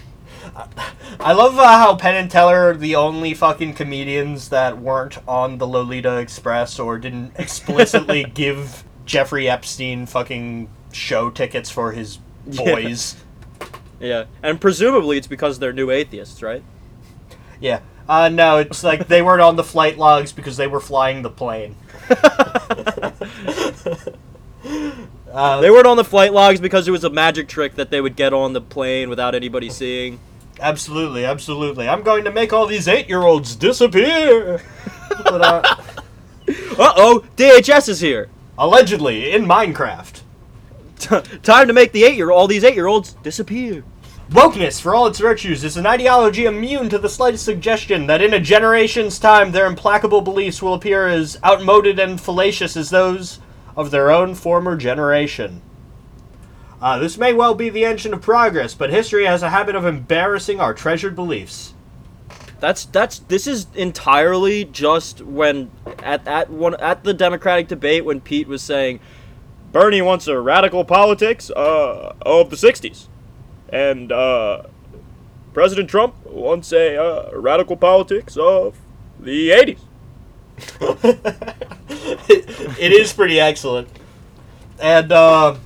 I 1.19 1.33
love 1.33 1.57
uh, 1.57 1.65
how 1.65 1.95
Penn 1.95 2.15
and 2.15 2.29
Teller 2.29 2.69
are 2.69 2.77
the 2.77 2.95
only 2.95 3.33
fucking 3.33 3.73
comedians 3.73 4.49
that 4.49 4.77
weren't 4.77 5.17
on 5.27 5.57
the 5.57 5.67
Lolita 5.67 6.17
Express 6.17 6.79
or 6.79 6.97
didn't 6.97 7.33
explicitly 7.35 8.23
give 8.33 8.83
Jeffrey 9.05 9.49
Epstein 9.49 10.05
fucking 10.05 10.69
show 10.91 11.29
tickets 11.29 11.69
for 11.69 11.91
his 11.91 12.19
boys. 12.45 13.15
Yeah, 13.99 14.25
and 14.43 14.61
presumably 14.61 15.17
it's 15.17 15.27
because 15.27 15.59
they're 15.59 15.73
new 15.73 15.89
atheists, 15.89 16.41
right? 16.41 16.63
Yeah. 17.59 17.79
Uh, 18.07 18.29
no, 18.29 18.57
it's 18.59 18.83
like 18.83 19.07
they 19.07 19.21
weren't 19.21 19.41
on 19.41 19.55
the 19.55 19.63
flight 19.63 19.97
logs 19.97 20.31
because 20.31 20.57
they 20.57 20.67
were 20.67 20.79
flying 20.79 21.21
the 21.23 21.29
plane. 21.29 21.75
uh, 25.31 25.61
They 25.61 25.69
weren't 25.71 25.87
on 25.87 25.97
the 25.97 26.03
flight 26.03 26.33
logs 26.33 26.59
because 26.59 26.87
it 26.87 26.91
was 26.91 27.03
a 27.03 27.09
magic 27.09 27.47
trick 27.47 27.75
that 27.75 27.89
they 27.89 28.01
would 28.01 28.15
get 28.15 28.33
on 28.33 28.53
the 28.53 28.61
plane 28.61 29.09
without 29.09 29.35
anybody 29.35 29.69
seeing. 29.69 30.19
absolutely, 30.59 31.25
absolutely. 31.25 31.87
I'm 31.89 32.03
going 32.03 32.23
to 32.25 32.31
make 32.31 32.53
all 32.53 32.65
these 32.67 32.87
eight-year-olds 32.87 33.55
disappear. 33.55 34.61
but, 35.23 35.41
uh, 35.41 35.61
Uh 36.77 36.93
oh, 36.97 37.25
DHS 37.37 37.89
is 37.89 37.99
here. 38.01 38.29
allegedly 38.57 39.31
in 39.31 39.45
Minecraft. 39.45 40.21
Time 41.43 41.67
to 41.67 41.73
make 41.73 41.91
the 41.91 42.03
eight 42.05 42.15
year 42.15 42.31
all 42.31 42.47
these 42.47 42.63
eight 42.63 42.75
year 42.75 42.87
olds 42.87 43.13
disappear. 43.23 43.83
Wokeness, 44.35 44.81
for 44.81 44.93
all 44.93 45.07
its 45.07 45.19
virtues, 45.19 45.63
is 45.63 45.77
an 45.77 45.85
ideology 45.85 46.43
immune 46.43 46.89
to 46.89 46.97
the 46.97 47.07
slightest 47.07 47.45
suggestion 47.45 48.07
that 48.07 48.21
in 48.21 48.33
a 48.33 48.39
generation's 48.39 49.17
time 49.17 49.53
their 49.53 49.65
implacable 49.65 50.19
beliefs 50.19 50.61
will 50.61 50.73
appear 50.73 51.07
as 51.07 51.39
outmoded 51.41 51.97
and 51.99 52.19
fallacious 52.19 52.75
as 52.75 52.89
those 52.89 53.39
of 53.77 53.91
their 53.91 54.11
own 54.11 54.35
former 54.35 54.75
generation. 54.75 55.61
Uh, 56.81 56.99
this 56.99 57.17
may 57.17 57.31
well 57.31 57.55
be 57.55 57.69
the 57.69 57.85
engine 57.85 58.13
of 58.13 58.21
progress, 58.21 58.73
but 58.73 58.89
history 58.89 59.23
has 59.23 59.41
a 59.41 59.51
habit 59.51 59.73
of 59.73 59.85
embarrassing 59.85 60.59
our 60.59 60.73
treasured 60.73 61.15
beliefs. 61.15 61.73
That's 62.59 62.83
that's 62.83 63.19
this 63.19 63.47
is 63.47 63.67
entirely 63.73 64.65
just 64.65 65.21
when 65.21 65.71
at 66.03 66.27
at 66.27 66.49
one 66.49 66.75
at 66.81 67.05
the 67.05 67.13
Democratic 67.13 67.69
debate 67.69 68.03
when 68.03 68.19
Pete 68.19 68.49
was 68.49 68.61
saying 68.61 68.99
Bernie 69.71 70.01
wants 70.01 70.27
a 70.27 70.37
radical 70.37 70.83
politics 70.83 71.49
uh, 71.51 72.13
of 72.21 72.49
the 72.49 72.57
'60s, 72.57 73.07
and 73.75 74.11
uh, 74.11 74.63
President 75.53 75.89
Trump 75.89 76.15
wants 76.25 76.71
a 76.71 76.95
uh, 76.95 77.29
radical 77.33 77.75
politics 77.75 78.37
of 78.37 78.77
the 79.19 79.49
'80s. 79.49 79.79
it 82.79 82.93
is 82.93 83.11
pretty 83.11 83.39
excellent. 83.39 83.89
And 84.79 85.11
uh, 85.11 85.57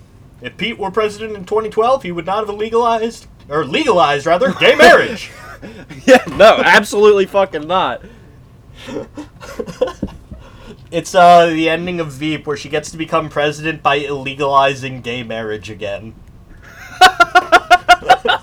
if 0.42 0.58
Pete 0.58 0.80
were 0.80 0.90
president 0.90 1.38
in 1.38 1.46
2012, 1.46 2.04
he 2.04 2.12
would 2.12 2.26
not 2.26 2.48
have 2.48 2.56
legalized, 2.56 3.28
or 3.48 3.64
legalized 3.64 4.26
rather, 4.26 4.54
gay 4.54 4.76
marriage. 4.76 5.32
Yeah, 6.06 6.24
no, 6.38 6.62
absolutely 6.64 7.26
fucking 7.26 7.68
not. 7.68 8.02
It's 10.90 11.14
uh 11.14 11.48
the 11.48 11.68
ending 11.68 12.00
of 12.00 12.14
Veep 12.14 12.48
where 12.48 12.56
she 12.56 12.70
gets 12.70 12.90
to 12.92 12.98
become 12.98 13.28
president 13.28 13.84
by 13.84 14.00
illegalizing 14.00 15.04
gay 15.04 15.22
marriage 15.22 15.70
again. 15.70 16.14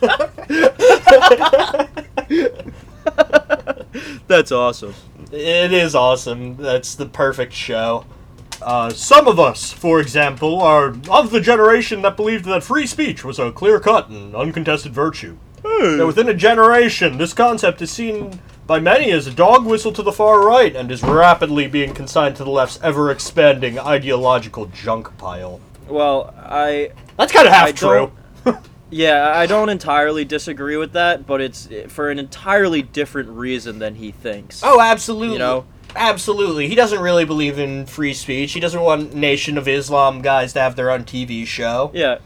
That's 4.26 4.52
awesome. 4.52 4.94
It 5.32 5.72
is 5.72 5.94
awesome. 5.94 6.56
That's 6.56 6.94
the 6.94 7.06
perfect 7.06 7.52
show. 7.52 8.04
Uh, 8.62 8.90
some 8.90 9.28
of 9.28 9.38
us, 9.38 9.72
for 9.72 10.00
example, 10.00 10.60
are 10.60 10.96
of 11.10 11.30
the 11.30 11.40
generation 11.40 12.02
that 12.02 12.16
believed 12.16 12.46
that 12.46 12.62
free 12.62 12.86
speech 12.86 13.24
was 13.24 13.38
a 13.38 13.52
clear 13.52 13.80
cut 13.80 14.08
and 14.08 14.34
uncontested 14.34 14.92
virtue. 14.92 15.36
That 15.98 16.06
within 16.06 16.28
a 16.28 16.34
generation, 16.34 17.18
this 17.18 17.34
concept 17.34 17.82
is 17.82 17.90
seen 17.90 18.40
by 18.66 18.80
many 18.80 19.12
as 19.12 19.26
a 19.26 19.32
dog 19.32 19.66
whistle 19.66 19.92
to 19.92 20.02
the 20.02 20.12
far 20.12 20.46
right 20.46 20.74
and 20.74 20.90
is 20.90 21.02
rapidly 21.02 21.66
being 21.66 21.92
consigned 21.92 22.36
to 22.36 22.44
the 22.44 22.50
left's 22.50 22.80
ever 22.82 23.10
expanding 23.10 23.78
ideological 23.78 24.66
junk 24.66 25.16
pile. 25.18 25.60
Well, 25.88 26.34
I 26.38 26.92
That's 27.16 27.32
kind 27.32 27.46
of 27.46 27.52
half 27.52 27.68
I 27.68 27.72
true. 27.72 28.12
yeah, 28.90 29.32
I 29.34 29.46
don't 29.46 29.68
entirely 29.68 30.24
disagree 30.24 30.76
with 30.76 30.92
that, 30.92 31.26
but 31.26 31.40
it's 31.40 31.68
for 31.88 32.10
an 32.10 32.18
entirely 32.18 32.82
different 32.82 33.30
reason 33.30 33.78
than 33.78 33.96
he 33.96 34.12
thinks. 34.12 34.62
Oh, 34.64 34.80
absolutely. 34.80 35.34
You 35.34 35.38
know? 35.38 35.66
Absolutely. 35.94 36.68
He 36.68 36.74
doesn't 36.74 37.00
really 37.00 37.24
believe 37.24 37.58
in 37.58 37.86
free 37.86 38.14
speech. 38.14 38.52
He 38.52 38.60
doesn't 38.60 38.80
want 38.80 39.14
Nation 39.14 39.56
of 39.56 39.66
Islam 39.66 40.20
guys 40.20 40.52
to 40.52 40.60
have 40.60 40.76
their 40.76 40.90
own 40.90 41.04
TV 41.04 41.46
show. 41.46 41.90
Yeah, 41.94 42.18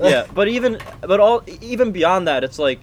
yeah, 0.00 0.26
but 0.34 0.48
even 0.48 0.78
but 1.00 1.20
all 1.20 1.42
even 1.60 1.92
beyond 1.92 2.26
that, 2.26 2.42
it's 2.42 2.58
like 2.58 2.80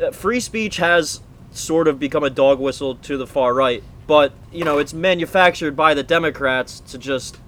uh, 0.00 0.10
free 0.10 0.40
speech 0.40 0.76
has 0.76 1.20
sort 1.52 1.88
of 1.88 1.98
become 1.98 2.22
a 2.22 2.30
dog 2.30 2.58
whistle 2.60 2.96
to 2.96 3.16
the 3.16 3.26
far 3.26 3.54
right, 3.54 3.82
but 4.06 4.32
you 4.52 4.64
know 4.64 4.78
it's 4.78 4.92
manufactured 4.92 5.74
by 5.74 5.94
the 5.94 6.02
Democrats 6.02 6.80
to 6.80 6.98
just 6.98 7.38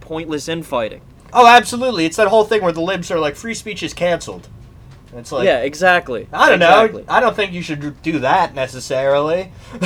pointless 0.00 0.48
infighting. 0.48 1.02
Oh, 1.32 1.46
absolutely. 1.46 2.06
It's 2.06 2.16
that 2.16 2.28
whole 2.28 2.44
thing 2.44 2.62
where 2.62 2.72
the 2.72 2.80
libs 2.80 3.10
are 3.10 3.18
like, 3.18 3.34
free 3.34 3.54
speech 3.54 3.82
is 3.82 3.92
canceled. 3.92 4.48
It's 5.14 5.30
like, 5.30 5.46
yeah, 5.46 5.60
exactly. 5.60 6.28
I 6.32 6.48
don't 6.48 6.62
exactly. 6.62 7.02
know. 7.02 7.08
I 7.08 7.20
don't 7.20 7.36
think 7.36 7.52
you 7.52 7.62
should 7.62 8.02
do 8.02 8.18
that 8.18 8.54
necessarily. 8.54 9.52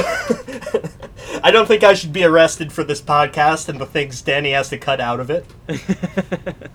I 1.45 1.51
don't 1.51 1.67
think 1.67 1.85
I 1.85 1.95
should 1.95 2.13
be 2.13 2.25
arrested 2.25 2.73
for 2.73 2.83
this 2.83 3.03
podcast 3.03 3.69
and 3.69 3.79
the 3.79 3.87
things 3.87 4.23
Danny 4.23 4.53
has 4.53 4.71
to 4.71 4.79
cut 4.79 5.01
out 5.01 5.21
of 5.21 5.31
it. 5.31 5.45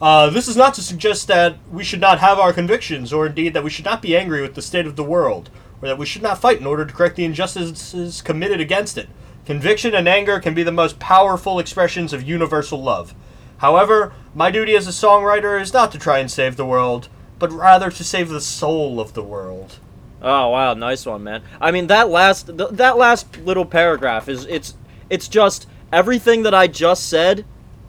Uh, 0.00 0.30
this 0.30 0.46
is 0.46 0.56
not 0.56 0.74
to 0.74 0.82
suggest 0.82 1.26
that 1.26 1.56
we 1.70 1.82
should 1.82 2.00
not 2.00 2.20
have 2.20 2.38
our 2.38 2.52
convictions, 2.52 3.12
or 3.12 3.26
indeed 3.26 3.52
that 3.52 3.64
we 3.64 3.70
should 3.70 3.84
not 3.84 4.00
be 4.00 4.16
angry 4.16 4.40
with 4.40 4.54
the 4.54 4.62
state 4.62 4.86
of 4.86 4.94
the 4.94 5.02
world, 5.02 5.50
or 5.82 5.88
that 5.88 5.98
we 5.98 6.06
should 6.06 6.22
not 6.22 6.38
fight 6.38 6.60
in 6.60 6.66
order 6.66 6.86
to 6.86 6.94
correct 6.94 7.16
the 7.16 7.24
injustices 7.24 8.22
committed 8.22 8.60
against 8.60 8.96
it. 8.96 9.08
Conviction 9.44 9.94
and 9.94 10.06
anger 10.06 10.38
can 10.38 10.54
be 10.54 10.62
the 10.62 10.70
most 10.70 11.00
powerful 11.00 11.58
expressions 11.58 12.12
of 12.12 12.22
universal 12.22 12.80
love. 12.80 13.12
However, 13.56 14.12
my 14.34 14.52
duty 14.52 14.76
as 14.76 14.86
a 14.86 14.90
songwriter 14.90 15.60
is 15.60 15.72
not 15.72 15.90
to 15.90 15.98
try 15.98 16.18
and 16.18 16.30
save 16.30 16.56
the 16.56 16.66
world, 16.66 17.08
but 17.38 17.52
rather 17.52 17.90
to 17.90 18.04
save 18.04 18.28
the 18.28 18.40
soul 18.40 19.00
of 19.00 19.14
the 19.14 19.22
world. 19.22 19.78
Oh 20.20 20.50
wow, 20.50 20.74
nice 20.74 21.06
one, 21.06 21.22
man. 21.22 21.42
I 21.60 21.70
mean 21.70 21.86
that 21.86 22.08
last 22.08 22.46
th- 22.46 22.70
that 22.72 22.98
last 22.98 23.38
little 23.38 23.64
paragraph 23.64 24.28
is 24.28 24.44
it's 24.46 24.74
it's 25.08 25.28
just 25.28 25.68
everything 25.92 26.42
that 26.42 26.54
I 26.54 26.66
just 26.66 27.08
said 27.08 27.44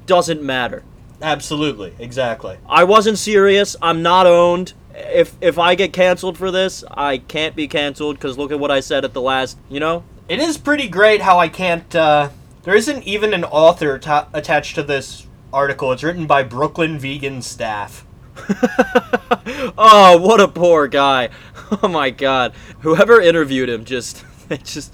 doesn't 0.05 0.41
matter. 0.41 0.83
Absolutely, 1.21 1.93
exactly. 1.99 2.57
I 2.67 2.83
wasn't 2.83 3.17
serious. 3.17 3.75
I'm 3.81 4.01
not 4.01 4.25
owned. 4.25 4.73
If 4.95 5.35
if 5.41 5.57
I 5.57 5.75
get 5.75 5.91
canceled 5.91 6.37
for 6.37 6.51
this, 6.51 6.83
I 6.91 7.17
can't 7.17 7.55
be 7.55 7.67
canceled 7.67 8.17
because 8.17 8.37
look 8.37 8.51
at 8.51 8.59
what 8.59 8.71
I 8.71 8.79
said 8.79 9.03
at 9.05 9.13
the 9.13 9.21
last. 9.21 9.57
You 9.69 9.79
know. 9.79 10.03
It 10.27 10.39
is 10.39 10.59
pretty 10.59 10.87
great 10.87 11.21
how 11.21 11.39
I 11.39 11.49
can't. 11.49 11.95
Uh, 11.95 12.29
there 12.63 12.75
isn't 12.75 13.03
even 13.03 13.33
an 13.33 13.43
author 13.43 13.97
ta- 13.97 14.27
attached 14.31 14.75
to 14.75 14.83
this 14.83 15.25
article. 15.51 15.91
It's 15.91 16.03
written 16.03 16.27
by 16.27 16.43
Brooklyn 16.43 16.99
vegan 16.99 17.41
staff. 17.41 18.05
oh, 19.77 20.17
what 20.19 20.39
a 20.41 20.47
poor 20.47 20.87
guy. 20.87 21.29
Oh 21.83 21.87
my 21.87 22.09
god. 22.09 22.53
Whoever 22.79 23.21
interviewed 23.21 23.69
him 23.69 23.85
just 23.85 24.25
they 24.49 24.57
just 24.57 24.91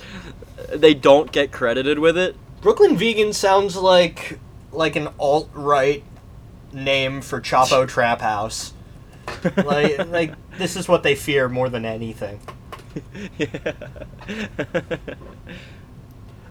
they 0.74 0.94
don't 0.94 1.32
get 1.32 1.54
credited 1.54 2.00
with 2.00 2.18
it. 2.18 2.36
Brooklyn 2.60 2.98
vegan 2.98 3.32
sounds 3.32 3.78
like 3.78 4.40
like 4.74 4.98
an 4.98 5.08
alt 5.18 5.50
right 5.54 6.04
name 6.74 7.22
for 7.22 7.40
Chapo 7.40 7.88
Trap 7.88 8.20
House. 8.20 8.74
Like 9.56 10.06
like 10.10 10.34
this 10.58 10.76
is 10.76 10.90
what 10.90 11.04
they 11.04 11.16
fear 11.16 11.48
more 11.48 11.70
than 11.70 11.86
anything. 11.86 12.42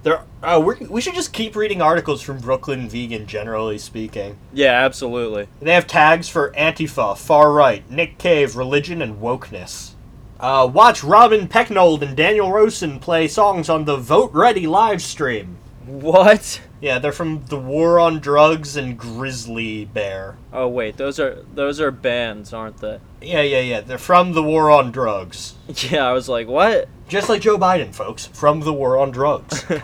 There, 0.05 0.21
uh, 0.43 0.63
we're, 0.65 0.77
we 0.89 1.01
should 1.01 1.15
just 1.15 1.33
keep 1.33 1.57
reading 1.57 1.81
articles 1.81 2.21
from 2.21 2.39
Brooklyn 2.39 2.89
Vegan, 2.91 3.27
generally 3.27 3.79
speaking. 3.79 4.37
Yeah, 4.53 4.85
absolutely. 4.85 5.49
They 5.63 5.73
have 5.73 5.87
tags 5.87 6.29
for 6.29 6.53
Antifa, 6.53 7.17
far 7.17 7.53
right, 7.53 7.91
Nick 7.91 8.19
Cave, 8.19 8.55
religion, 8.55 9.01
and 9.01 9.21
wokeness. 9.21 9.93
Uh, 10.39 10.71
watch 10.71 11.03
Robin 11.03 11.49
Pecknold 11.49 12.03
and 12.03 12.15
Daniel 12.15 12.49
Rossen 12.51 13.01
play 13.01 13.27
songs 13.27 13.71
on 13.71 13.87
the 13.87 13.97
Vote 13.97 14.31
Ready 14.35 14.67
live 14.67 15.01
stream. 15.01 15.57
What? 15.87 16.61
Yeah, 16.83 16.99
they're 16.99 17.13
from 17.13 17.47
the 17.47 17.59
War 17.59 17.99
on 17.99 18.21
Drugs 18.21 18.77
and 18.77 18.99
Grizzly 18.99 19.87
Bear. 19.87 20.37
Oh 20.53 20.69
wait, 20.69 20.99
those 20.99 21.19
are 21.19 21.45
those 21.55 21.81
are 21.81 21.91
bands, 21.91 22.53
aren't 22.53 22.79
they? 22.79 23.01
Yeah, 23.23 23.41
yeah, 23.41 23.61
yeah. 23.61 23.81
They're 23.81 23.97
from 23.97 24.33
the 24.33 24.43
War 24.43 24.71
on 24.71 24.93
Drugs. 24.93 25.55
Yeah, 25.91 26.07
I 26.07 26.13
was 26.13 26.29
like, 26.29 26.47
what? 26.47 26.89
Just 27.09 27.29
like 27.29 27.43
Joe 27.43 27.59
Biden, 27.59 27.95
folks, 27.95 28.27
from 28.27 28.61
the 28.61 28.73
War 28.73 28.99
on 28.99 29.11
Drugs. 29.11 29.65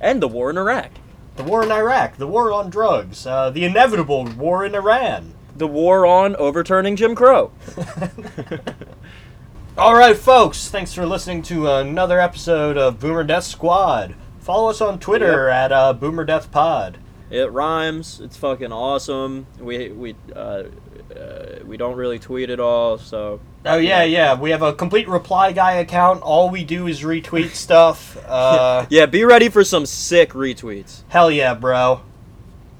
and 0.00 0.22
the 0.22 0.28
war 0.28 0.50
in 0.50 0.58
Iraq, 0.58 0.90
the 1.36 1.42
war 1.44 1.62
in 1.62 1.72
Iraq, 1.72 2.16
the 2.16 2.26
war 2.26 2.52
on 2.52 2.70
drugs, 2.70 3.26
uh, 3.26 3.50
the 3.50 3.64
inevitable 3.64 4.24
war 4.24 4.64
in 4.64 4.74
Iran. 4.74 5.34
the 5.56 5.66
war 5.66 6.06
on 6.06 6.36
overturning 6.36 6.96
Jim 6.96 7.14
Crow. 7.14 7.50
All 9.78 9.94
right, 9.94 10.16
folks, 10.16 10.68
thanks 10.68 10.92
for 10.94 11.06
listening 11.06 11.42
to 11.44 11.68
another 11.70 12.20
episode 12.20 12.76
of 12.76 13.00
Boomer 13.00 13.24
Death 13.24 13.44
Squad. 13.44 14.14
Follow 14.40 14.70
us 14.70 14.80
on 14.80 14.98
Twitter 14.98 15.48
at 15.48 15.72
uh, 15.72 15.92
Boomer 15.92 16.24
Death 16.24 16.50
Pod. 16.50 16.98
It 17.30 17.50
rhymes. 17.50 18.20
It's 18.20 18.36
fucking 18.36 18.72
awesome. 18.72 19.46
We 19.58 19.88
we 19.88 20.14
uh, 20.34 20.64
uh, 21.14 21.58
we 21.64 21.76
don't 21.76 21.96
really 21.96 22.20
tweet 22.20 22.50
at 22.50 22.60
all, 22.60 22.98
so 22.98 23.40
Oh 23.66 23.76
yeah, 23.78 24.02
yeah. 24.04 24.34
We 24.38 24.50
have 24.50 24.62
a 24.62 24.72
complete 24.72 25.08
reply 25.08 25.52
guy 25.52 25.72
account. 25.72 26.22
All 26.22 26.50
we 26.50 26.64
do 26.64 26.86
is 26.86 27.02
retweet 27.02 27.50
stuff. 27.50 28.16
Uh, 28.26 28.86
yeah. 28.90 29.06
Be 29.06 29.24
ready 29.24 29.48
for 29.48 29.62
some 29.64 29.86
sick 29.86 30.30
retweets. 30.30 31.02
hell 31.08 31.30
yeah, 31.30 31.54
bro. 31.54 32.02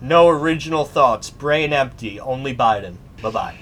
No 0.01 0.29
original 0.29 0.85
thoughts. 0.85 1.31
Brain 1.31 1.73
empty. 1.73 2.19
Only 2.19 2.55
Biden. 2.55 2.97
Bye 3.23 3.31
bye. 3.31 3.59